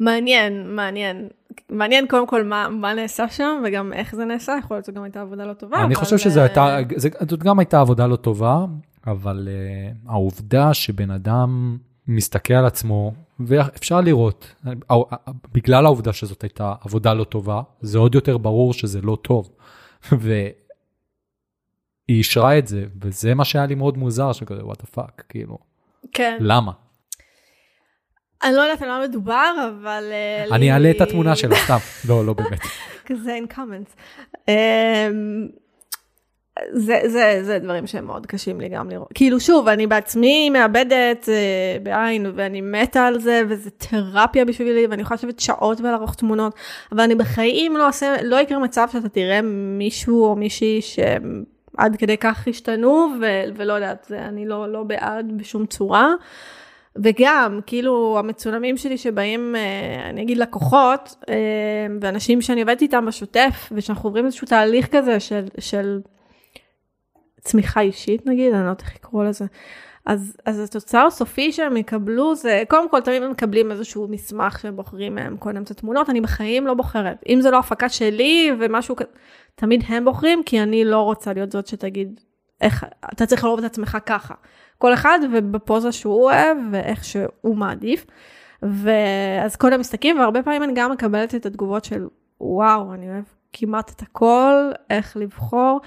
מעניין 0.00 0.74
מעניין 0.76 1.28
מעניין 1.70 2.06
קודם 2.06 2.26
כל 2.26 2.44
מה 2.44 2.68
מה 2.68 2.94
נעשה 2.94 3.28
שם 3.28 3.62
וגם 3.64 3.92
איך 3.92 4.14
זה 4.14 4.24
נעשה 4.24 4.56
יכול 4.58 4.76
להיות 4.76 4.84
שזו 4.84 4.94
גם 4.94 5.02
הייתה 5.02 5.20
עבודה 5.20 5.44
לא 5.44 5.52
טובה. 5.52 5.76
אני 5.76 5.86
אבל, 5.86 5.94
חושב 5.94 6.18
שזו 6.18 6.40
אה, 6.40 6.44
הייתה, 6.44 6.78
זאת 7.28 7.42
גם 7.42 7.58
הייתה 7.58 7.80
עבודה 7.80 8.06
לא 8.06 8.16
טובה, 8.16 8.64
אבל 9.06 9.48
uh, 9.48 10.10
העובדה 10.10 10.74
שבן 10.74 11.10
אדם 11.10 11.76
מסתכל 12.08 12.54
על 12.54 12.66
עצמו, 12.66 13.12
ואפשר 13.40 14.00
לראות, 14.00 14.54
בגלל 15.52 15.86
העובדה 15.86 16.12
שזאת 16.12 16.42
הייתה 16.42 16.74
עבודה 16.80 17.14
לא 17.14 17.24
טובה, 17.24 17.62
זה 17.80 17.98
עוד 17.98 18.14
יותר 18.14 18.38
ברור 18.38 18.72
שזה 18.72 19.00
לא 19.00 19.16
טוב. 19.22 19.50
והיא 20.20 20.52
אישרה 22.08 22.58
את 22.58 22.66
זה, 22.66 22.84
וזה 23.02 23.34
מה 23.34 23.44
שהיה 23.44 23.66
לי 23.66 23.74
מאוד 23.74 23.98
מוזר, 23.98 24.32
שכזה, 24.32 24.64
what 24.64 24.78
the 24.80 24.86
fuck, 24.86 25.24
כאילו, 25.28 25.58
כן. 26.12 26.36
למה? 26.40 26.72
אני 28.44 28.52
לא 28.54 28.60
יודעת 28.60 28.82
על 28.82 28.88
מה 28.88 29.00
מדובר 29.08 29.52
אבל 29.80 30.04
אה, 30.12 30.44
אני 30.56 30.64
לי- 30.64 30.72
אעלה 30.72 30.90
את 30.90 31.00
התמונה 31.00 31.36
שלה, 31.36 31.56
סתם, 31.64 31.76
לא, 32.08 32.26
לא 32.26 32.32
באמת. 32.32 32.60
כזה 33.06 33.34
אין 33.34 33.46
קומנס. 33.54 33.96
זה, 36.72 37.00
זה, 37.06 37.40
זה 37.42 37.58
דברים 37.58 37.86
שהם 37.86 38.06
מאוד 38.06 38.26
קשים 38.26 38.60
לי 38.60 38.68
גם 38.68 38.90
לראות. 38.90 39.08
כאילו 39.14 39.40
שוב, 39.40 39.68
אני 39.68 39.86
בעצמי 39.86 40.50
מאבדת 40.50 41.28
אה, 41.28 41.78
בעין 41.82 42.32
ואני 42.34 42.60
מתה 42.60 43.06
על 43.06 43.20
זה 43.20 43.42
וזה 43.48 43.70
תרפיה 43.70 44.44
בשבילי 44.44 44.86
ואני 44.86 45.02
יכולה 45.02 45.16
לשבת 45.16 45.40
שעות 45.40 45.80
ולערוך 45.80 46.14
תמונות, 46.14 46.54
אבל 46.92 47.00
אני 47.00 47.14
בחיים 47.14 47.76
לא 47.76 47.86
אעשה, 47.86 48.14
לא 48.22 48.36
יקרה 48.36 48.58
מצב 48.58 48.88
שאתה 48.92 49.08
תראה 49.08 49.40
מישהו 49.78 50.24
או 50.24 50.36
מישהי 50.36 50.80
שעד 50.82 51.96
כדי 51.96 52.16
כך 52.16 52.48
השתנו 52.48 53.08
ו- 53.20 53.44
ולא 53.56 53.72
יודעת, 53.72 54.06
זה, 54.08 54.18
אני 54.18 54.46
לא, 54.46 54.72
לא 54.72 54.82
בעד 54.82 55.32
בשום 55.36 55.66
צורה. 55.66 56.12
וגם, 57.02 57.60
כאילו, 57.66 58.18
המצולמים 58.18 58.76
שלי 58.76 58.98
שבאים, 58.98 59.56
אה, 59.56 60.10
אני 60.10 60.22
אגיד 60.22 60.38
לקוחות, 60.38 61.14
אה, 61.28 61.34
ואנשים 62.00 62.42
שאני 62.42 62.60
עובדת 62.60 62.82
איתם 62.82 63.06
בשוטף, 63.06 63.68
ושאנחנו 63.72 64.08
עוברים 64.08 64.26
איזשהו 64.26 64.46
תהליך 64.46 64.88
כזה 64.90 65.20
של, 65.20 65.44
של 65.58 66.00
צמיחה 67.46 67.80
אישית 67.80 68.26
נגיד, 68.26 68.52
אני 68.52 68.64
לא 68.64 68.68
יודעת 68.70 68.82
איך 68.82 68.94
לקרוא 68.94 69.24
לזה. 69.24 69.44
אז, 70.06 70.36
אז 70.46 70.60
התוצר 70.60 71.06
הסופי 71.06 71.52
שהם 71.52 71.76
יקבלו 71.76 72.34
זה, 72.34 72.62
קודם 72.68 72.90
כל 72.90 73.00
תמיד 73.00 73.22
הם 73.22 73.30
מקבלים 73.30 73.70
איזשהו 73.70 74.08
מסמך 74.08 74.60
שהם 74.60 74.76
בוחרים 74.76 75.14
מהם 75.14 75.36
קודם 75.36 75.62
את 75.62 75.70
התמונות, 75.70 76.10
אני 76.10 76.20
בחיים 76.20 76.66
לא 76.66 76.74
בוחרת. 76.74 77.22
אם 77.28 77.40
זה 77.40 77.50
לא 77.50 77.58
הפקה 77.58 77.88
שלי 77.88 78.50
ומשהו 78.58 78.96
כזה, 78.96 79.08
תמיד 79.54 79.84
הם 79.88 80.04
בוחרים, 80.04 80.42
כי 80.46 80.62
אני 80.62 80.84
לא 80.84 81.00
רוצה 81.00 81.32
להיות 81.32 81.52
זאת 81.52 81.66
שתגיד, 81.66 82.20
איך, 82.60 82.84
אתה 83.12 83.26
צריך 83.26 83.44
לראות 83.44 83.58
את 83.58 83.64
עצמך 83.64 83.98
ככה. 84.06 84.34
כל 84.78 84.94
אחד 84.94 85.18
ובפוזה 85.32 85.92
שהוא 85.92 86.24
אוהב 86.24 86.58
ואיך 86.72 87.04
שהוא 87.04 87.56
מעדיף. 87.56 88.06
ואז 88.62 89.56
כל 89.56 89.76
מסתכלים 89.76 90.18
והרבה 90.18 90.42
פעמים 90.42 90.62
אני 90.62 90.72
גם 90.74 90.92
מקבלת 90.92 91.34
את 91.34 91.46
התגובות 91.46 91.84
של 91.84 92.06
וואו 92.40 92.94
אני 92.94 93.08
אוהב 93.08 93.24
כמעט 93.52 93.90
את 93.90 94.02
הכל 94.02 94.70
איך 94.90 95.16
לבחור 95.16 95.80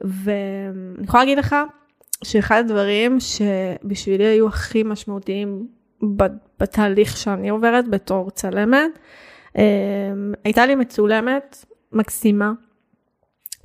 ואני 0.00 1.04
יכולה 1.04 1.22
להגיד 1.22 1.38
לך 1.38 1.56
שאחד 2.24 2.58
הדברים 2.58 3.18
שבשבילי 3.20 4.24
היו 4.24 4.48
הכי 4.48 4.82
משמעותיים 4.82 5.66
בתהליך 6.60 7.16
שאני 7.16 7.48
עוברת 7.48 7.88
בתור 7.88 8.30
צלמת 8.30 8.98
אה, 9.58 9.62
הייתה 10.44 10.66
לי 10.66 10.74
מצולמת 10.74 11.64
מקסימה 11.92 12.52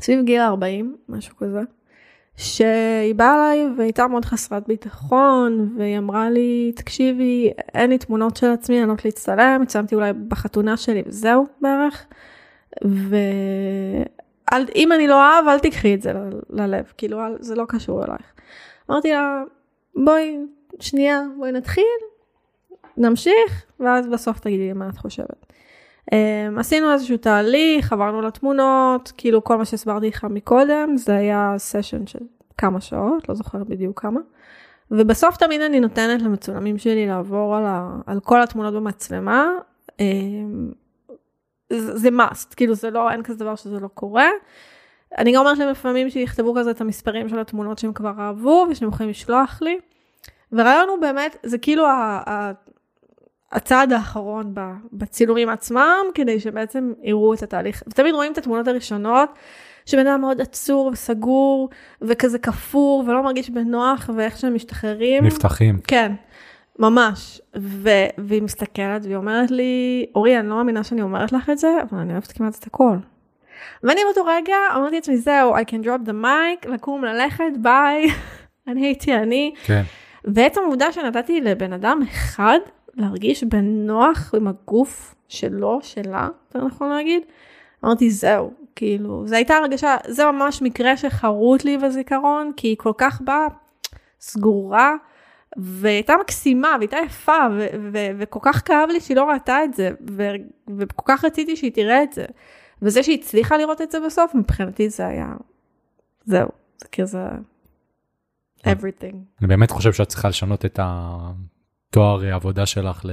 סביב 0.01 0.25
גיל 0.25 0.41
40 0.41 0.95
משהו 1.09 1.35
כזה. 1.37 1.61
שהיא 2.37 3.15
באה 3.15 3.35
אליי 3.35 3.67
והייתה 3.77 4.07
מאוד 4.07 4.25
חסרת 4.25 4.67
ביטחון 4.67 5.75
והיא 5.77 5.97
אמרה 5.97 6.29
לי 6.29 6.71
תקשיבי 6.75 7.51
אין 7.73 7.89
לי 7.89 7.97
תמונות 7.97 8.37
של 8.37 8.47
עצמי 8.47 8.79
אני 8.79 8.89
לא 8.89 8.95
להצטלם 9.05 9.61
הצלמתי 9.61 9.95
אולי 9.95 10.13
בחתונה 10.27 10.77
שלי 10.77 11.03
וזהו 11.05 11.45
בערך. 11.61 12.05
ואם 14.53 14.91
אני 14.91 15.07
לא 15.07 15.15
אוהב 15.15 15.47
אל 15.47 15.59
תקחי 15.59 15.93
את 15.93 16.01
זה 16.01 16.13
ללב 16.49 16.93
כאילו 16.97 17.25
אל- 17.25 17.37
זה 17.39 17.55
לא 17.55 17.63
קשור 17.67 18.03
אלייך. 18.05 18.33
אמרתי 18.89 19.11
לה 19.11 19.43
בואי 19.95 20.37
שנייה 20.79 21.21
בואי 21.37 21.51
נתחיל 21.51 21.83
נמשיך 22.97 23.65
ואז 23.79 24.07
בסוף 24.07 24.39
תגידי 24.39 24.73
מה 24.73 24.89
את 24.89 24.97
חושבת. 24.97 25.45
Um, 26.11 26.59
עשינו 26.59 26.93
איזשהו 26.93 27.17
תהליך, 27.17 27.93
עברנו 27.93 28.21
לתמונות, 28.21 29.11
כאילו 29.17 29.43
כל 29.43 29.57
מה 29.57 29.65
שהסברתי 29.65 30.07
לך 30.07 30.23
מקודם, 30.23 30.97
זה 30.97 31.15
היה 31.15 31.53
סשן 31.57 32.07
של 32.07 32.19
כמה 32.57 32.81
שעות, 32.81 33.29
לא 33.29 33.35
זוכרת 33.35 33.67
בדיוק 33.67 34.01
כמה. 34.01 34.19
ובסוף 34.91 35.37
תמיד 35.37 35.61
אני 35.61 35.79
נותנת 35.79 36.21
למצולמים 36.21 36.77
שלי 36.77 37.07
לעבור 37.07 37.55
על, 37.55 37.63
ה, 37.65 37.89
על 38.05 38.19
כל 38.19 38.41
התמונות 38.41 38.73
במצלמה. 38.73 39.47
Um, 39.87 39.95
זה, 41.69 41.97
זה 41.97 42.09
must, 42.09 42.55
כאילו 42.55 42.75
זה 42.75 42.89
לא, 42.89 43.11
אין 43.11 43.23
כזה 43.23 43.39
דבר 43.39 43.55
שזה 43.55 43.79
לא 43.79 43.87
קורה. 43.87 44.29
אני 45.17 45.31
גם 45.31 45.41
אומרת 45.41 45.57
להם 45.57 45.69
לפעמים 45.69 46.09
שיכתבו 46.09 46.55
כזה 46.57 46.71
את 46.71 46.81
המספרים 46.81 47.29
של 47.29 47.39
התמונות 47.39 47.77
שהם 47.77 47.93
כבר 47.93 48.13
אהבו 48.19 48.67
ושהם 48.69 48.89
יכולים 48.89 49.09
לשלוח 49.09 49.59
לי. 49.61 49.79
והרעיון 50.51 50.89
הוא 50.89 50.99
באמת, 51.01 51.37
זה 51.43 51.57
כאילו 51.57 51.87
ה, 51.87 52.21
ה, 52.29 52.51
הצעד 53.51 53.91
האחרון 53.91 54.53
בצילומים 54.93 55.49
עצמם, 55.49 55.97
כדי 56.13 56.39
שבעצם 56.39 56.93
יראו 57.03 57.33
את 57.33 57.43
התהליך. 57.43 57.83
ותמיד 57.87 58.13
רואים 58.13 58.31
את 58.31 58.37
התמונות 58.37 58.67
הראשונות, 58.67 59.29
שבן 59.85 60.07
אדם 60.07 60.21
מאוד 60.21 60.41
עצור 60.41 60.89
וסגור, 60.93 61.69
וכזה 62.01 62.39
קפוא, 62.39 63.03
ולא 63.03 63.23
מרגיש 63.23 63.49
בנוח, 63.49 64.09
ואיך 64.15 64.37
שהם 64.37 64.55
משתחררים. 64.55 65.25
נפתחים. 65.25 65.79
כן, 65.87 66.11
ממש. 66.79 67.41
ו- 67.57 68.09
והיא 68.17 68.41
מסתכלת 68.41 69.05
והיא 69.05 69.15
אומרת 69.15 69.51
לי, 69.51 70.05
אורי, 70.15 70.39
אני 70.39 70.49
לא 70.49 70.55
מאמינה 70.55 70.83
שאני 70.83 71.01
אומרת 71.01 71.31
לך 71.31 71.49
את 71.49 71.57
זה, 71.57 71.67
אבל 71.81 71.99
אני 71.99 72.13
אוהבת 72.13 72.31
כמעט 72.31 72.55
את 72.59 72.67
הכל. 72.67 72.97
ואני 73.83 74.01
באותו 74.05 74.25
רגע 74.25 74.55
אמרתי 74.75 74.95
לעצמי, 74.95 75.17
זהו, 75.17 75.55
I 75.55 75.59
can 75.59 75.85
drop 75.85 76.07
the 76.07 76.23
mic, 76.23 76.69
לקום, 76.69 77.05
ללכת, 77.05 77.43
ביי, 77.61 78.07
אני 78.67 78.85
הייתי 78.85 79.15
אני. 79.15 79.53
כן. 79.65 79.81
ועצם 80.25 80.61
העובדה 80.61 80.91
שנתתי 80.91 81.41
לבן 81.41 81.73
אדם 81.73 81.99
אחד 82.11 82.59
להרגיש 82.95 83.43
בנוח 83.43 84.33
עם 84.37 84.47
הגוף 84.47 85.15
שלו, 85.27 85.79
שלה, 85.81 86.27
יותר 86.45 86.65
נכון 86.65 86.89
להגיד, 86.89 87.21
אמרתי 87.85 88.09
זהו, 88.09 88.53
כאילו, 88.75 89.27
זו 89.27 89.35
הייתה 89.35 89.55
הרגשה, 89.55 89.95
זה 90.07 90.31
ממש 90.31 90.61
מקרה 90.61 90.97
שחרוט 90.97 91.63
לי 91.63 91.77
בזיכרון, 91.77 92.51
כי 92.57 92.67
היא 92.67 92.77
כל 92.77 92.93
כך 92.97 93.21
באה 93.21 93.47
סגורה, 94.19 94.95
והייתה 95.57 96.13
מקסימה, 96.21 96.75
והייתה 96.79 96.97
יפה, 97.05 97.47
ו- 97.57 97.67
ו- 97.93 98.09
וכל 98.19 98.39
כך 98.43 98.61
כאב 98.65 98.89
לי 98.91 99.01
שהיא 99.01 99.17
לא 99.17 99.23
ראתה 99.23 99.63
את 99.63 99.73
זה, 99.73 99.89
ו- 100.11 100.75
וכל 100.77 101.03
כך 101.05 101.25
רציתי 101.25 101.55
שהיא 101.55 101.71
תראה 101.71 102.03
את 102.03 102.13
זה. 102.13 102.25
וזה 102.81 103.03
שהיא 103.03 103.19
הצליחה 103.19 103.57
לראות 103.57 103.81
את 103.81 103.91
זה 103.91 103.97
בסוף, 104.05 104.35
מבחינתי 104.35 104.89
זה 104.89 105.07
היה, 105.07 105.33
זהו, 106.25 106.49
זה 106.77 106.87
כזה, 106.91 107.19
everything. 108.65 109.15
אני 109.39 109.47
באמת 109.47 109.71
חושב 109.71 109.93
שאת 109.93 110.07
צריכה 110.07 110.29
לשנות 110.29 110.65
את 110.65 110.79
התואר 110.83 112.33
עבודה 112.33 112.65
שלך 112.65 113.05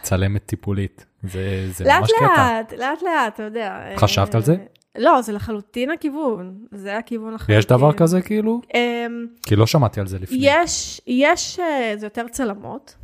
לצלמת 0.00 0.46
טיפולית. 0.46 1.06
זה, 1.22 1.68
זה 1.72 1.84
לאט 1.84 2.00
ממש 2.00 2.10
קטע. 2.18 2.26
לאט, 2.26 2.72
לאט 2.72 3.02
לאט, 3.02 3.34
אתה 3.34 3.42
יודע. 3.42 3.78
חשבת 3.96 4.34
על 4.34 4.42
זה? 4.42 4.56
לא, 4.98 5.22
זה 5.22 5.32
לחלוטין 5.32 5.90
הכיוון, 5.90 6.54
זה 6.72 6.98
הכיוון 6.98 7.34
לחלוטין. 7.34 7.58
יש 7.58 7.66
דבר 7.66 7.92
כזה 7.92 8.22
כאילו? 8.22 8.60
אמ, 8.74 9.26
כי 9.42 9.56
לא 9.56 9.66
שמעתי 9.66 10.00
על 10.00 10.06
זה 10.06 10.18
לפני. 10.18 10.38
יש, 10.40 11.00
יש, 11.06 11.60
אה, 11.60 11.92
זה 11.96 12.06
יותר 12.06 12.28
צלמות, 12.28 12.94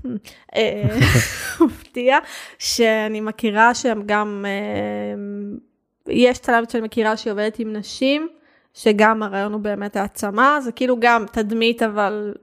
אה, 0.56 0.98
מפתיע, 1.66 2.18
שאני 2.58 3.20
מכירה 3.20 3.74
שהם 3.74 4.02
גם, 4.06 4.44
אה, 4.48 5.14
יש 6.12 6.38
צלמת 6.38 6.70
שאני 6.70 6.84
מכירה 6.84 7.16
שהיא 7.16 7.32
עובדת 7.32 7.58
עם 7.58 7.72
נשים, 7.72 8.28
שגם 8.74 9.22
הרעיון 9.22 9.52
הוא 9.52 9.60
באמת 9.60 9.96
העצמה, 9.96 10.58
זה 10.60 10.72
כאילו 10.72 10.96
גם 11.00 11.24
תדמית, 11.32 11.82
אבל 11.82 12.34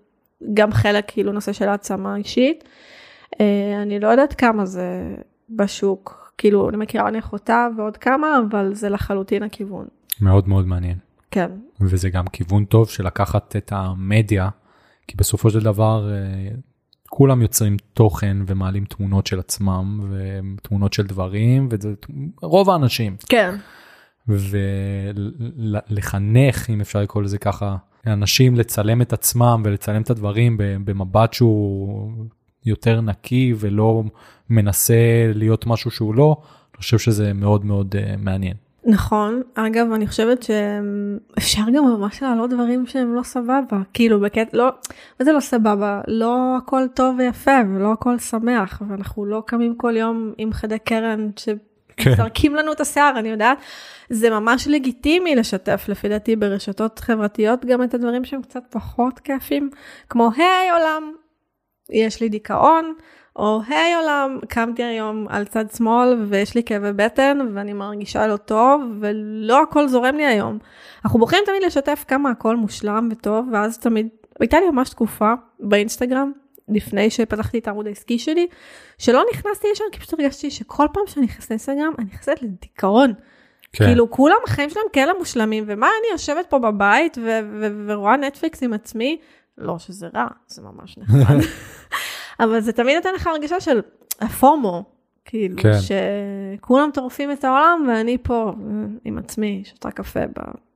גם 0.53 0.71
חלק 0.71 1.03
כאילו 1.07 1.31
נושא 1.31 1.53
של 1.53 1.67
העצמה 1.69 2.15
אישית. 2.15 2.63
אני 3.81 3.99
לא 3.99 4.07
יודעת 4.07 4.33
כמה 4.33 4.65
זה 4.65 5.15
בשוק, 5.49 6.20
כאילו 6.41 6.69
אני 6.69 6.77
מכירה 6.77 7.07
אני 7.07 7.19
אחותה 7.19 7.67
ועוד 7.77 7.97
כמה, 7.97 8.39
אבל 8.49 8.73
זה 8.73 8.89
לחלוטין 8.89 9.43
הכיוון. 9.43 9.85
מאוד 10.21 10.49
מאוד 10.49 10.67
מעניין. 10.67 10.97
כן, 11.31 11.51
וזה 11.81 12.09
גם 12.09 12.27
כיוון 12.27 12.65
טוב 12.65 12.89
של 12.89 13.05
לקחת 13.05 13.55
את 13.55 13.71
המדיה, 13.75 14.49
כי 15.07 15.17
בסופו 15.17 15.49
של 15.49 15.59
דבר 15.59 16.11
אה, 16.11 16.17
כולם 17.09 17.41
יוצרים 17.41 17.77
תוכן 17.93 18.37
ומעלים 18.47 18.85
תמונות 18.85 19.27
של 19.27 19.39
עצמם 19.39 19.99
ותמונות 20.57 20.93
של 20.93 21.07
דברים, 21.07 21.67
וזה 21.71 21.93
רוב 22.41 22.69
האנשים. 22.69 23.15
כן, 23.29 23.55
ולחנך, 25.87 26.69
אם 26.69 26.81
אפשר 26.81 27.01
לקרוא 27.01 27.23
לזה 27.23 27.37
ככה, 27.37 27.77
אנשים 28.07 28.55
לצלם 28.55 29.01
את 29.01 29.13
עצמם 29.13 29.61
ולצלם 29.65 30.01
את 30.01 30.09
הדברים 30.09 30.57
במבט 30.59 31.33
שהוא 31.33 32.11
יותר 32.65 33.01
נקי 33.01 33.53
ולא 33.57 34.03
מנסה 34.51 35.31
להיות 35.35 35.67
משהו 35.67 35.91
שהוא 35.91 36.15
לא, 36.15 36.37
אני 36.73 36.77
חושב 36.77 36.97
שזה 36.97 37.33
מאוד 37.33 37.65
מאוד 37.65 37.95
uh, 37.95 38.17
מעניין. 38.17 38.53
נכון, 38.85 39.41
אגב 39.55 39.91
אני 39.91 40.07
חושבת 40.07 40.43
שאפשר 40.43 41.61
גם 41.73 41.83
ממש 41.85 42.23
להעלות 42.23 42.49
דברים 42.49 42.85
שהם 42.85 43.15
לא 43.15 43.23
סבבה, 43.23 43.81
כאילו 43.93 44.19
בקטע, 44.19 44.57
לא, 44.57 44.69
מה 45.19 45.25
זה 45.25 45.31
לא 45.31 45.39
סבבה? 45.39 46.01
לא 46.07 46.57
הכל 46.57 46.83
טוב 46.93 47.15
ויפה 47.19 47.59
ולא 47.75 47.91
הכל 47.91 48.19
שמח, 48.19 48.81
ואנחנו 48.89 49.25
לא 49.25 49.43
קמים 49.47 49.75
כל 49.75 49.97
יום 49.97 50.33
עם 50.37 50.53
חדי 50.53 50.79
קרן 50.79 51.29
שזרקים 51.35 52.55
לנו 52.55 52.71
את 52.71 52.81
השיער, 52.81 53.19
אני 53.19 53.29
יודעת, 53.29 53.57
זה 54.09 54.29
ממש 54.29 54.67
לגיטימי 54.67 55.35
לשתף 55.35 55.85
לפי 55.87 56.09
דעתי 56.09 56.35
ברשתות 56.35 56.99
חברתיות 56.99 57.65
גם 57.65 57.83
את 57.83 57.93
הדברים 57.93 58.25
שהם 58.25 58.41
קצת 58.41 58.63
פחות 58.69 59.19
כיפים, 59.19 59.69
כמו 60.09 60.31
היי 60.37 60.69
עולם, 60.71 61.11
יש 61.89 62.21
לי 62.21 62.29
דיכאון. 62.29 62.93
או 63.35 63.61
היי 63.67 63.95
עולם, 63.95 64.39
קמתי 64.47 64.83
היום 64.83 65.27
על 65.29 65.45
צד 65.45 65.65
שמאל 65.71 66.25
ויש 66.27 66.55
לי 66.55 66.63
כאבי 66.63 66.93
בטן 66.93 67.37
ואני 67.53 67.73
מרגישה 67.73 68.27
לא 68.27 68.37
טוב 68.37 68.81
ולא 68.99 69.61
הכל 69.61 69.87
זורם 69.87 70.15
לי 70.15 70.25
היום. 70.25 70.57
אנחנו 71.05 71.19
בוחרים 71.19 71.43
תמיד 71.45 71.63
לשתף 71.63 72.05
כמה 72.07 72.29
הכל 72.29 72.55
מושלם 72.55 73.09
וטוב 73.11 73.49
ואז 73.51 73.77
תמיד, 73.77 74.07
הייתה 74.39 74.59
לי 74.59 74.69
ממש 74.69 74.89
תקופה 74.89 75.33
באינסטגרם 75.59 76.31
לפני 76.69 77.09
שפתחתי 77.09 77.59
את 77.59 77.67
העמוד 77.67 77.87
העסקי 77.87 78.19
שלי, 78.19 78.47
שלא 78.97 79.23
נכנסתי 79.33 79.67
לשם 79.71 79.83
כי 79.91 79.99
פשוט 79.99 80.19
הרגשתי 80.19 80.51
שכל 80.51 80.87
פעם 80.93 81.03
שאני 81.07 81.25
נכנסת 81.25 81.49
לאינסטגרם 81.49 81.93
אני 81.99 82.05
נכנסת 82.05 82.41
לדיכאון. 82.41 83.13
כן. 83.73 83.85
כאילו 83.85 84.11
כולם 84.11 84.37
החיים 84.47 84.69
שלהם 84.69 84.85
כאלה 84.93 85.13
מושלמים 85.19 85.63
ומה 85.67 85.87
אני 85.87 86.11
יושבת 86.11 86.45
פה 86.49 86.59
בבית 86.59 87.17
ורואה 87.87 88.17
נטפליקס 88.17 88.63
עם 88.63 88.73
עצמי, 88.73 89.19
לא 89.57 89.79
שזה 89.79 90.07
רע, 90.15 90.27
זה 90.47 90.61
ממש 90.61 90.97
נחמד. 90.97 91.39
אבל 92.41 92.59
זה 92.59 92.73
תמיד 92.73 92.95
נותן 92.95 93.09
לך 93.15 93.27
הרגשה 93.27 93.59
של 93.59 93.79
הפומו, 94.21 94.83
כאילו, 95.25 95.55
כן. 95.57 95.71
שכולם 96.57 96.89
טורפים 96.93 97.31
את 97.31 97.43
העולם 97.43 97.87
ואני 97.89 98.17
פה 98.23 98.53
עם 99.05 99.17
עצמי, 99.17 99.63
שותה 99.65 99.91
קפה 99.91 100.19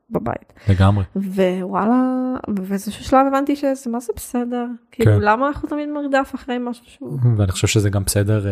בבית. 0.09 0.53
לגמרי. 0.70 1.03
ווואלה, 1.16 2.34
ובאיזשהו 2.47 3.03
שלב 3.03 3.28
הבנתי 3.28 3.55
שזה 3.55 3.89
מה 3.89 3.99
זה 3.99 4.13
בסדר, 4.16 4.66
כאילו 4.91 5.11
כן. 5.11 5.22
למה 5.22 5.47
אנחנו 5.47 5.70
תמיד 5.70 5.89
מרדף 5.89 6.32
אחרי 6.36 6.57
משהו 6.59 6.86
שהוא... 6.88 7.20
ואני 7.38 7.51
חושב 7.51 7.68
שזה 7.68 7.89
גם 7.89 8.03
בסדר, 8.03 8.45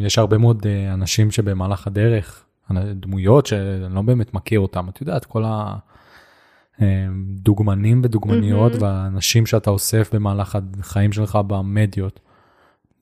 יש 0.00 0.18
הרבה 0.18 0.38
מאוד 0.38 0.66
אנשים 0.92 1.30
שבמהלך 1.30 1.86
הדרך, 1.86 2.44
דמויות 2.94 3.46
שאני 3.46 3.94
לא 3.94 4.02
באמת 4.02 4.34
מכיר 4.34 4.60
אותם, 4.60 4.88
את 4.88 5.00
יודעת, 5.00 5.24
כל 5.24 5.44
ה... 5.46 5.76
דוגמנים 7.26 8.00
ודוגמניות 8.04 8.72
mm-hmm. 8.72 8.82
והאנשים 8.82 9.46
שאתה 9.46 9.70
אוסף 9.70 10.14
במהלך 10.14 10.58
החיים 10.80 11.12
שלך 11.12 11.38
במדיות. 11.46 12.20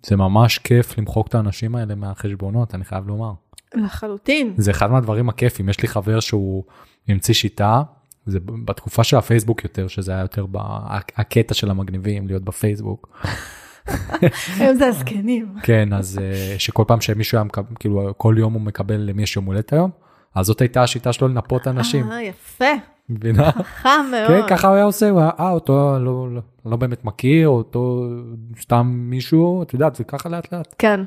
זה 0.07 0.17
ממש 0.17 0.59
כיף 0.59 0.99
למחוק 0.99 1.29
את 1.29 1.35
האנשים 1.35 1.75
האלה 1.75 1.95
מהחשבונות, 1.95 2.75
אני 2.75 2.85
חייב 2.85 3.09
לומר. 3.09 3.33
לחלוטין. 3.75 4.55
זה 4.57 4.71
אחד 4.71 4.91
מהדברים 4.91 5.29
הכיפים, 5.29 5.69
יש 5.69 5.81
לי 5.81 5.89
חבר 5.89 6.21
שהוא 6.21 6.65
המציא 7.09 7.35
שיטה, 7.35 7.83
זה 8.27 8.39
בתקופה 8.65 9.05
של 9.05 9.17
הפייסבוק 9.17 9.65
יותר, 9.65 9.89
שזה 9.89 10.13
היה 10.13 10.21
יותר 10.21 10.47
הקטע 11.17 11.55
של 11.55 11.71
המגניבים, 11.71 12.27
להיות 12.27 12.43
בפייסבוק. 12.43 13.09
היום 14.59 14.75
זה 14.75 14.87
הזקנים. 14.87 15.55
כן, 15.63 15.93
אז 15.93 16.21
שכל 16.59 16.85
פעם 16.87 17.01
שמישהו 17.01 17.39
היה 17.39 17.45
מקבל, 17.45 17.75
כאילו 17.81 18.15
כל 18.17 18.35
יום 18.39 18.53
הוא 18.53 18.63
מקבל 18.63 18.97
למי 18.97 19.23
יש 19.23 19.37
יום 19.37 19.45
הולדת 19.45 19.73
היום, 19.73 19.91
אז 20.35 20.47
זאת 20.47 20.61
הייתה 20.61 20.83
השיטה 20.83 21.13
שלו 21.13 21.29
לנפות 21.29 21.69
אנשים. 21.69 22.13
אה, 22.13 22.23
יפה. 22.23 22.65
מבינה? 23.09 23.53
חכם 23.53 23.89
מאוד. 24.11 24.29
כן, 24.29 24.57
ככה 24.57 24.69
הוא 24.69 24.75
היה 24.75 24.85
עושה, 24.85 25.11
הוא 25.11 25.21
היה, 25.21 25.31
אה, 25.41 25.51
אותו 25.51 25.99
לא, 26.01 26.35
לא, 26.35 26.41
לא 26.67 26.77
באמת 26.77 27.05
מכיר, 27.05 27.49
אותו 27.49 28.09
סתם 28.61 28.87
מישהו, 28.95 29.63
את 29.63 29.75
יודעת, 29.75 29.95
זה 29.95 30.05
ככה 30.05 30.29
לאט 30.29 30.53
לאט. 30.53 30.75
כן. 30.79 31.01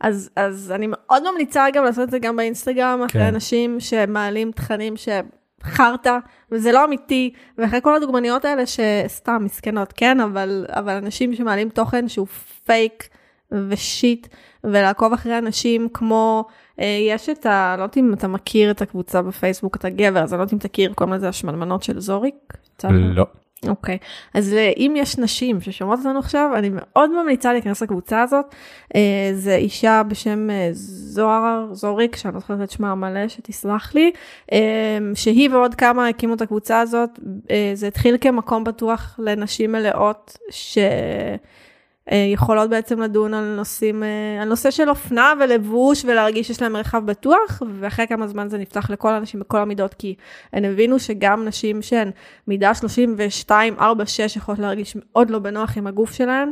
אז, 0.00 0.30
אז 0.36 0.72
אני 0.74 0.86
מאוד 0.90 1.22
ממליצה 1.32 1.66
גם 1.72 1.84
לעשות 1.84 2.04
את 2.04 2.10
זה 2.10 2.18
גם 2.18 2.36
באינסטגרם, 2.36 3.02
אחרי 3.06 3.22
כן. 3.22 3.34
אנשים 3.34 3.80
שמעלים 3.80 4.52
תכנים 4.52 4.94
שחרטא, 4.96 6.18
וזה 6.52 6.72
לא 6.72 6.84
אמיתי, 6.84 7.32
ואחרי 7.58 7.80
כל 7.82 7.96
הדוגמניות 7.96 8.44
האלה 8.44 8.62
שסתם 8.66 9.42
מסכנות, 9.44 9.92
כן, 9.96 10.20
אבל, 10.20 10.66
אבל 10.68 10.92
אנשים 10.92 11.34
שמעלים 11.34 11.68
תוכן 11.68 12.08
שהוא 12.08 12.26
פייק 12.64 13.08
ושיט, 13.68 14.26
ולעקוב 14.64 15.12
אחרי 15.12 15.38
אנשים 15.38 15.88
כמו, 15.94 16.44
אה, 16.80 16.98
יש 17.08 17.28
את 17.28 17.46
ה... 17.46 17.74
לא 17.78 17.82
יודעת 17.82 17.96
אם 17.96 18.12
אתה 18.12 18.28
מכיר 18.28 18.70
את 18.70 18.82
הקבוצה 18.82 19.22
בפייסבוק, 19.22 19.76
אתה 19.76 19.90
גבר, 19.90 20.22
אז 20.22 20.32
אני 20.32 20.38
לא 20.38 20.42
יודעת 20.42 20.52
אם 20.52 20.58
תכיר, 20.58 20.92
קוראים 20.92 21.14
לזה 21.14 21.28
השמנמנות 21.28 21.82
של 21.82 22.00
זוריק. 22.00 22.52
לא. 22.90 23.26
אוקיי, 23.68 23.98
okay. 24.02 24.38
אז 24.38 24.54
אם 24.76 24.94
יש 24.96 25.18
נשים 25.18 25.60
ששומעות 25.60 25.98
אותנו 25.98 26.18
עכשיו, 26.18 26.50
אני 26.54 26.70
מאוד 26.72 27.10
ממליצה 27.10 27.52
להיכנס 27.52 27.82
לקבוצה 27.82 28.22
הזאת. 28.22 28.54
אה, 28.94 29.30
זה 29.34 29.54
אישה 29.54 30.02
בשם 30.08 30.50
אה, 30.50 30.68
זוהר 30.72 31.68
זוריק, 31.72 32.16
שאני 32.16 32.34
לא 32.34 32.40
זוכרת 32.40 32.62
את 32.62 32.70
שמה 32.70 32.90
המלא, 32.90 33.28
שתסלח 33.28 33.94
לי, 33.94 34.12
שהיא 35.14 35.50
ועוד 35.50 35.74
כמה 35.74 36.08
הקימו 36.08 36.34
את 36.34 36.40
הקבוצה 36.40 36.80
הזאת. 36.80 37.10
זה 37.74 37.86
התחיל 37.86 38.16
כמקום 38.20 38.64
בטוח 38.64 39.20
לנשים 39.22 39.72
מלאות, 39.72 40.38
ש... 40.50 40.78
יכולות 42.10 42.70
בעצם 42.70 43.00
לדון 43.00 43.34
על 43.34 43.44
נושאים, 43.56 44.02
על 44.42 44.48
נושא 44.48 44.70
של 44.70 44.88
אופנה 44.88 45.32
ולבוש 45.40 46.04
ולהרגיש 46.04 46.46
שיש 46.46 46.62
להם 46.62 46.72
מרחב 46.72 47.06
בטוח, 47.06 47.62
ואחרי 47.80 48.06
כמה 48.06 48.26
זמן 48.26 48.48
זה 48.48 48.58
נפתח 48.58 48.90
לכל 48.90 49.12
האנשים 49.12 49.40
בכל 49.40 49.58
המידות, 49.58 49.94
כי 49.94 50.14
הן 50.52 50.64
הבינו 50.64 50.98
שגם 50.98 51.44
נשים 51.44 51.82
שהן 51.82 52.10
מידה 52.48 52.74
32, 52.74 53.74
4, 53.80 54.06
6 54.06 54.36
יכולות 54.36 54.58
להרגיש 54.58 54.96
מאוד 54.96 55.30
לא 55.30 55.38
בנוח 55.38 55.78
עם 55.78 55.86
הגוף 55.86 56.12
שלהן, 56.12 56.50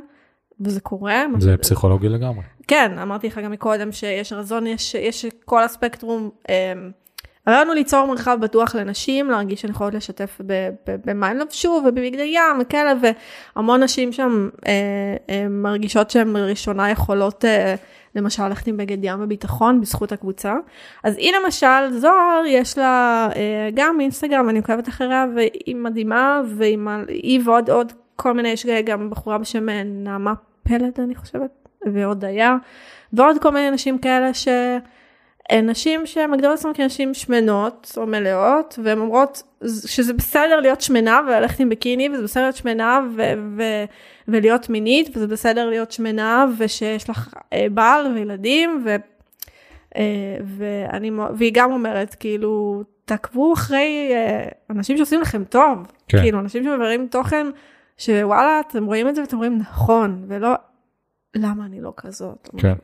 וזה 0.61 0.81
קורה. 0.81 1.25
זה 1.39 1.57
פסיכולוגי 1.57 2.09
לגמרי. 2.09 2.45
כן, 2.69 2.99
אמרתי 2.99 3.27
לך 3.27 3.39
גם 3.39 3.51
מקודם 3.51 3.93
שיש 3.93 4.33
רזון, 4.33 4.67
יש, 4.67 4.95
יש 4.95 5.27
כל 5.45 5.63
הספקטרום. 5.63 6.31
אמ, 6.49 6.91
הרעיון 7.47 7.67
הוא 7.67 7.75
ליצור 7.75 8.07
מרחב 8.07 8.39
בטוח 8.41 8.75
לנשים, 8.75 9.31
להרגיש 9.31 9.61
שהן 9.61 9.71
יכולות 9.71 9.95
לשתף 9.95 10.41
במה 10.87 11.29
הן 11.29 11.37
לבשו 11.37 11.69
ובבגדי 11.69 12.33
ים 12.35 12.61
וכאלה, 12.61 12.93
והמון 13.57 13.83
נשים 13.83 14.13
שם 14.13 14.49
אה, 14.67 14.73
אה, 15.31 15.47
מרגישות 15.49 16.11
שהן 16.11 16.37
לראשונה 16.37 16.91
יכולות 16.91 17.45
אה, 17.45 17.75
למשל 18.15 18.49
ללכת 18.49 18.67
עם 18.67 18.77
בגד 18.77 18.99
ים 19.03 19.21
בביטחון 19.21 19.81
בזכות 19.81 20.13
הקבוצה. 20.13 20.55
אז 21.05 21.17
היא 21.17 21.33
למשל, 21.37 21.91
זוהר, 21.99 22.43
יש 22.47 22.79
לה 22.79 23.29
אה, 23.37 23.69
גם 23.75 24.01
אינסטגרם, 24.01 24.49
אני 24.49 24.59
עוקבת 24.59 24.89
אחריה, 24.89 25.27
והיא 25.35 25.77
מדהימה, 25.77 26.41
והיא 26.47 27.41
ועוד 27.45 27.71
עוד 27.71 27.93
כל 28.17 28.33
מיני, 28.33 28.49
יש 28.49 28.67
גם 28.67 29.11
בחורה 29.11 29.39
בשם 29.39 29.69
אה, 29.69 29.83
נעמה 29.85 30.35
פלד, 30.63 30.93
אני 30.99 31.15
חושבת, 31.15 31.69
ועוד 31.95 32.25
היה, 32.25 32.57
ועוד 33.13 33.39
כל 33.43 33.51
מיני 33.51 33.71
נשים 33.71 33.99
כאלה 33.99 34.35
ש... 34.35 34.49
נשים 35.53 36.07
שמגדירות 36.07 36.59
עצמן 36.59 36.71
כנשים 36.75 37.15
שמנות 37.15 37.93
או 37.97 38.07
מלאות 38.07 38.79
והן 38.85 38.99
אומרות 38.99 39.43
שזה 39.87 40.13
בסדר 40.13 40.61
להיות 40.61 40.81
שמנה 40.81 41.21
וללכת 41.27 41.61
עם 41.61 41.69
ביקיני 41.69 42.09
וזה 42.09 42.23
בסדר 42.23 42.43
להיות 42.43 42.57
שמנה 42.57 43.01
ו- 43.17 43.23
ו- 43.57 43.85
ולהיות 44.29 44.69
מינית 44.69 45.17
וזה 45.17 45.27
בסדר 45.27 45.69
להיות 45.69 45.93
שמנה 45.93 46.47
ושיש 46.59 47.11
לך 47.11 47.35
אה, 47.53 47.67
בעל 47.71 48.13
וילדים 48.15 48.83
ו- 48.85 48.97
אה, 49.97 50.37
ואני, 50.45 51.11
והיא 51.35 51.53
גם 51.55 51.73
אומרת 51.73 52.15
כאילו 52.15 52.83
תעקבו 53.05 53.53
אחרי 53.53 54.11
אה, 54.13 54.49
אנשים 54.71 54.97
שעושים 54.97 55.21
לכם 55.21 55.45
טוב 55.45 55.79
כן. 56.09 56.21
כאילו 56.21 56.41
אנשים 56.41 56.65
שמברים 56.65 57.09
תוכן 57.11 57.47
שוואלה 57.99 58.61
אתם 58.61 58.85
רואים 58.85 59.09
את 59.09 59.15
זה 59.15 59.21
ואתם 59.21 59.37
אומרים 59.37 59.59
נכון 59.59 60.25
ולא 60.29 60.55
למה 61.37 61.65
אני 61.65 61.81
לא 61.81 61.93
כזאת. 61.97 62.49
כן. 62.59 62.75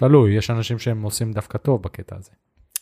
תלוי, 0.00 0.32
יש 0.32 0.50
אנשים 0.50 0.78
שהם 0.78 1.02
עושים 1.02 1.32
דווקא 1.32 1.58
טוב 1.58 1.82
בקטע 1.82 2.16
הזה. 2.16 2.30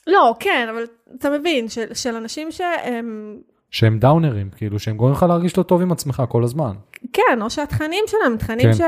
לא, 0.07 0.35
כן, 0.41 0.67
אבל 0.71 0.85
אתה 1.19 1.31
מבין, 1.31 1.69
של, 1.69 1.95
של 1.95 2.15
אנשים 2.15 2.53
שהם... 2.53 3.39
שהם 3.71 3.99
דאונרים, 3.99 4.51
כאילו, 4.51 4.79
שהם 4.79 4.97
גורמים 4.97 5.17
לך 5.17 5.23
להרגיש 5.23 5.59
לא 5.59 5.63
טוב 5.63 5.83
עם 5.83 5.93
עצמך 5.93 6.23
כל 6.29 6.45
הזמן. 6.45 6.73
כן, 7.13 7.43
או 7.43 7.51
שהתכנים 7.51 8.05
שלהם, 8.07 8.37
תכנים 8.37 8.73
כן. 8.73 8.75
ש... 8.75 8.81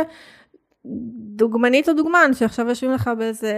דוגמנית 1.40 1.88
או 1.88 1.94
דוגמן 1.94 2.30
שעכשיו 2.34 2.68
יושבים 2.68 2.92
לך 2.92 3.10
באיזה, 3.18 3.52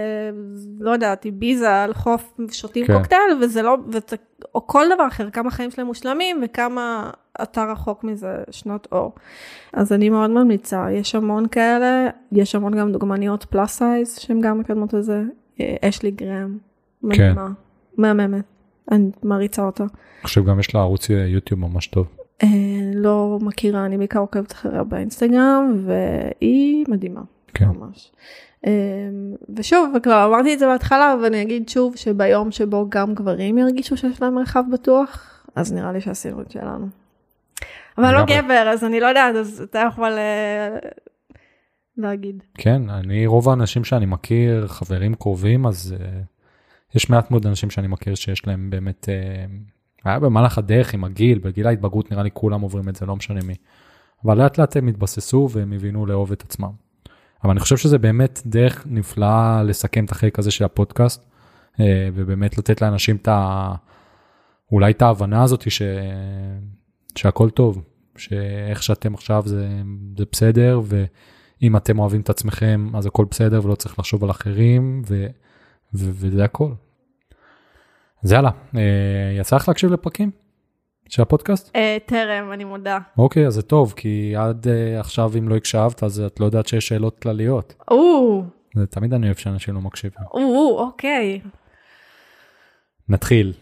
לא 0.79 0.91
יודעת, 0.91 1.25
ביזה 1.33 1.83
על 1.83 1.93
חוף, 1.93 2.37
שותים 2.51 2.85
כן. 2.85 2.97
קוקטייל, 2.97 3.37
וזה 3.41 3.61
לא, 3.61 3.77
וזה, 3.87 4.15
או 4.55 4.67
כל 4.67 4.85
דבר 4.95 5.07
אחר, 5.07 5.29
כמה 5.29 5.51
חיים 5.51 5.71
שלהם 5.71 5.87
מושלמים 5.87 6.41
וכמה 6.43 7.09
אתה 7.43 7.65
רחוק 7.71 8.03
מזה 8.03 8.43
שנות 8.51 8.87
אור. 8.91 9.15
אז 9.73 9.93
אני 9.93 10.09
מאוד 10.09 10.29
ממליצה, 10.29 10.91
יש 10.91 11.15
המון 11.15 11.47
כאלה, 11.47 12.09
יש 12.31 12.55
המון 12.55 12.77
גם 12.77 12.91
דוגמניות 12.91 13.43
פלאס 13.43 13.77
סייז 13.77 14.17
שהן 14.19 14.41
גם 14.41 14.59
מקדמות 14.59 14.95
את 14.95 15.03
זה, 15.03 15.23
אה, 15.61 15.75
אשלי 15.81 16.11
גרם, 16.11 16.57
מדהימה, 17.03 17.47
כן. 17.47 18.01
מהממת, 18.01 18.43
אני 18.91 19.09
מעריצה 19.23 19.65
אותה. 19.65 19.83
אני 19.83 20.23
חושב 20.23 20.45
גם 20.45 20.59
יש 20.59 20.75
לה 20.75 20.81
ערוץ 20.81 21.09
יוטיוב 21.09 21.59
ממש 21.59 21.87
טוב. 21.87 22.07
אה, 22.43 22.47
לא 22.95 23.37
מכירה, 23.41 23.85
אני 23.85 23.97
בעיקר 23.97 24.19
עוקבת 24.19 24.51
אחריה 24.51 24.83
באינסטגרם, 24.83 25.77
והיא 25.85 26.85
מדהימה, 26.87 27.21
כן. 27.53 27.67
ממש. 27.67 28.11
אה, 28.65 28.71
ושוב, 29.55 29.93
וכבר 29.95 30.25
אמרתי 30.25 30.53
את 30.53 30.59
זה 30.59 30.65
בהתחלה, 30.65 31.15
ואני 31.23 31.41
אגיד 31.41 31.69
שוב, 31.69 31.95
שביום 31.95 32.51
שבו 32.51 32.85
גם 32.89 33.13
גברים 33.13 33.57
ירגישו 33.57 33.97
שיש 33.97 34.21
להם 34.21 34.35
מרחב 34.35 34.63
בטוח, 34.73 35.43
אז 35.55 35.73
נראה 35.73 35.91
לי 35.91 36.01
שעשינו 36.01 36.41
את 36.41 36.51
שלנו. 36.51 36.87
אבל 37.97 38.13
לא 38.13 38.25
גבר, 38.25 38.69
אז 38.73 38.83
אני 38.83 38.99
לא 38.99 39.07
יודעת, 39.07 39.35
אז 39.35 39.61
אתה 39.69 39.83
יכול 39.87 40.11
אה, 40.11 40.77
להגיד. 41.97 42.43
כן, 42.57 42.89
אני, 42.89 43.25
רוב 43.25 43.49
האנשים 43.49 43.83
שאני 43.83 44.05
מכיר, 44.05 44.67
חברים 44.67 45.15
קרובים, 45.15 45.65
אז 45.65 45.95
יש 46.95 47.09
מעט 47.09 47.31
מאוד 47.31 47.47
אנשים 47.47 47.69
שאני 47.69 47.87
מכיר 47.87 48.15
שיש 48.15 48.47
להם 48.47 48.69
באמת 48.69 49.09
היה 50.05 50.19
במהלך 50.19 50.57
הדרך 50.57 50.93
עם 50.93 51.03
הגיל, 51.03 51.39
בגיל 51.39 51.67
ההתבגרות 51.67 52.11
נראה 52.11 52.23
לי 52.23 52.29
כולם 52.33 52.61
עוברים 52.61 52.89
את 52.89 52.95
זה, 52.95 53.05
לא 53.05 53.15
משנה 53.15 53.39
מי. 53.43 53.55
אבל 54.25 54.37
לאט 54.37 54.57
לאט 54.57 54.77
הם 54.77 54.87
התבססו 54.87 55.49
והם 55.51 55.73
הבינו 55.73 56.05
לאהוב 56.05 56.31
את 56.31 56.41
עצמם. 56.41 56.71
אבל 57.43 57.51
אני 57.51 57.59
חושב 57.59 57.77
שזה 57.77 57.97
באמת 57.97 58.41
דרך 58.45 58.83
נפלאה 58.89 59.63
לסכם 59.63 60.05
את 60.05 60.11
החלק 60.11 60.39
הזה 60.39 60.51
של 60.51 60.65
הפודקאסט, 60.65 61.25
אה, 61.79 62.09
ובאמת 62.13 62.57
לתת 62.57 62.81
לאנשים 62.81 63.15
את 63.15 63.27
ה... 63.27 63.71
אולי 64.71 64.91
את 64.91 65.01
ההבנה 65.01 65.43
הזאת 65.43 65.71
ש... 65.71 65.81
שהכל 67.15 67.49
טוב, 67.49 67.83
שאיך 68.17 68.83
שאתם 68.83 69.13
עכשיו 69.13 69.43
זה, 69.45 69.67
זה 70.17 70.25
בסדר, 70.31 70.81
ואם 70.85 71.77
אתם 71.77 71.99
אוהבים 71.99 72.21
את 72.21 72.29
עצמכם 72.29 72.87
אז 72.93 73.05
הכל 73.05 73.25
בסדר 73.31 73.65
ולא 73.65 73.75
צריך 73.75 73.99
לחשוב 73.99 74.23
על 74.23 74.31
אחרים, 74.31 75.01
ו... 75.07 75.27
ו... 75.93 76.09
וזה 76.11 76.43
הכל. 76.43 76.71
אז 78.23 78.31
יאללה, 78.31 78.49
אה, 78.75 78.81
יצא 79.39 79.55
לך 79.55 79.67
להקשיב 79.67 79.91
לפרקים 79.91 80.31
של 81.13 81.21
הפודקאסט? 81.21 81.75
אה, 81.75 81.97
טרם, 82.05 82.51
אני 82.51 82.63
מודה. 82.63 82.99
אוקיי, 83.17 83.47
אז 83.47 83.53
זה 83.53 83.61
טוב, 83.61 83.93
כי 83.95 84.35
עד 84.35 84.67
אה, 84.67 84.99
עכשיו 84.99 85.31
אם 85.37 85.49
לא 85.49 85.55
הקשבת, 85.55 86.03
אז 86.03 86.19
את 86.19 86.39
לא 86.39 86.45
יודעת 86.45 86.67
שיש 86.67 86.87
שאלות 86.87 87.19
כלליות. 87.19 87.73
או. 87.91 88.43
זה 88.75 88.87
תמיד 88.87 89.13
אני 89.13 89.25
אוהב 89.25 89.37
שאנשים 89.37 89.73
לא 89.73 89.81
מקשיבים. 89.81 90.25
או, 90.33 90.79
אוקיי. 90.79 91.41
נתחיל. 93.09 93.53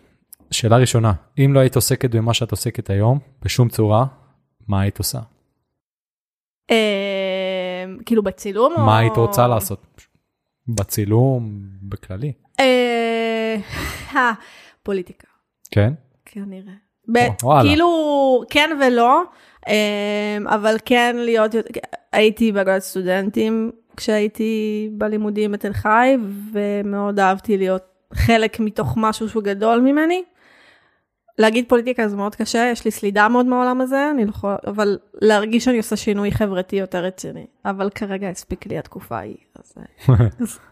שאלה 0.52 0.78
ראשונה, 0.78 1.14
אם 1.38 1.54
לא 1.54 1.60
היית 1.60 1.76
עוסקת 1.76 2.16
במה 2.16 2.34
שאת 2.34 2.52
עוסקת 2.52 2.90
היום, 2.90 3.20
בשום 3.42 3.70
צורה, 3.70 4.06
מה 4.68 4.82
היית 4.82 4.98
עושה? 4.98 5.20
כאילו 8.06 8.24
בצילום 8.24 8.74
או... 8.78 8.86
מה 8.86 8.98
היית 8.98 9.18
רוצה 9.18 9.48
לעשות? 9.48 10.08
בצילום, 10.68 11.60
בכללי. 11.82 12.34
פוליטיקה. 14.84 15.28
כן? 15.72 15.94
כנראה. 16.26 16.91
כאילו, 17.62 18.44
כן 18.50 18.70
ולא, 18.82 19.22
אמ, 19.68 20.48
אבל 20.48 20.76
כן 20.86 21.16
להיות, 21.20 21.56
הייתי 22.12 22.52
באגודת 22.52 22.82
סטודנטים 22.82 23.72
כשהייתי 23.98 24.90
בלימודים 24.92 25.52
בתל 25.52 25.74
חי, 25.74 26.18
ומאוד 26.54 27.20
אהבתי 27.20 27.58
להיות 27.58 27.84
חלק 28.14 28.60
מתוך 28.60 28.94
משהו 28.98 29.30
שהוא 29.30 29.44
גדול 29.44 29.80
ממני. 29.80 30.24
להגיד 31.38 31.66
פוליטיקה 31.68 32.08
זה 32.08 32.16
מאוד 32.16 32.36
קשה, 32.36 32.70
יש 32.72 32.86
לי 32.86 32.92
סלידה 32.92 33.28
מאוד 33.28 33.46
מהעולם 33.46 33.82
הזה, 33.82 34.10
אני 34.12 34.26
לא 34.26 34.30
יכולה, 34.30 34.56
אבל 34.68 34.98
להרגיש 35.22 35.66
שאני 35.66 35.78
עושה 35.78 35.96
שינוי 35.96 36.32
חברתי 36.32 36.76
יותר 36.76 37.04
רציני. 37.04 37.46
אבל 37.66 37.90
כרגע 37.90 38.30
הספיק 38.30 38.68
לי 38.68 38.78
התקופה 38.78 39.18
ההיא, 39.18 39.38
אז... 39.56 39.76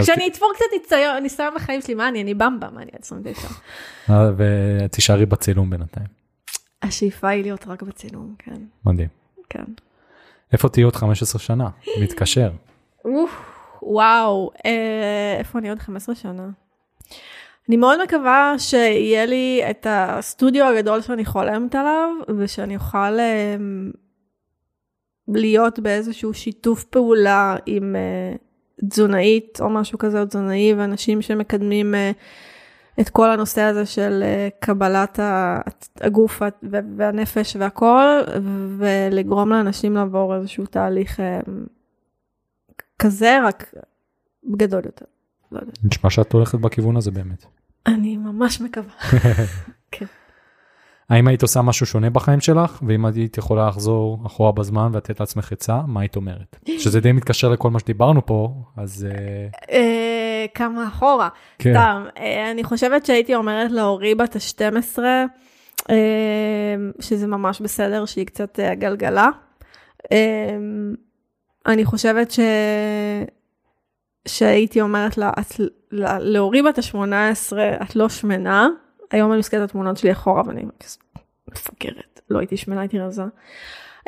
כשאני 0.00 0.28
אתפור 0.28 0.52
קצת 0.54 0.94
ניסיון 1.22 1.54
בחיים 1.54 1.80
שלי, 1.80 1.94
מה 1.94 2.08
אני? 2.08 2.22
אני 2.22 2.34
במבה, 2.34 2.70
מה 2.70 2.82
אני 2.82 2.90
עד 2.94 3.00
29. 3.02 3.48
אה, 4.10 4.30
ותישארי 4.36 5.26
בצילום 5.26 5.70
בינתיים. 5.70 6.06
השאיפה 6.82 7.28
היא 7.28 7.42
להיות 7.42 7.66
רק 7.66 7.82
בצילום, 7.82 8.34
כן. 8.38 8.60
מדהים. 8.86 9.08
כן. 9.50 9.64
איפה 10.52 10.68
תהיי 10.68 10.84
עוד 10.84 10.96
15 10.96 11.40
שנה? 11.40 11.68
מתקשר. 12.02 12.50
וואו, 13.82 14.50
אה, 14.66 15.36
איפה 15.38 15.58
אני 15.58 15.68
עוד 15.68 15.78
15 15.78 16.14
שנה? 16.14 16.48
אני 17.68 17.76
מאוד 17.76 18.02
מקווה 18.02 18.54
שיהיה 18.58 19.26
לי 19.26 19.62
את 19.70 19.86
הסטודיו 19.90 20.66
הגדול 20.66 21.00
שאני 21.00 21.24
חולמת 21.24 21.74
עליו, 21.74 22.08
ושאני 22.38 22.76
אוכל 22.76 22.98
אה, 22.98 23.56
להיות 25.28 25.78
באיזשהו 25.78 26.34
שיתוף 26.34 26.84
פעולה 26.84 27.56
עם 27.66 27.96
תזונאית 28.88 29.58
או 29.60 29.70
משהו 29.70 29.98
כזה, 29.98 30.20
או 30.20 30.26
תזונאי, 30.26 30.74
ואנשים 30.74 31.22
שמקדמים 31.22 31.94
uh, 31.94 33.00
את 33.00 33.08
כל 33.08 33.30
הנושא 33.30 33.60
הזה 33.60 33.86
של 33.86 34.22
uh, 34.22 34.64
קבלת 34.64 35.20
הגוף 36.00 36.42
והנפש 36.96 37.56
והכל, 37.56 38.20
ולגרום 38.78 39.50
לאנשים 39.50 39.94
לעבור 39.94 40.36
איזשהו 40.36 40.66
תהליך 40.66 41.20
uh, 41.20 41.50
כזה, 42.98 43.38
רק 43.44 43.74
גדול 44.56 44.82
יותר. 44.84 45.04
לא 45.52 45.60
נשמע 45.84 46.10
שאת 46.10 46.32
הולכת 46.32 46.58
בכיוון 46.58 46.96
הזה 46.96 47.10
באמת. 47.10 47.44
אני 47.86 48.16
ממש 48.16 48.60
מקווה. 48.60 48.94
כן. 49.92 50.06
האם 51.10 51.28
היית 51.28 51.42
עושה 51.42 51.62
משהו 51.62 51.86
שונה 51.86 52.10
בחיים 52.10 52.40
שלך, 52.40 52.82
ואם 52.88 53.04
היית 53.04 53.38
יכולה 53.38 53.68
לחזור 53.68 54.18
אחורה 54.26 54.52
בזמן 54.52 54.90
ולתת 54.92 55.20
לעצמך 55.20 55.52
עצה, 55.52 55.80
מה 55.86 56.00
היית 56.00 56.16
אומרת? 56.16 56.56
שזה 56.82 57.00
די 57.00 57.12
מתקשר 57.12 57.48
לכל 57.48 57.70
מה 57.70 57.78
שדיברנו 57.78 58.26
פה, 58.26 58.54
אז... 58.76 59.06
אה, 59.10 59.46
אה, 59.76 60.46
כמה 60.54 60.88
אחורה. 60.88 61.28
כן. 61.58 61.72
סתם, 61.72 62.04
אה, 62.18 62.50
אני 62.50 62.64
חושבת 62.64 63.06
שהייתי 63.06 63.34
אומרת 63.34 63.70
להורי 63.70 64.14
בת 64.14 64.36
ה-12, 64.36 64.98
שזה 67.00 67.26
ממש 67.26 67.60
בסדר 67.60 68.04
שהיא 68.04 68.26
קצת 68.26 68.58
גלגלה. 68.78 69.28
אני 71.66 71.84
חושבת 71.84 72.30
ש... 72.30 72.40
שהייתי 74.28 74.80
אומרת 74.80 75.18
לה, 75.18 75.30
את, 75.40 75.60
להורי 76.20 76.62
בת 76.62 76.78
ה-18, 76.78 77.52
את 77.82 77.96
לא 77.96 78.08
שמנה, 78.08 78.68
היום 79.12 79.32
אני 79.32 79.38
מסתכלת 79.38 79.58
על 79.58 79.64
התמונות 79.64 79.96
שלי 79.96 80.12
אחורה 80.12 80.42
ואני 80.46 80.64
מפגרת, 81.50 82.20
לא 82.30 82.38
הייתי 82.38 82.56
שמנה, 82.56 82.80
הייתי 82.80 82.98
רזה. 82.98 83.22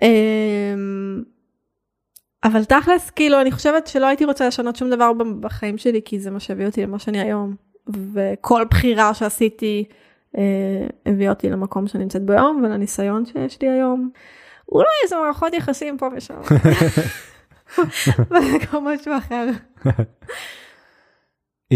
אמ, 0.02 1.22
אבל 2.44 2.64
תכלס, 2.64 3.10
כאילו, 3.10 3.40
אני 3.40 3.52
חושבת 3.52 3.86
שלא 3.86 4.06
הייתי 4.06 4.24
רוצה 4.24 4.46
לשנות 4.46 4.76
שום 4.76 4.90
דבר 4.90 5.12
בחיים 5.40 5.78
שלי, 5.78 6.00
כי 6.04 6.20
זה 6.20 6.30
מה 6.30 6.40
שהביא 6.40 6.66
אותי 6.66 6.82
למה 6.82 6.98
שאני 6.98 7.20
היום. 7.20 7.54
וכל 8.14 8.64
בחירה 8.70 9.14
שעשיתי 9.14 9.84
אה, 10.38 10.86
הביא 11.06 11.28
אותי 11.28 11.50
למקום 11.50 11.86
שאני 11.86 12.02
נמצאת 12.02 12.22
בו 12.22 12.32
היום, 12.32 12.62
ולניסיון 12.64 13.26
שיש 13.26 13.62
לי 13.62 13.68
היום. 13.68 14.10
אולי 14.72 14.86
איזה 15.04 15.16
מערכות 15.16 15.54
יחסים 15.54 15.98
פה 15.98 16.08
ושם. 16.16 16.40
וגם 18.30 18.84
משהו 18.84 19.12
אחר. 19.18 19.46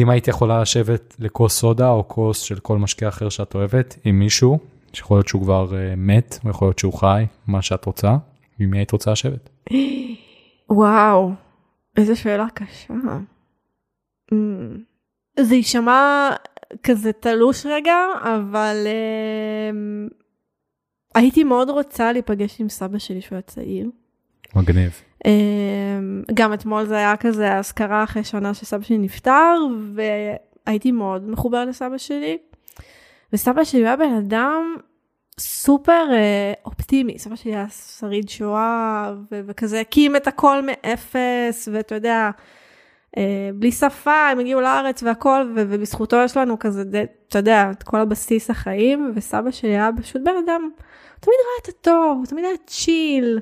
אם 0.03 0.11
היית 0.11 0.29
יכולה 0.29 0.63
לשבת 0.63 1.17
לכוס 1.19 1.59
סודה 1.59 1.91
או 1.91 2.09
כוס 2.09 2.41
של 2.41 2.59
כל 2.59 2.79
משקה 2.79 3.09
אחר 3.09 3.29
שאת 3.29 3.55
אוהבת 3.55 3.97
עם 4.05 4.19
מישהו, 4.19 4.59
שיכול 4.93 5.17
להיות 5.17 5.29
שהוא 5.29 5.43
כבר 5.43 5.71
uh, 5.71 5.97
מת, 5.97 6.39
ויכול 6.45 6.69
להיות 6.69 6.79
שהוא 6.79 6.93
חי, 6.93 7.27
מה 7.47 7.63
שאת 7.63 7.85
רוצה, 7.85 8.17
עם 8.59 8.71
מי 8.71 8.79
היית 8.79 8.91
רוצה 8.91 9.13
לשבת? 9.13 9.51
וואו, 10.71 11.31
איזה 11.97 12.17
שאלה 12.17 12.47
קשה. 12.55 12.95
Mm. 14.33 14.35
זה 15.41 15.55
יישמע 15.55 16.31
כזה 16.83 17.13
תלוש 17.13 17.67
רגע, 17.67 17.97
אבל 18.23 18.87
um, 18.87 20.15
הייתי 21.15 21.45
מאוד 21.45 21.71
רוצה 21.71 22.13
להיפגש 22.13 22.61
עם 22.61 22.69
סבא 22.69 22.99
שלי 22.99 23.21
שהוא 23.21 23.37
היה 23.37 23.43
צעיר. 23.43 23.91
מגניב. 24.55 25.03
Um, 25.25 25.31
גם 26.35 26.55
אתמול 26.55 26.85
זה 26.85 26.97
היה 26.97 27.17
כזה 27.17 27.53
האזכרה 27.53 28.05
אחרי 28.05 28.25
שנה 28.25 28.55
שסבא 28.55 28.83
שלי 28.83 28.99
נפטר, 28.99 29.55
והייתי 29.95 30.93
מאוד 30.93 31.31
מחוברת 31.31 31.69
לסבא 31.69 31.99
שלי. 31.99 32.39
וסבא 33.33 33.65
שלי 33.65 33.87
היה 33.87 33.97
בן 33.97 34.15
אדם 34.15 34.77
סופר 35.39 36.07
uh, 36.11 36.67
אופטימי, 36.67 37.19
סבא 37.19 37.37
שלי 37.37 37.55
היה 37.55 37.69
שריד 37.99 38.29
שואה, 38.29 39.13
ו- 39.33 39.41
וכזה 39.47 39.81
הקים 39.81 40.17
את 40.17 40.27
הכל 40.27 40.63
מאפס, 40.63 41.69
ואתה 41.73 41.95
יודע, 41.95 42.31
uh, 43.17 43.21
בלי 43.55 43.73
שפה, 43.73 44.29
הם 44.29 44.39
הגיעו 44.39 44.61
לארץ 44.61 45.03
והכל, 45.03 45.53
ו- 45.57 45.65
ובזכותו 45.69 46.17
יש 46.17 46.37
לנו 46.37 46.59
כזה, 46.59 46.83
אתה 47.29 47.39
יודע, 47.39 47.71
את 47.71 47.83
כל 47.83 48.01
הבסיס 48.01 48.51
החיים, 48.51 49.13
וסבא 49.15 49.51
שלי 49.51 49.71
היה 49.71 49.91
פשוט 50.03 50.23
בן 50.25 50.35
אדם, 50.45 50.63
הוא 50.63 51.21
תמיד 51.21 51.37
ראה 51.45 51.63
את 51.63 51.69
הטוב, 51.69 52.19
הוא 52.19 52.27
תמיד 52.27 52.45
היה 52.45 52.55
צ'יל, 52.67 53.41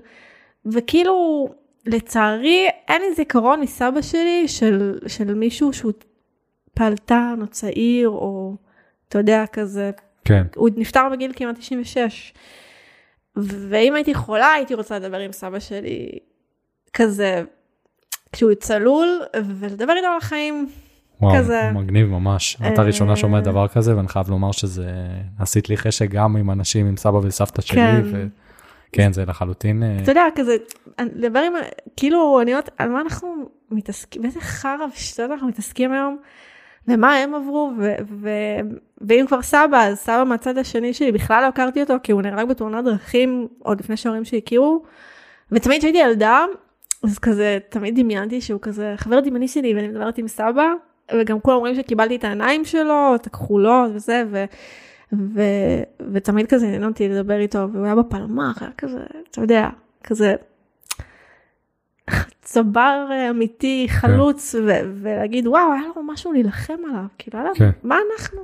וכאילו, 0.72 1.48
לצערי, 1.86 2.68
אין 2.88 3.02
לי 3.02 3.14
זיכרון 3.14 3.60
מסבא 3.60 4.02
שלי 4.02 4.48
של, 4.48 4.98
של 5.06 5.34
מישהו 5.34 5.72
שהוא 5.72 5.92
פעלתן 6.74 7.38
או 7.42 7.46
צעיר, 7.46 8.08
או 8.08 8.54
אתה 9.08 9.18
יודע, 9.18 9.44
כזה 9.52 9.90
כן. 10.24 10.46
הוא 10.56 10.68
נפטר 10.76 11.08
בגיל 11.12 11.32
כמעט 11.36 11.58
96. 11.58 12.32
ואם 13.36 13.94
הייתי 13.94 14.10
יכולה, 14.10 14.52
הייתי 14.52 14.74
רוצה 14.74 14.98
לדבר 14.98 15.18
עם 15.18 15.32
סבא 15.32 15.58
שלי 15.58 16.18
כזה, 16.92 17.42
כשהוא 18.32 18.54
צלול, 18.54 19.22
ולדבר 19.44 19.92
איתו 19.96 20.06
על 20.06 20.16
החיים. 20.16 20.68
וואו, 21.20 21.38
כזה. 21.38 21.70
מגניב 21.74 22.06
ממש. 22.08 22.56
את 22.56 22.78
אה, 22.78 22.82
הראשונה 22.84 23.16
שומעת 23.16 23.44
דבר 23.44 23.68
כזה, 23.68 23.96
ואני 23.96 24.08
חייב 24.08 24.30
לומר 24.30 24.52
שזה, 24.52 24.90
עשית 25.38 25.68
לי 25.68 25.76
חשק 25.76 26.10
גם 26.10 26.36
עם 26.36 26.50
אנשים, 26.50 26.86
עם 26.86 26.96
סבא 26.96 27.16
וסבתא 27.16 27.62
שלי, 27.62 27.76
כן. 27.76 28.02
ו... 28.04 28.26
כן, 28.96 29.12
זה 29.12 29.24
לחלוטין, 29.24 29.82
אה, 29.82 29.98
אתה 30.02 30.10
יודע, 30.10 30.24
כזה, 30.34 30.56
לדבר 31.00 31.38
עם, 31.38 31.52
כאילו, 31.96 32.40
אני 32.42 32.50
אומרת, 32.50 32.70
על 32.78 32.88
מה 32.88 33.00
אנחנו 33.00 33.48
מתעסקים, 33.70 34.22
באיזה 34.22 34.40
חרא 34.40 34.86
ושטויות 34.94 35.30
אנחנו 35.30 35.48
מתעסקים 35.48 35.92
היום, 35.92 36.18
ומה 36.88 37.14
הם 37.14 37.34
עברו, 37.34 37.72
ו- 37.78 37.94
ו- 38.20 38.60
ואם 39.00 39.24
כבר 39.28 39.42
סבא, 39.42 39.82
אז 39.82 39.98
סבא 39.98 40.24
מהצד 40.26 40.58
השני 40.58 40.94
שלי, 40.94 41.12
בכלל 41.12 41.42
לא 41.42 41.46
הכרתי 41.46 41.80
אותו, 41.80 41.94
כי 42.02 42.12
הוא 42.12 42.22
נהרג 42.22 42.48
בתאונת 42.48 42.84
דרכים, 42.84 43.48
עוד 43.58 43.80
לפני 43.80 43.96
שההורים 43.96 44.24
שלי 44.24 44.38
הכירו, 44.38 44.82
ותמיד 45.52 45.78
כשהייתי 45.78 45.98
ילדה, 45.98 46.44
אז 47.04 47.18
כזה, 47.18 47.58
תמיד 47.68 48.00
דמיינתי 48.00 48.40
שהוא 48.40 48.60
כזה 48.62 48.94
חבר 48.96 49.20
דמיוני 49.20 49.48
שלי, 49.48 49.74
ואני 49.74 49.88
מדברת 49.88 50.18
עם 50.18 50.28
סבא, 50.28 50.72
וגם 51.12 51.40
כולם 51.40 51.56
אומרים 51.56 51.74
שקיבלתי 51.74 52.16
את 52.16 52.24
העיניים 52.24 52.64
שלו, 52.64 53.14
את 53.14 53.26
הכחולות 53.26 53.90
וזה, 53.94 54.24
ו... 54.30 54.44
ו... 55.12 55.40
ותמיד 56.12 56.46
כזה 56.46 56.66
עניין 56.66 56.84
אותי 56.84 57.08
לדבר 57.08 57.38
איתו, 57.38 57.68
והוא 57.72 57.84
היה 57.84 57.94
בפלמ"ח, 57.94 58.62
היה 58.62 58.70
כזה, 58.78 58.98
אתה 59.30 59.40
יודע, 59.40 59.68
כזה 60.04 60.34
צבר 62.42 63.06
אה, 63.10 63.30
אמיתי, 63.30 63.86
חלוץ, 63.90 64.54
ו- 64.54 65.00
ולהגיד, 65.02 65.46
וואו, 65.46 65.72
היה 65.72 65.82
לו 65.96 66.02
משהו 66.02 66.32
להילחם 66.32 66.76
עליו, 66.88 67.04
כאילו, 67.18 67.38
כן. 67.54 67.70
מה 67.82 67.98
אנחנו? 68.12 68.40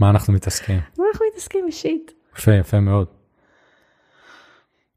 מה 0.00 0.10
אנחנו 0.10 0.32
מתעסקים? 0.32 0.80
מה 0.98 1.04
אנחנו 1.12 1.26
מתעסקים 1.32 1.66
אישית? 1.66 2.12
יפה, 2.38 2.52
יפה 2.54 2.80
מאוד. 2.80 3.06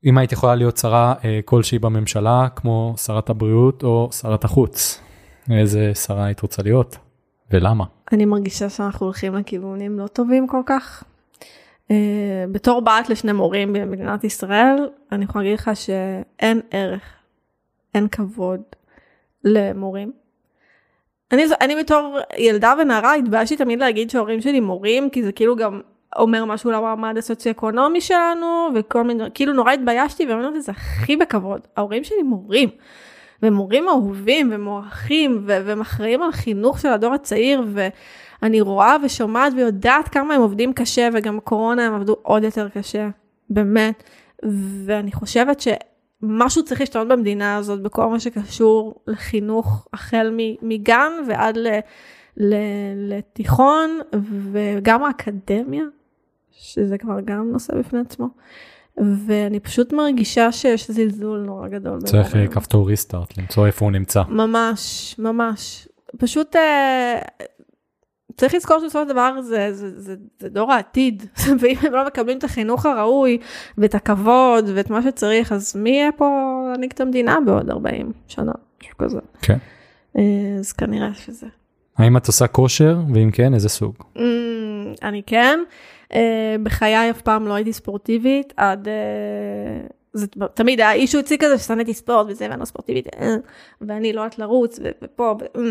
אם 0.06 0.18
היית 0.18 0.32
יכולה 0.32 0.56
להיות 0.56 0.78
שרה 0.78 1.14
אה, 1.24 1.40
כלשהי 1.46 1.80
בממשלה, 1.80 2.48
כמו 2.56 2.94
שרת 2.98 3.30
הבריאות 3.30 3.84
או 3.84 4.10
שרת 4.12 4.44
החוץ, 4.44 5.02
איזה 5.52 5.92
שרה 5.96 6.26
היית 6.26 6.40
רוצה 6.40 6.64
להיות? 6.64 6.98
ולמה? 7.52 7.84
אני 8.12 8.26
מרגישה 8.26 8.70
שאנחנו 8.70 9.06
הולכים 9.06 9.36
לכיוונים 9.36 10.00
לא 10.00 10.08
טובים 10.08 10.48
כל 10.48 10.62
כך. 10.66 11.04
Uh, 11.88 11.92
בתור 12.52 12.82
בת 12.82 13.10
לשני 13.10 13.32
מורים 13.32 13.74
במדינת 13.74 14.24
ישראל, 14.24 14.90
אני 15.12 15.26
יכולה 15.26 15.44
להגיד 15.44 15.60
לך 15.60 15.72
שאין 15.74 16.62
ערך, 16.72 17.02
אין 17.96 18.08
כבוד 18.08 18.62
למורים. 19.44 20.12
אני, 21.32 21.44
אני 21.62 21.76
בתור 21.76 22.18
ילדה 22.38 22.74
ונערה 22.80 23.14
התביישתי 23.14 23.58
תמיד 23.58 23.80
להגיד 23.80 24.10
שההורים 24.10 24.42
שלי 24.42 24.60
מורים, 24.60 25.10
כי 25.10 25.24
זה 25.24 25.32
כאילו 25.32 25.56
גם 25.56 25.82
אומר 26.16 26.46
משהו 26.46 26.72
למעמד 26.72 27.18
הסוציו-אקונומי 27.18 28.02
שלנו, 28.02 28.68
וכל 28.76 29.04
מיני, 29.04 29.24
כאילו 29.34 29.54
נורא 29.54 29.72
התביישתי, 29.72 30.26
ואני 30.26 30.46
אומרת 30.46 30.64
זה 30.64 30.72
הכי 30.72 31.18
בכבוד, 31.18 31.62
ההורים 31.78 32.04
שלי 32.04 32.24
מורים. 32.24 32.70
ומורים 33.44 33.90
אהובים 33.90 34.50
ומוערכים 34.54 35.44
והם 35.46 36.22
על 36.22 36.32
חינוך 36.32 36.80
של 36.80 36.88
הדור 36.88 37.14
הצעיר 37.14 37.64
ואני 38.42 38.62
רואה 38.62 38.96
ושומעת 39.04 39.54
ויודעת 39.56 40.08
כמה 40.08 40.34
הם 40.34 40.42
עובדים 40.42 40.74
קשה 40.74 41.10
וגם 41.14 41.38
בקורונה 41.38 41.88
הם 41.88 41.94
עבדו 41.94 42.16
עוד 42.22 42.44
יותר 42.44 42.70
קשה, 42.70 43.10
באמת. 43.50 44.04
ואני 44.86 45.12
חושבת 45.12 45.62
שמשהו 45.62 46.64
צריך 46.64 46.80
להשתנות 46.80 47.08
במדינה 47.08 47.56
הזאת 47.56 47.82
בכל 47.82 48.10
מה 48.10 48.20
שקשור 48.20 48.96
לחינוך 49.08 49.88
החל 49.94 50.38
מגן 50.62 51.12
ועד 51.28 51.58
ל- 51.58 51.80
לתיכון 52.96 54.00
וגם 54.52 55.04
האקדמיה, 55.04 55.84
שזה 56.52 56.98
כבר 56.98 57.20
גם 57.26 57.52
נושא 57.52 57.76
בפני 57.76 58.00
עצמו. 58.00 58.28
ואני 59.26 59.60
פשוט 59.60 59.94
מרגישה 59.94 60.52
שיש 60.52 60.92
זלזול 60.92 61.40
נורא 61.40 61.68
גדול. 61.68 62.02
צריך 62.02 62.36
אה. 62.36 62.48
כפתור 62.48 62.88
ריסטארט, 62.88 63.38
למצוא 63.38 63.68
איפה 63.68 63.86
הוא 63.86 63.92
נמצא. 63.92 64.24
ממש, 64.30 65.16
ממש. 65.20 65.88
פשוט 66.18 66.56
אה, 66.56 67.20
צריך 68.38 68.54
לזכור 68.54 68.80
שבסופו 68.80 69.04
של 69.04 69.10
דבר 69.10 69.42
זה, 69.42 69.74
זה, 69.74 70.02
זה, 70.02 70.16
זה 70.40 70.50
דור 70.50 70.72
העתיד, 70.72 71.26
ואם 71.60 71.76
הם 71.82 71.94
לא 71.94 72.08
מקבלים 72.08 72.38
את 72.38 72.44
החינוך 72.44 72.86
הראוי 72.86 73.38
ואת 73.78 73.96
הכבוד 73.96 74.66
ואת 74.76 74.90
מה 74.90 75.02
שצריך, 75.02 75.52
אז 75.52 75.76
מי 75.76 75.90
יהיה 75.90 76.12
פה 76.12 76.60
להנהיג 76.72 76.92
את 76.94 77.02
המדינה 77.02 77.38
בעוד 77.46 77.70
40 77.70 78.12
שנה, 78.28 78.52
משהו 78.84 78.98
כזה. 78.98 79.20
כן. 79.42 79.58
אה, 80.18 80.24
אז 80.60 80.72
כנראה 80.72 81.14
שזה. 81.14 81.48
האם 81.98 82.18
את 82.18 82.28
עושה 82.28 82.48
כושר, 82.48 82.98
ואם 83.14 83.32
כן, 83.32 83.54
איזה 83.54 83.70
סוג? 83.70 83.94
Mm, 84.16 84.20
אני 85.04 85.22
כן. 85.26 85.60
Uh, 86.14 86.16
בחיי 86.64 87.10
אף 87.10 87.22
פעם 87.22 87.48
לא 87.48 87.54
הייתי 87.54 87.74
ספורטיבית, 87.74 88.54
עד... 88.58 88.88
זה 90.20 90.28
תמיד 90.54 90.80
היה 90.80 90.94
אישו 90.94 91.20
אצלי 91.20 91.38
כזה 91.38 91.58
ששנאתי 91.58 91.94
ספורט 91.94 92.28
וזה 92.30 92.48
ואני 92.50 92.60
לא 92.60 92.66
ספורטיבית 92.66 93.08
אה, 93.08 93.36
ואני 93.82 94.14
לא 94.14 94.22
יודעת 94.22 94.40
לרוץ 94.40 94.80
ופה 95.02 95.38
אה. 95.56 95.62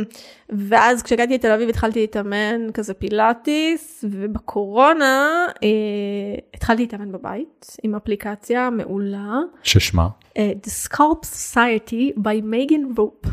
ואז 0.48 1.02
כשהגעתי 1.02 1.34
לתל 1.34 1.50
אביב 1.50 1.68
התחלתי 1.68 2.00
להתאמן 2.00 2.72
כזה 2.74 2.94
פילאטיס 2.94 4.04
ובקורונה 4.08 5.46
אה, 5.62 5.68
התחלתי 6.54 6.82
להתאמן 6.82 7.12
בבית 7.12 7.76
עם 7.82 7.94
אפליקציה 7.94 8.70
מעולה 8.70 9.38
ששמה? 9.62 10.08
אה, 10.38 10.52
The 10.66 10.88
Sculpt 10.88 11.26
Society 11.54 12.18
by 12.18 12.42
Megan 12.52 12.98
Rope. 12.98 13.28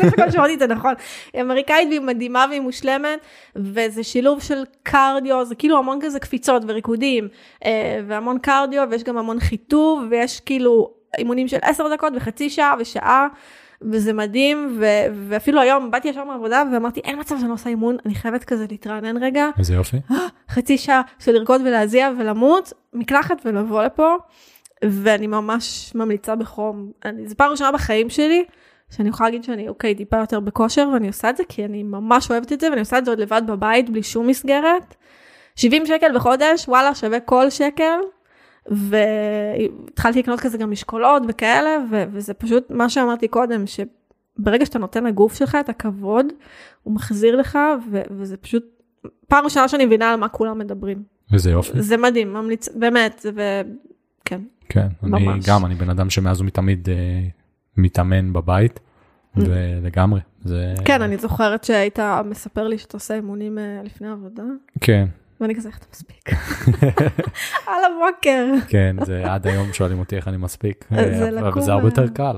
אני 0.00 0.10
חושבת 0.10 0.32
שמעתי 0.32 0.54
את 0.54 0.58
זה 0.58 0.66
נכון. 0.66 0.94
היא 1.32 1.42
אמריקאית 1.42 1.88
והיא 1.88 2.00
מדהימה 2.00 2.46
והיא 2.48 2.60
מושלמת, 2.60 3.18
וזה 3.56 4.04
שילוב 4.04 4.42
של 4.42 4.62
קרדיו, 4.82 5.44
זה 5.44 5.54
כאילו 5.54 5.78
המון 5.78 5.98
כזה 6.02 6.20
קפיצות 6.20 6.62
וריקודים, 6.68 7.28
אה, 7.64 8.00
והמון 8.06 8.38
קרדיו, 8.38 8.86
ויש 8.90 9.04
גם 9.04 9.18
המון 9.18 9.40
חיטוב, 9.40 9.99
ויש 10.10 10.40
כאילו 10.40 10.90
אימונים 11.18 11.48
של 11.48 11.58
עשר 11.62 11.94
דקות 11.94 12.12
וחצי 12.16 12.50
שעה 12.50 12.74
ושעה. 12.78 13.28
וזה 13.82 14.12
מדהים, 14.12 14.76
ו- 14.80 15.06
ואפילו 15.28 15.60
היום 15.60 15.90
באתי 15.90 16.08
ישר 16.08 16.24
מהעבודה 16.24 16.62
ואמרתי, 16.72 17.00
אין 17.00 17.20
מצב 17.20 17.36
שאני 17.38 17.48
לא 17.48 17.54
עושה 17.54 17.70
אימון, 17.70 17.96
אני 18.06 18.14
חייבת 18.14 18.44
כזה 18.44 18.66
להתרענן 18.70 19.22
רגע, 19.22 19.48
איזה 19.58 19.74
יופי. 19.74 19.96
חצי 20.54 20.78
שעה 20.78 21.02
של 21.18 21.32
לרקוד 21.32 21.60
ולהזיע 21.64 22.10
ולמות, 22.18 22.72
מקלחת 22.92 23.36
ולבוא 23.44 23.82
לפה, 23.82 24.14
ואני 24.84 25.26
ממש 25.26 25.92
ממליצה 25.94 26.36
בחום. 26.36 26.90
אני, 27.04 27.28
זו 27.28 27.36
פעם 27.36 27.50
ראשונה 27.50 27.72
בחיים 27.72 28.10
שלי, 28.10 28.44
שאני 28.90 29.08
יכולה 29.08 29.28
להגיד 29.28 29.44
שאני 29.44 29.68
אוקיי, 29.68 29.94
טיפה 29.94 30.16
יותר 30.16 30.40
בכושר, 30.40 30.88
ואני 30.92 31.06
עושה 31.06 31.30
את 31.30 31.36
זה 31.36 31.42
כי 31.48 31.64
אני 31.64 31.82
ממש 31.82 32.30
אוהבת 32.30 32.52
את 32.52 32.60
זה, 32.60 32.70
ואני 32.70 32.80
עושה 32.80 32.98
את 32.98 33.04
זה 33.04 33.10
עוד 33.10 33.20
לבד 33.20 33.42
בבית, 33.46 33.90
בלי 33.90 34.02
שום 34.02 34.26
מסגרת. 34.26 34.94
70 35.56 35.86
שקל 35.86 36.14
בחודש, 36.14 36.68
וואלה, 36.68 36.94
שווה 36.94 37.20
כל 37.20 37.50
שקל. 37.50 37.98
והתחלתי 38.66 40.18
לקנות 40.18 40.40
כזה 40.40 40.58
גם 40.58 40.70
משקולות 40.70 41.22
וכאלה, 41.28 41.70
ו- 41.90 42.04
וזה 42.12 42.34
פשוט 42.34 42.70
מה 42.70 42.88
שאמרתי 42.90 43.28
קודם, 43.28 43.64
שברגע 43.66 44.66
שאתה 44.66 44.78
נותן 44.78 45.04
לגוף 45.04 45.34
שלך 45.34 45.56
את 45.60 45.68
הכבוד, 45.68 46.26
הוא 46.82 46.94
מחזיר 46.94 47.36
לך, 47.36 47.58
ו- 47.90 48.02
וזה 48.10 48.36
פשוט 48.36 48.64
פעם 49.28 49.44
ראשונה 49.44 49.68
שאני 49.68 49.86
מבינה 49.86 50.10
על 50.12 50.20
מה 50.20 50.28
כולם 50.28 50.58
מדברים. 50.58 51.02
איזה 51.32 51.50
יופי. 51.50 51.82
זה 51.82 51.96
מדהים, 51.96 52.32
ממליץ, 52.32 52.68
באמת, 52.68 53.26
ו... 53.34 53.60
כן. 54.24 54.40
כן, 54.68 54.86
אני 55.02 55.24
ממש. 55.26 55.48
גם, 55.48 55.66
אני 55.66 55.74
בן 55.74 55.90
אדם 55.90 56.10
שמאז 56.10 56.40
ומתמיד 56.40 56.88
אה, 56.88 56.94
מתאמן 57.76 58.32
בבית, 58.32 58.80
Mm. 59.36 59.40
ולגמרי, 59.46 60.20
זה... 60.44 60.74
כן, 60.84 61.02
אני 61.02 61.16
זוכרת 61.16 61.64
שהיית 61.64 61.98
מספר 62.24 62.68
לי 62.68 62.78
שאתה 62.78 62.96
עושה 62.96 63.14
אימונים 63.14 63.58
אה, 63.58 63.80
לפני 63.84 64.08
עבודה, 64.08 64.42
כן, 64.80 65.06
ואני 65.40 65.54
כזה, 65.54 65.68
איך 65.68 65.78
אתה 65.78 65.86
מספיק? 65.92 66.30
על 67.66 67.80
הבוקר. 67.86 68.46
כן, 68.68 68.96
זה 69.04 69.32
עד 69.32 69.46
היום 69.46 69.72
שואלים 69.72 69.98
אותי 69.98 70.16
איך 70.16 70.28
אני 70.28 70.36
מספיק, 70.36 70.84
זה 70.90 70.96
אה, 70.98 71.28
אבל 71.28 71.48
לקום 71.48 71.62
זה 71.62 71.72
הרבה 71.72 71.86
יותר 71.86 72.08
קל. 72.08 72.36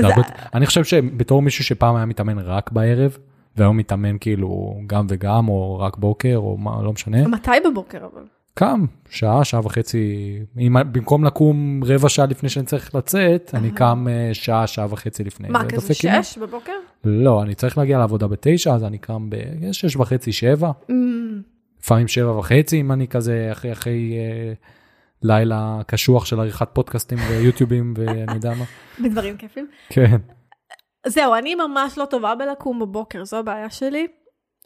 זה 0.00 0.06
זה- 0.08 0.12
אני 0.54 0.66
חושב 0.66 0.84
שבתור 0.84 1.42
מישהו 1.42 1.64
שפעם 1.64 1.96
היה 1.96 2.04
מתאמן 2.06 2.38
רק 2.38 2.70
בערב, 2.72 3.18
והיום 3.56 3.76
מתאמן 3.76 4.16
כאילו 4.20 4.80
גם 4.86 5.06
וגם, 5.08 5.48
או 5.48 5.78
רק 5.78 5.96
בוקר, 5.96 6.34
או 6.36 6.56
מה, 6.56 6.82
לא 6.82 6.92
משנה, 6.92 7.28
מתי 7.28 7.50
בבוקר 7.70 7.98
אבל? 7.98 8.22
קם, 8.54 8.84
שעה, 9.10 9.44
שעה 9.44 9.60
וחצי, 9.66 10.16
אם 10.58 10.76
במקום 10.92 11.24
לקום 11.24 11.80
רבע 11.84 12.08
שעה 12.08 12.26
לפני 12.26 12.48
שאני 12.48 12.66
צריך 12.66 12.94
לצאת, 12.94 13.50
אני 13.54 13.70
קם 13.70 14.06
אה, 14.10 14.30
שעה, 14.34 14.66
שעה 14.66 14.86
וחצי 14.90 15.24
לפני. 15.24 15.48
מה, 15.48 15.62
זה 15.62 15.76
כזה. 15.76 15.94
שש 15.94 16.38
בבוקר? 16.38 16.72
לא, 17.04 17.42
אני 17.42 17.54
צריך 17.54 17.78
להגיע 17.78 17.98
לעבודה 17.98 18.26
בתשע, 18.26 18.74
אז 18.74 18.84
אני 18.84 18.98
קם 18.98 19.30
בשש 19.30 19.96
וחצי, 19.96 20.32
שבע, 20.32 20.70
לפעמים 21.86 22.08
שבע 22.08 22.38
וחצי, 22.38 22.80
אם 22.80 22.92
אני 22.92 23.08
כזה 23.08 23.48
אחרי, 23.52 23.72
אחרי 23.72 24.14
אה, 24.18 24.52
לילה 25.22 25.80
קשוח 25.86 26.24
של 26.26 26.40
עריכת 26.40 26.68
פודקאסטים 26.72 27.18
ויוטיובים 27.28 27.94
ואני 27.96 28.34
יודע 28.34 28.52
מה. 28.54 28.64
בדברים 29.04 29.36
כיפים. 29.36 29.66
כן, 29.88 30.16
זהו, 31.06 31.34
אני 31.34 31.54
ממש 31.54 31.98
לא 31.98 32.04
טובה 32.04 32.34
בלקום 32.34 32.78
בבוקר, 32.80 33.24
זו 33.24 33.36
הבעיה 33.38 33.70
שלי. 33.70 34.06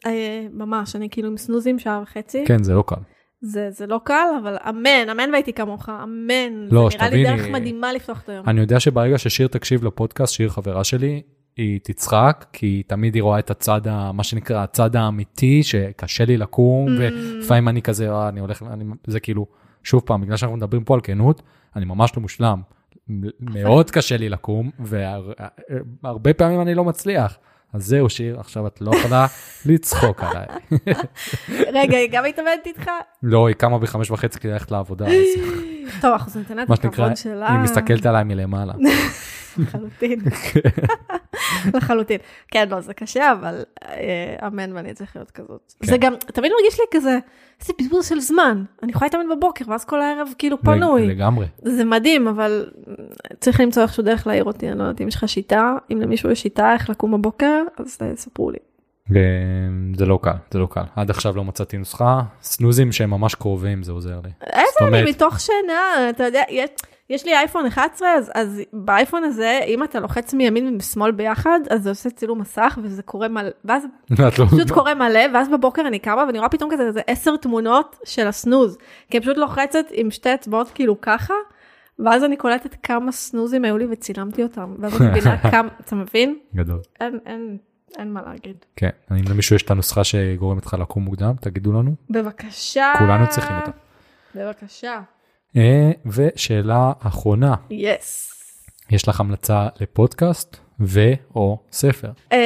אה, 0.05 0.45
ממש, 0.51 0.95
אני 0.95 1.09
כאילו 1.09 1.27
עם 1.29 1.37
סנוזים 1.37 1.79
שעה 1.79 1.99
וחצי. 2.03 2.43
כן, 2.47 2.63
זה 2.63 2.73
לא 2.73 2.83
קל. 2.87 2.95
זה, 3.41 3.71
זה 3.71 3.87
לא 3.87 3.99
קל, 4.03 4.27
אבל 4.43 4.57
אמן, 4.69 5.09
אמן 5.11 5.29
והייתי 5.31 5.53
כמוך, 5.53 5.89
אמן. 5.89 6.67
לא, 6.71 6.89
זה 6.91 6.97
נראה 6.97 7.09
לי 7.09 7.23
שתביני- 7.23 7.37
דרך 7.37 7.47
מדהימה 7.47 7.93
לפתוח 7.93 8.21
את 8.21 8.29
היום. 8.29 8.49
אני 8.49 8.61
יודע 8.61 8.79
שברגע 8.79 9.17
ששיר 9.17 9.47
תקשיב 9.47 9.83
לפודקאסט, 9.83 10.33
שיר 10.33 10.49
חברה 10.49 10.83
שלי, 10.83 11.21
היא 11.57 11.79
תצחק, 11.83 12.45
כי 12.53 12.83
תמיד 12.87 13.15
היא 13.15 13.23
רואה 13.23 13.39
את 13.39 13.51
הצד, 13.51 13.87
ה, 13.87 14.11
מה 14.11 14.23
שנקרא, 14.23 14.63
הצד 14.63 14.95
האמיתי, 14.95 15.63
שקשה 15.63 16.25
לי 16.25 16.37
לקום, 16.37 16.87
Mm. 16.87 16.91
ולפעמים 16.99 17.67
אני 17.67 17.81
כזה, 17.81 18.11
אה, 18.11 18.29
אני 18.29 18.39
הולך, 18.39 18.63
אני, 18.73 18.83
זה 19.07 19.19
כאילו, 19.19 19.45
שוב 19.83 20.01
פעם, 20.05 20.21
בגלל 20.21 20.37
שאנחנו 20.37 20.57
מדברים 20.57 20.83
פה 20.83 20.93
על 20.93 20.99
כנות, 21.03 21.41
אני 21.75 21.85
ממש 21.85 22.11
לא 22.15 22.21
מושלם. 22.21 22.61
מאוד 23.39 23.91
קשה 23.91 24.17
לי 24.17 24.29
לקום, 24.29 24.69
והרבה 26.03 26.33
פעמים 26.33 26.61
אני 26.61 26.75
לא 26.75 26.83
מצליח. 26.83 27.37
אז 27.73 27.85
זהו, 27.85 28.09
שיר, 28.09 28.39
עכשיו 28.39 28.67
את 28.67 28.81
לא 28.81 28.91
יכולה 28.95 29.27
לצחוק 29.65 30.23
עליי. 30.23 30.45
רגע, 31.81 31.97
היא 31.97 32.09
גם 32.11 32.23
מתאמנת 32.23 32.65
איתך? 32.65 32.89
לא, 33.23 33.47
היא 33.47 33.55
קמה 33.55 33.79
בחמש 33.79 34.11
וחצי 34.11 34.39
כדי 34.39 34.51
ללכת 34.51 34.71
לעבודה, 34.71 35.05
טוב, 36.01 36.11
אנחנו 36.11 36.41
לה 36.55 36.63
את 36.63 36.85
הכבוד 36.85 37.15
שלה. 37.17 37.51
היא 37.51 37.59
מסתכלת 37.59 38.05
עליי 38.05 38.23
מלמעלה. 38.23 38.73
לחלוטין. 39.57 40.19
לחלוטין. 41.73 42.17
כן, 42.47 42.69
לא, 42.69 42.81
זה 42.81 42.93
קשה, 42.93 43.31
אבל 43.31 43.63
אה, 43.85 44.47
אמן 44.47 44.73
ואני 44.73 44.93
צריך 44.93 45.15
להיות 45.15 45.31
כזאת. 45.31 45.73
כן. 45.79 45.87
זה 45.87 45.97
גם, 45.97 46.13
תמיד 46.33 46.51
מרגיש 46.51 46.79
לי 46.79 46.85
כזה, 46.91 47.19
איזה 47.61 47.73
בזבוז 47.79 48.05
של 48.05 48.19
זמן. 48.19 48.63
אני 48.83 48.91
יכולה 48.91 49.05
להתאמן 49.07 49.37
בבוקר, 49.37 49.65
ואז 49.67 49.85
כל 49.85 50.01
הערב 50.01 50.27
כאילו 50.37 50.61
פנוי. 50.61 51.07
לגמרי. 51.07 51.45
זה 51.61 51.85
מדהים, 51.85 52.27
אבל 52.27 52.71
צריך 53.39 53.59
למצוא 53.59 53.83
איכשהו 53.83 54.03
דרך 54.03 54.27
להעיר 54.27 54.43
אותי, 54.43 54.69
אני 54.69 54.77
לא 54.77 54.83
יודעת 54.83 55.01
אם 55.01 55.07
יש 55.07 55.15
לך 55.15 55.29
שיטה, 55.29 55.75
אם 55.91 56.01
למישהו 56.01 56.31
יש 56.31 56.41
שיטה 56.41 56.73
איך 56.73 56.89
לקום 56.89 57.11
בבוקר, 57.11 57.61
אז 57.77 57.97
אה, 58.01 58.15
ספרו 58.15 58.51
לי. 58.51 58.57
זה 59.97 60.05
לא 60.05 60.19
קל, 60.21 60.31
זה 60.51 60.59
לא 60.59 60.67
קל. 60.71 60.83
עד 60.95 61.09
עכשיו 61.09 61.35
לא 61.35 61.43
מצאתי 61.43 61.77
נוסחה. 61.77 62.21
סנוזים 62.41 62.91
שהם 62.91 63.09
ממש 63.09 63.35
קרובים, 63.35 63.83
זה 63.83 63.91
עוזר 63.91 64.19
לי. 64.23 64.29
איזה 64.43 64.97
אני 64.99 65.11
מתוך 65.11 65.39
שינה, 65.39 66.09
אתה 66.09 66.23
יודע, 66.23 66.43
יש, 67.11 67.25
לי 67.25 67.35
אייפון 67.35 67.65
11, 67.65 68.07
אז, 68.09 68.31
אז 68.35 68.61
באייפון 68.73 69.23
הזה, 69.23 69.59
אם 69.67 69.83
אתה 69.83 69.99
לוחץ 69.99 70.33
מימין 70.33 70.67
ומשמאל 70.67 71.11
ביחד, 71.11 71.59
אז 71.69 71.83
זה 71.83 71.89
עושה 71.89 72.09
צילום 72.09 72.41
מסך 72.41 72.77
וזה 72.83 73.03
קורה 73.03 73.27
מלא, 73.27 73.49
ואז 73.65 73.83
לא- 74.19 74.29
פשוט 74.29 74.71
קורה 74.71 74.95
מלא, 74.95 75.19
ואז 75.33 75.49
בבוקר 75.49 75.81
אני 75.87 75.99
קמה 75.99 76.23
ואני 76.27 76.37
רואה 76.39 76.49
פתאום 76.49 76.71
כזה 76.73 76.83
איזה 76.83 77.01
עשר 77.07 77.37
תמונות 77.37 77.95
של 78.05 78.27
הסנוז, 78.27 78.77
כי 79.09 79.17
אני 79.17 79.21
פשוט 79.21 79.37
לוחצת 79.37 79.85
עם 79.91 80.11
שתי 80.11 80.33
אצבעות 80.33 80.71
כאילו 80.75 81.01
ככה, 81.01 81.33
ואז 81.99 82.23
אני 82.23 82.37
קולטת 82.37 82.75
כמה 82.83 83.11
סנוזים 83.11 83.65
היו 83.65 83.77
לי 83.77 83.85
וצילמתי 83.91 84.43
אותם, 84.43 84.75
ואז 84.79 85.01
אני 85.01 85.09
מבינה 85.09 85.37
כמה, 85.51 85.69
אתה 85.85 85.95
מבין? 85.95 86.37
גדול. 86.55 86.79
אין, 87.01 87.19
אין, 87.25 87.57
אין 87.97 88.13
מה 88.13 88.21
להגיד. 88.21 88.65
כן, 88.75 88.89
אם 89.11 89.23
למישהו 89.29 89.55
יש 89.55 89.63
את 89.63 89.71
הנוסחה 89.71 90.03
שגורמת 90.03 90.65
לך 90.65 90.73
לקום 90.73 91.03
מוקדם, 91.03 91.33
תגידו 91.41 91.71
לנו. 91.71 91.95
בבקשה. 92.09 92.93
כולנו 92.97 93.29
צריכים 93.29 93.55
אותה. 93.55 93.71
בבקשה. 94.35 95.01
אה, 95.57 95.91
ושאלה 96.05 96.91
אחרונה, 96.99 97.55
יס. 97.69 98.27
יש 98.89 99.07
לך 99.07 99.19
המלצה 99.19 99.67
לפודקאסט 99.79 100.57
ו/או 100.79 101.57
ספר? 101.71 102.11
אמ, 102.31 102.37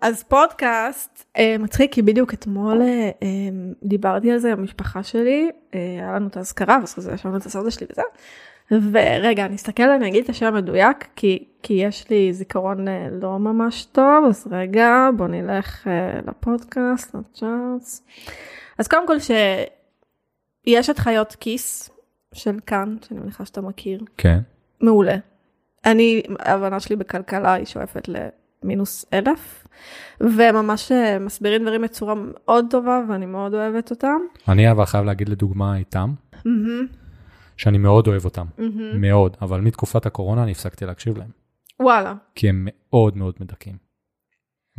אז 0.00 0.22
פודקאסט 0.22 1.24
אה, 1.36 1.56
מצחיק 1.58 1.92
כי 1.92 2.02
בדיוק 2.02 2.34
אתמול 2.34 2.82
אה, 2.82 3.10
אמ, 3.22 3.72
דיברתי 3.82 4.30
על 4.32 4.38
זה 4.38 4.52
עם 4.52 4.58
המשפחה 4.58 5.02
שלי, 5.02 5.50
היה 5.72 6.12
לנו 6.12 6.26
את 6.26 6.36
האזכרה 6.36 6.78
ואז 6.80 7.10
ישבנו 7.14 7.36
את 7.36 7.46
הסרטה 7.46 7.70
שלי 7.70 7.86
וזה. 7.92 8.02
ורגע 8.92 9.46
אני 9.46 9.54
אסתכל 9.54 9.90
אני 9.90 10.08
אגיד 10.08 10.24
את 10.24 10.30
השם 10.30 10.46
המדויק 10.46 11.06
כי 11.16 11.44
כי 11.62 11.74
יש 11.74 12.10
לי 12.10 12.32
זיכרון 12.32 12.86
לא 13.22 13.38
ממש 13.38 13.84
טוב 13.84 14.24
אז 14.28 14.46
רגע 14.50 15.08
בוא 15.16 15.26
נלך 15.26 15.86
אה, 15.86 16.20
לפודקאסט 16.28 17.14
לצ'ארטס. 17.14 18.02
אז 18.78 18.88
קודם 18.88 19.06
כל 19.06 19.20
שיש 20.64 20.90
את 20.90 20.98
חיות 20.98 21.36
כיס 21.40 21.90
של 22.34 22.56
כאן 22.66 22.96
שאני 23.04 23.20
מניחה 23.20 23.44
שאתה 23.44 23.60
מכיר 23.60 24.00
כן. 24.16 24.38
מעולה. 24.80 25.16
אני, 25.84 26.22
ההבנה 26.38 26.80
שלי 26.80 26.96
בכלכלה 26.96 27.52
היא 27.52 27.66
שואפת 27.66 28.08
למינוס 28.08 29.04
אלף, 29.12 29.66
וממש 30.20 30.92
אה, 30.92 31.18
מסבירים 31.18 31.62
דברים 31.62 31.82
בצורה 31.82 32.14
מאוד 32.16 32.66
טובה 32.70 33.02
ואני 33.08 33.26
מאוד 33.26 33.54
אוהבת 33.54 33.90
אותם. 33.90 34.18
אני 34.48 34.70
אבל 34.70 34.84
חייב 34.84 35.04
להגיד 35.04 35.28
לדוגמה 35.28 35.76
איתם, 35.76 36.14
מהמם, 36.44 36.86
שאני 37.56 37.78
מאוד 37.78 38.06
אוהב 38.06 38.24
אותם, 38.24 38.46
מהמם. 38.58 39.00
מאוד, 39.00 39.36
אבל 39.42 39.60
מתקופת 39.60 40.06
הקורונה 40.06 40.42
אני 40.42 40.50
הפסקתי 40.50 40.86
להקשיב 40.86 41.18
להם, 41.18 41.30
וואלה, 41.80 42.14
כי 42.34 42.48
הם 42.48 42.68
מאוד 42.70 43.16
מאוד 43.16 43.34
מדכאים. 43.40 43.89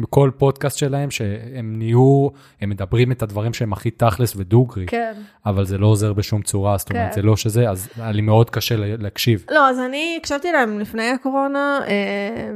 בכל 0.02 0.32
פודקאסט 0.38 0.78
שלהם 0.78 1.12
שהם 1.12 1.76
נהיו, 1.78 2.28
הם 2.62 2.70
מדברים 2.70 3.12
את 3.12 3.24
הדברים 3.24 3.54
שהם 3.54 3.74
הכי 3.74 3.92
תכלס 3.92 4.36
ודוגרי, 4.36 4.86
כן. 4.86 5.14
אבל 5.46 5.66
זה 5.66 5.78
לא 5.78 5.88
עוזר 5.88 6.14
בשום 6.14 6.42
צורה, 6.42 6.78
זאת 6.78 6.90
אומרת, 6.90 7.10
כן. 7.10 7.16
זה 7.16 7.22
לא 7.22 7.38
שזה, 7.38 7.70
אז 7.70 7.90
היה 7.98 8.12
לי 8.12 8.22
מאוד 8.22 8.50
קשה 8.50 8.76
לה- 8.76 8.96
להקשיב. 8.98 9.46
לא, 9.52 9.70
אז 9.70 9.80
אני 9.80 10.18
הקשבתי 10.20 10.52
להם 10.52 10.80
לפני 10.80 11.10
הקורונה, 11.10 11.80
אה, 11.88 12.52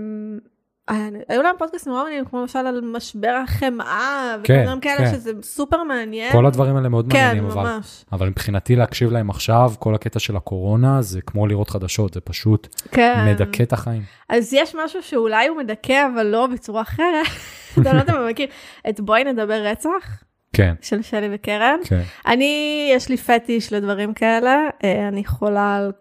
היו 0.87 1.41
להם 1.43 1.55
פודקאסטים 1.57 1.91
נורא 1.91 2.03
מעניינים, 2.03 2.25
כמו 2.25 2.41
למשל 2.41 2.59
על 2.59 2.81
משבר 2.81 3.41
החמאה, 3.43 4.35
כן, 4.43 4.59
ודברים 4.59 4.79
כאלה 4.79 4.97
כן. 4.97 5.11
שזה 5.11 5.31
סופר 5.41 5.83
מעניין. 5.83 6.31
כל 6.31 6.45
הדברים 6.45 6.75
האלה 6.75 6.89
מאוד 6.89 7.11
כן, 7.11 7.17
מעניינים, 7.17 7.45
אבל, 7.45 7.61
ממש. 7.61 8.05
אבל 8.11 8.29
מבחינתי 8.29 8.75
להקשיב 8.75 9.11
להם 9.11 9.29
עכשיו, 9.29 9.71
כל 9.79 9.95
הקטע 9.95 10.19
של 10.19 10.35
הקורונה, 10.35 11.01
זה 11.01 11.21
כמו 11.21 11.47
לראות 11.47 11.69
חדשות, 11.69 12.13
זה 12.13 12.21
פשוט 12.21 12.81
כן. 12.91 13.25
מדכא 13.27 13.63
את 13.63 13.73
החיים. 13.73 14.01
אז 14.29 14.53
יש 14.53 14.75
משהו 14.85 15.03
שאולי 15.03 15.47
הוא 15.47 15.57
מדכא, 15.57 16.07
אבל 16.15 16.25
לא 16.25 16.47
בצורה 16.47 16.81
אחרת. 16.81 17.25
אתה 17.81 17.93
לא 17.93 17.99
יודע 17.99 18.13
מכיר. 18.29 18.47
את 18.89 18.99
בואי 18.99 19.23
נדבר 19.23 19.65
רצח, 19.65 20.23
כן, 20.53 20.73
של 20.81 21.01
שלי 21.01 21.29
וקרן. 21.31 21.79
כן. 21.85 22.01
אני, 22.27 22.89
יש 22.95 23.09
לי 23.09 23.17
פטיש 23.17 23.73
לדברים 23.73 24.13
כאלה, 24.13 24.67
אה, 24.83 25.07
אני 25.07 25.25
חולה 25.25 25.75
על 25.75 25.91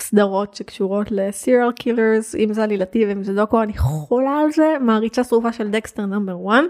סדרות 0.00 0.54
שקשורות 0.54 1.06
ל 1.10 1.19
serial 1.19 1.72
killers, 1.72 2.34
אם 2.34 2.52
זה 2.52 2.64
עלילתי 2.64 3.06
ואם 3.06 3.24
זה 3.24 3.34
דוקו, 3.34 3.62
אני 3.62 3.76
חולה 3.76 4.40
על 4.44 4.52
זה, 4.52 4.76
מעריצה 4.80 5.24
שרופה 5.24 5.52
של 5.52 5.70
דקסטר 5.70 6.06
number 6.06 6.36
1, 6.50 6.64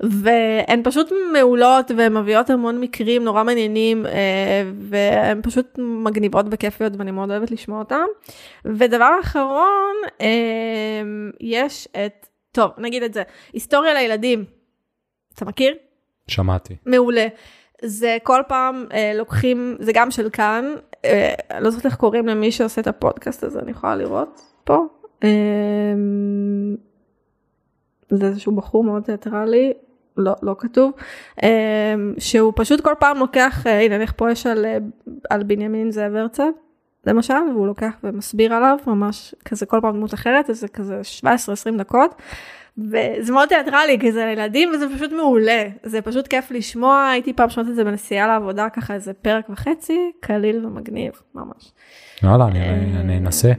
והן 0.00 0.80
פשוט 0.84 1.12
מעולות 1.32 1.90
והן 1.96 2.14
מביאות 2.14 2.50
המון 2.50 2.80
מקרים 2.80 3.24
נורא 3.24 3.42
מעניינים, 3.42 4.06
אה, 4.06 4.70
והן 4.78 5.42
פשוט 5.42 5.78
מגניבות 5.78 6.46
וכיפיות 6.50 6.92
ואני 6.98 7.10
מאוד 7.10 7.30
אוהבת 7.30 7.50
לשמוע 7.50 7.78
אותן. 7.78 8.04
ודבר 8.64 9.10
אחרון, 9.20 9.96
אה, 10.20 11.02
יש 11.40 11.88
את, 12.06 12.26
טוב, 12.52 12.70
נגיד 12.78 13.02
את 13.02 13.14
זה, 13.14 13.22
היסטוריה 13.52 13.94
לילדים, 13.94 14.44
אתה 15.34 15.44
מכיר? 15.44 15.74
שמעתי. 16.28 16.76
מעולה. 16.86 17.26
זה 17.82 18.18
כל 18.22 18.40
פעם 18.48 18.86
אה, 18.92 19.12
לוקחים, 19.14 19.76
זה 19.80 19.92
גם 19.94 20.10
של 20.10 20.30
כאן, 20.30 20.64
אה, 21.04 21.34
לא 21.60 21.70
זוכרת 21.70 21.86
איך 21.86 21.96
קוראים 21.96 22.26
למי 22.26 22.52
שעושה 22.52 22.80
את 22.80 22.86
הפודקאסט 22.86 23.44
הזה, 23.44 23.60
אני 23.60 23.70
יכולה 23.70 23.96
לראות 23.96 24.40
פה. 24.64 24.86
אה, 25.24 25.28
זה 28.10 28.26
איזשהו 28.26 28.52
בחור 28.52 28.84
מאוד 28.84 29.02
תיאטרלי, 29.02 29.72
לא, 30.16 30.32
לא 30.42 30.56
כתוב, 30.58 30.92
אה, 31.42 31.94
שהוא 32.18 32.52
פשוט 32.56 32.80
כל 32.80 32.94
פעם 32.98 33.18
לוקח, 33.18 33.66
אה, 33.66 33.84
הנה 33.84 33.96
נניח 33.96 34.12
פה 34.16 34.30
יש 34.30 34.46
על, 34.46 34.64
אה, 34.64 34.78
על 35.30 35.42
בנימין 35.42 35.90
זאב 35.90 36.14
הרצל, 36.14 36.48
למשל, 37.06 37.34
והוא 37.54 37.66
לוקח 37.66 37.92
ומסביר 38.04 38.54
עליו 38.54 38.78
ממש 38.86 39.34
כזה 39.44 39.66
כל 39.66 39.78
פעם 39.82 39.96
דמות 39.96 40.14
אחרת, 40.14 40.50
אז 40.50 40.60
זה 40.60 40.68
כזה 40.68 41.00
17-20 41.20 41.78
דקות. 41.78 42.14
וזה 42.78 43.32
מאוד 43.32 43.48
תיאטרלי 43.48 43.98
כי 44.00 44.12
זה 44.12 44.24
לילדים 44.24 44.70
וזה 44.74 44.86
פשוט 44.94 45.12
מעולה 45.12 45.64
זה 45.82 46.02
פשוט 46.02 46.28
כיף 46.28 46.50
לשמוע 46.50 47.08
הייתי 47.08 47.32
פעם 47.32 47.50
שומעת 47.50 47.70
את 47.70 47.74
זה 47.74 47.84
בנסיעה 47.84 48.26
לעבודה 48.26 48.68
ככה 48.72 48.94
איזה 48.94 49.12
פרק 49.12 49.50
וחצי 49.50 50.12
קליל 50.20 50.66
ומגניב 50.66 51.12
ממש. 51.34 51.72
יאללה 52.22 52.46
אני, 52.46 52.60
אני 53.00 53.18
אנסה. 53.18 53.52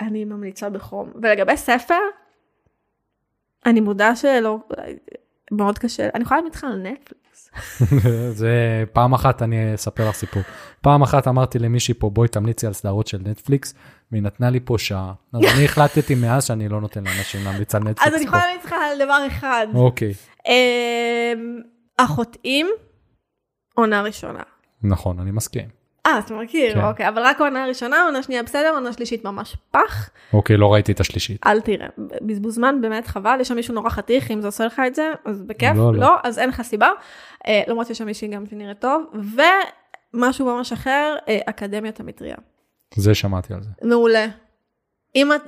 אני 0.00 0.24
ממליצה 0.24 0.70
בחום 0.70 1.12
ולגבי 1.22 1.56
ספר 1.56 2.00
אני 3.66 3.80
מודה 3.80 4.16
שלא 4.16 4.58
מאוד 5.50 5.78
קשה 5.78 6.08
אני 6.14 6.22
יכולה 6.22 6.40
להגיד 6.40 6.54
לך 6.54 6.64
על 6.64 6.82
נטפליקס. 6.82 7.50
זה 8.40 8.84
פעם 8.92 9.14
אחת 9.14 9.42
אני 9.42 9.74
אספר 9.74 10.08
לך 10.08 10.14
סיפור 10.14 10.42
פעם 10.80 11.02
אחת 11.02 11.28
אמרתי 11.28 11.58
למישהי 11.58 11.94
פה 11.94 12.10
בואי 12.10 12.28
תמליצי 12.28 12.66
על 12.66 12.72
סדרות 12.72 13.06
של 13.06 13.18
נטפליקס 13.24 13.74
והיא 14.12 14.22
נתנה 14.22 14.50
לי 14.50 14.60
פה 14.60 14.78
שעה 14.78 15.12
אז 15.32 15.40
אני 15.56 15.64
החלטתי 15.68 16.14
מאז 16.14 16.44
שאני 16.44 16.68
לא 16.68 16.80
נותן 16.80 17.04
לאנשים 17.04 17.44
להמליץ 17.44 17.74
על 17.74 17.82
נטפליקס. 17.82 18.06
אז 18.06 18.14
אני 18.14 18.24
יכולה 18.24 18.46
להמליץ 18.46 18.64
לך 18.64 18.74
על 18.90 19.04
דבר 19.04 19.26
אחד. 19.26 19.66
אוקיי. 19.74 20.12
אמ, 20.46 21.60
החוטאים 21.98 22.66
עונה 23.74 24.02
ראשונה. 24.02 24.42
נכון 24.82 25.18
אני 25.20 25.30
מסכים. 25.30 25.68
אה, 26.06 26.18
אתה 26.18 26.34
מכיר, 26.34 26.74
כן. 26.74 26.84
אוקיי, 26.84 27.08
אבל 27.08 27.22
רק 27.22 27.40
עונה 27.40 27.66
ראשונה, 27.66 28.04
עונה 28.04 28.22
שנייה 28.22 28.42
בסדר, 28.42 28.70
עונה 28.74 28.92
שלישית 28.92 29.24
ממש 29.24 29.56
פח. 29.70 30.10
אוקיי 30.32 30.56
לא 30.56 30.72
ראיתי 30.72 30.92
את 30.92 31.00
השלישית. 31.00 31.46
אל 31.46 31.60
תראה, 31.60 31.86
בזבוז 31.98 32.54
זמן 32.54 32.80
באמת 32.80 33.06
חבל, 33.06 33.38
יש 33.40 33.48
שם 33.48 33.54
מישהו 33.54 33.74
נורא 33.74 33.90
חתיך, 33.90 34.30
אם 34.30 34.40
זה 34.40 34.48
עושה 34.48 34.66
לך 34.66 34.82
את 34.86 34.94
זה, 34.94 35.12
אז 35.24 35.42
בכיף, 35.42 35.76
לא, 35.76 35.92
לא, 35.92 35.92
לא. 35.92 36.00
לא 36.00 36.16
אז 36.24 36.38
אין 36.38 36.48
לך 36.48 36.62
סיבה. 36.62 36.88
אה, 37.46 37.62
למרות 37.66 37.86
שיש 37.86 37.98
שם 37.98 38.06
מישהי 38.06 38.28
גם 38.28 38.46
שנראית 38.46 38.78
טוב, 38.78 39.02
ומשהו 40.14 40.46
ממש 40.46 40.72
אחר, 40.72 41.16
אה, 41.28 41.38
אקדמיית 41.46 42.00
המטריה. 42.00 42.36
זה 42.96 43.14
שמעתי 43.14 43.54
על 43.54 43.62
זה. 43.62 43.70
מעולה. 43.82 44.26
אם 45.16 45.32
את... 45.32 45.42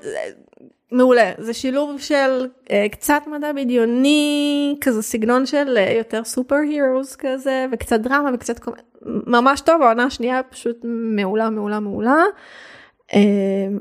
מעולה, 0.92 1.32
זה 1.38 1.54
שילוב 1.54 2.00
של 2.00 2.46
uh, 2.64 2.70
קצת 2.92 3.22
מדע 3.36 3.52
בדיוני, 3.52 4.76
כזה 4.80 5.02
סגנון 5.02 5.46
של 5.46 5.76
uh, 5.76 5.92
יותר 5.98 6.24
סופר 6.24 6.56
הירוס 6.56 7.16
כזה, 7.16 7.66
וקצת 7.72 8.00
דרמה 8.00 8.30
וקצת. 8.34 8.60
ממש 9.26 9.60
טוב, 9.60 9.82
העונה 9.82 10.04
השנייה 10.04 10.40
פשוט 10.50 10.76
מעולה, 11.16 11.50
מעולה, 11.50 11.80
מעולה. 11.80 12.22
Uh, 13.10 13.14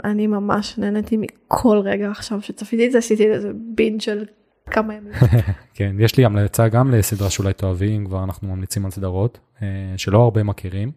אני 0.04 0.28
ממש 0.28 0.78
נהניתי 0.78 1.18
מכל 1.18 1.78
רגע 1.84 2.10
עכשיו 2.12 2.42
שצפיתי 2.42 2.88
את 2.88 2.92
זה, 2.92 2.98
עשיתי 2.98 3.32
איזה 3.32 3.52
בין 3.56 4.00
של 4.00 4.26
כמה 4.72 4.94
ימים. 4.94 5.14
כן 5.76 5.96
יש 6.00 6.18
לי 6.18 6.26
המלצה 6.26 6.68
גם 6.68 6.92
לסדרה 6.92 7.30
שאולי 7.30 7.54
תאהבי 7.54 7.98
אם 7.98 8.06
כבר 8.06 8.24
אנחנו 8.24 8.48
ממליצים 8.48 8.86
על 8.86 8.92
סדרות 8.92 9.40
אה, 9.62 9.68
שלא 9.98 10.18
הרבה 10.24 10.44
מכירים. 10.44 10.92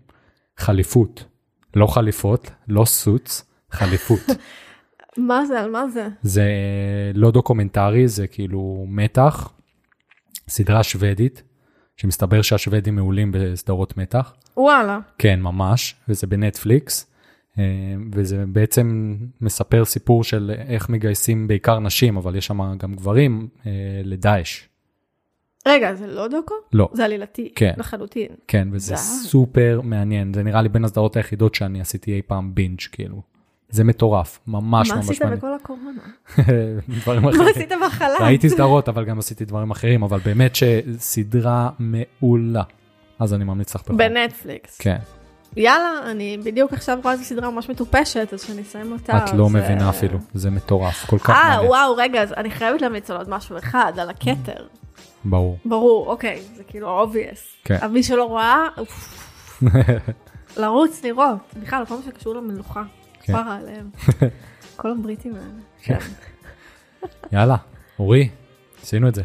חליפות. 0.56 1.24
לא 1.76 1.86
חליפות 1.86 2.50
לא 2.68 2.84
סוץ 2.84 3.44
חליפות. 3.70 4.20
מה 5.16 5.46
זה, 5.46 5.60
על 5.60 5.70
מה 5.70 5.88
זה? 5.88 6.08
זה 6.22 6.50
לא 7.14 7.30
דוקומנטרי 7.30 8.08
זה 8.08 8.26
כאילו 8.26 8.84
מתח. 8.88 9.52
סדרה 10.48 10.82
שוודית 10.82 11.42
שמסתבר 11.96 12.42
שהשוודים 12.42 12.96
מעולים 12.96 13.32
בסדרות 13.32 13.96
מתח. 13.96 14.34
וואלה. 14.56 14.98
כן 15.18 15.40
ממש 15.40 15.94
וזה 16.08 16.26
בנטפליקס. 16.26 17.12
אה, 17.58 17.64
וזה 18.12 18.44
בעצם 18.46 19.16
מספר 19.40 19.84
סיפור 19.84 20.24
של 20.24 20.52
איך 20.68 20.88
מגייסים 20.88 21.48
בעיקר 21.48 21.78
נשים 21.78 22.16
אבל 22.16 22.36
יש 22.36 22.46
שם 22.46 22.76
גם 22.78 22.94
גברים 22.94 23.48
אה, 23.66 23.70
לדאעש. 24.04 24.67
רגע, 25.68 25.94
זה 25.94 26.06
לא 26.06 26.28
דוקו? 26.28 26.54
לא. 26.72 26.88
זה 26.92 27.04
עלילתי. 27.04 27.52
כן. 27.54 27.72
לחלוטין. 27.76 28.28
כן 28.48 28.68
וזה 28.72 28.94
די. 28.94 29.00
סופר 29.00 29.80
מעניין 29.84 30.34
זה 30.34 30.42
נראה 30.42 30.62
לי 30.62 30.68
בין 30.68 30.84
הסדרות 30.84 31.16
היחידות 31.16 31.54
שאני 31.54 31.80
עשיתי 31.80 32.12
אי 32.12 32.22
פעם 32.22 32.54
בינג' 32.54 32.80
כאילו. 32.92 33.22
זה 33.70 33.84
מטורף 33.84 34.38
ממש 34.46 34.90
מה 34.90 34.96
ממש 34.96 35.04
עשית 35.04 35.22
מעניין. 35.22 35.38
בכל 35.38 35.54
הקורונה? 35.54 36.02
דברים 37.02 37.22
מה 37.22 37.30
אחרים. 37.30 37.48
עשית 37.48 37.72
בחלל? 37.86 38.16
ראיתי 38.20 38.48
סדרות 38.48 38.88
אבל 38.88 39.04
גם 39.04 39.18
עשיתי 39.18 39.44
דברים 39.44 39.70
אחרים 39.70 40.02
אבל 40.02 40.18
באמת 40.18 40.56
שסדרה 40.56 41.70
מעולה. 41.78 42.62
אז 43.18 43.34
אני 43.34 43.44
ממליץ 43.44 43.74
לך 43.74 43.82
בחום. 43.82 43.96
בנטפליקס. 43.96 44.78
כן 44.78 44.98
יאללה, 45.56 46.10
אני 46.10 46.38
בדיוק 46.44 46.72
עכשיו 46.72 46.98
רואה 47.02 47.12
איזה 47.12 47.24
סדרה 47.24 47.50
ממש 47.50 47.68
מטופשת, 47.70 48.28
אז 48.32 48.42
שאני 48.42 48.62
אסיים 48.62 48.92
אותה. 48.92 49.24
את 49.24 49.32
לא 49.34 49.46
אז, 49.46 49.52
מבינה 49.52 49.84
אה, 49.84 49.90
אפילו 49.90 50.18
זה 50.34 50.50
מטורף 50.50 51.06
כל 51.06 51.18
כך 51.18 51.30
אה, 51.30 51.48
מעניין. 51.48 51.66
וואו, 51.68 51.96
רגע, 51.96 52.22
אז 52.22 52.32
אני 52.32 52.50
חייבת 52.50 52.82
להמליץ 52.82 53.10
על 53.10 53.16
עוד 53.16 53.28
משהו 53.30 53.58
אחד, 53.58 53.92
על 53.98 54.10
הכתר. 54.10 54.66
ברור. 55.24 55.58
ברור, 55.64 56.06
אוקיי, 56.06 56.42
זה 56.56 56.64
כאילו 56.64 57.04
obvious. 57.04 57.38
כן. 57.64 57.76
אבל 57.82 57.92
מי 57.92 58.02
שלא 58.02 58.24
רואה, 58.24 58.66
לרוץ, 60.56 61.04
לראות. 61.04 61.38
בכלל, 61.62 61.84
כל 61.88 61.94
מה 61.94 62.02
שקשור 62.06 62.34
למלוכה. 62.34 62.82
כן. 63.22 63.32
כפרה 63.32 63.56
עליהם. 63.56 63.90
כל 64.76 64.90
הבריטים 64.90 65.34
האלה. 65.34 65.46
כן. 65.82 65.98
יאללה 67.32 67.56
אורי 67.98 68.28
עשינו 68.82 69.08
את 69.08 69.14
זה. 69.14 69.22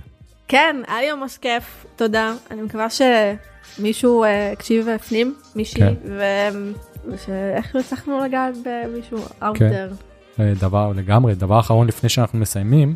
כן, 0.47 0.75
היה 0.87 1.01
לי 1.01 1.19
ממש 1.19 1.37
כיף, 1.37 1.85
תודה. 1.95 2.33
אני 2.51 2.61
מקווה 2.61 2.87
שמישהו 2.89 4.23
אה, 4.23 4.51
הקשיב 4.51 4.87
והפנים, 4.87 5.35
מישהי, 5.55 5.79
כן. 5.81 5.93
ו- 6.05 6.73
ושאיכשהו 7.11 7.79
הצלחנו 7.79 8.19
לגעת 8.19 8.53
במישהו 8.65 9.17
out 9.41 9.57
כן. 9.59 9.71
there. 9.71 10.41
אה, 10.41 10.53
דבר 10.59 10.91
לגמרי 10.95 11.35
דבר 11.35 11.59
אחרון 11.59 11.87
לפני 11.87 12.09
שאנחנו 12.09 12.39
מסיימים. 12.39 12.95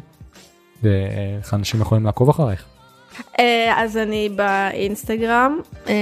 אה, 0.85 0.89
איך 1.37 1.53
אנשים 1.53 1.81
יכולים 1.81 2.05
לעקוב 2.05 2.29
אחריך. 2.29 2.65
אה, 3.39 3.74
אז 3.78 3.97
אני 3.97 4.30
באינסטגרם, 4.36 5.59
אה, 5.89 5.93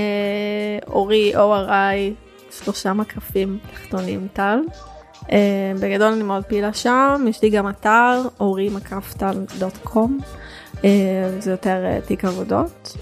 אורי 0.88 1.36
או.אר.איי, 1.36 2.14
שלושה 2.52 2.94
מקפים 2.94 3.58
תחתונים 3.74 4.28
טל. 4.34 4.60
אה, 5.32 5.72
בגדול 5.82 6.14
אני 6.14 6.24
מאוד 6.24 6.44
פעילה 6.44 6.74
שם, 6.74 7.26
יש 7.30 7.42
לי 7.42 7.50
גם 7.50 7.70
אתר, 7.70 8.22
אורי 8.40 8.70
מקף 8.70 9.14
טל 9.18 9.46
דוט 9.60 9.78
קום. 9.84 10.20
זה 11.40 11.52
יותר 11.52 12.00
תיק 12.06 12.26
עבודות, 12.26 12.98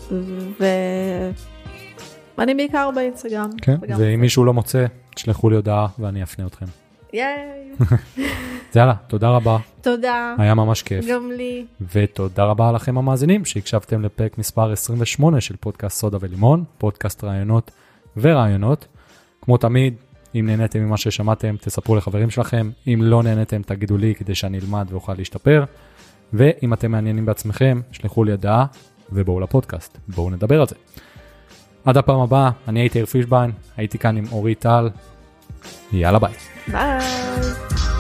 ואני 2.37 2.55
בעיקר 2.55 2.89
באינסטגרם. 2.95 3.49
כן. 3.61 3.75
ואם 3.97 4.21
מישהו 4.21 4.45
לא 4.45 4.53
מוצא 4.53 4.85
תשלחו 5.15 5.49
לי 5.49 5.55
הודעה 5.55 5.87
ואני 5.99 6.23
אפנה 6.23 6.47
אתכם. 6.47 6.65
ייי, 7.13 7.71
אז 7.79 8.75
יאללה 8.75 8.93
תודה 9.07 9.29
רבה 9.29 9.57
תודה, 9.81 10.35
היה 10.37 10.53
ממש 10.53 10.81
כיף. 10.81 11.05
גם 11.09 11.31
לי. 11.31 11.65
ותודה 11.93 12.43
רבה 12.43 12.71
לכם 12.71 12.97
המאזינים 12.97 13.45
שהקשבתם 13.45 14.01
לפרק 14.01 14.37
מספר 14.37 14.71
28 14.71 15.41
של 15.41 15.55
פודקאסט 15.59 15.99
סודה 15.99 16.17
ולימון, 16.21 16.63
פודקאסט 16.77 17.23
רעיונות 17.23 17.71
ורעיונות. 18.17 18.87
כמו 19.41 19.57
תמיד, 19.57 19.93
אם 20.35 20.45
נהניתם 20.45 20.79
ממה 20.79 20.97
ששמעתם, 20.97 21.55
תספרו 21.61 21.95
לחברים 21.95 22.29
שלכם, 22.29 22.69
אם 22.87 22.99
לא 23.03 23.23
נהניתם, 23.23 23.61
תגידו 23.61 23.97
לי 23.97 24.15
כדי 24.15 24.35
שאני 24.35 24.59
אלמד 24.59 24.87
ואוכל 24.89 25.13
להשתפר. 25.17 25.63
ואם 26.33 26.73
אתם 26.73 26.91
מעניינים 26.91 27.25
בעצמכם, 27.25 27.81
שלחו 27.91 28.23
לי 28.23 28.31
הודעה 28.31 28.65
ובואו 29.11 29.39
לפודקאסט, 29.39 29.97
בואו 30.07 30.29
נדבר 30.29 30.61
על 30.61 30.67
זה. 30.67 30.75
עד 31.85 31.97
הפעם 31.97 32.19
הבאה, 32.19 32.49
אני 32.67 32.79
הייתי 32.79 32.97
יאיר 32.97 33.05
פישביין, 33.05 33.51
הייתי 33.77 33.97
כאן 33.97 34.17
עם 34.17 34.25
אורי 34.31 34.55
טל, 34.55 34.89
יאללה 35.91 36.19
ביי. 36.19 36.52
Bye. 36.67 37.92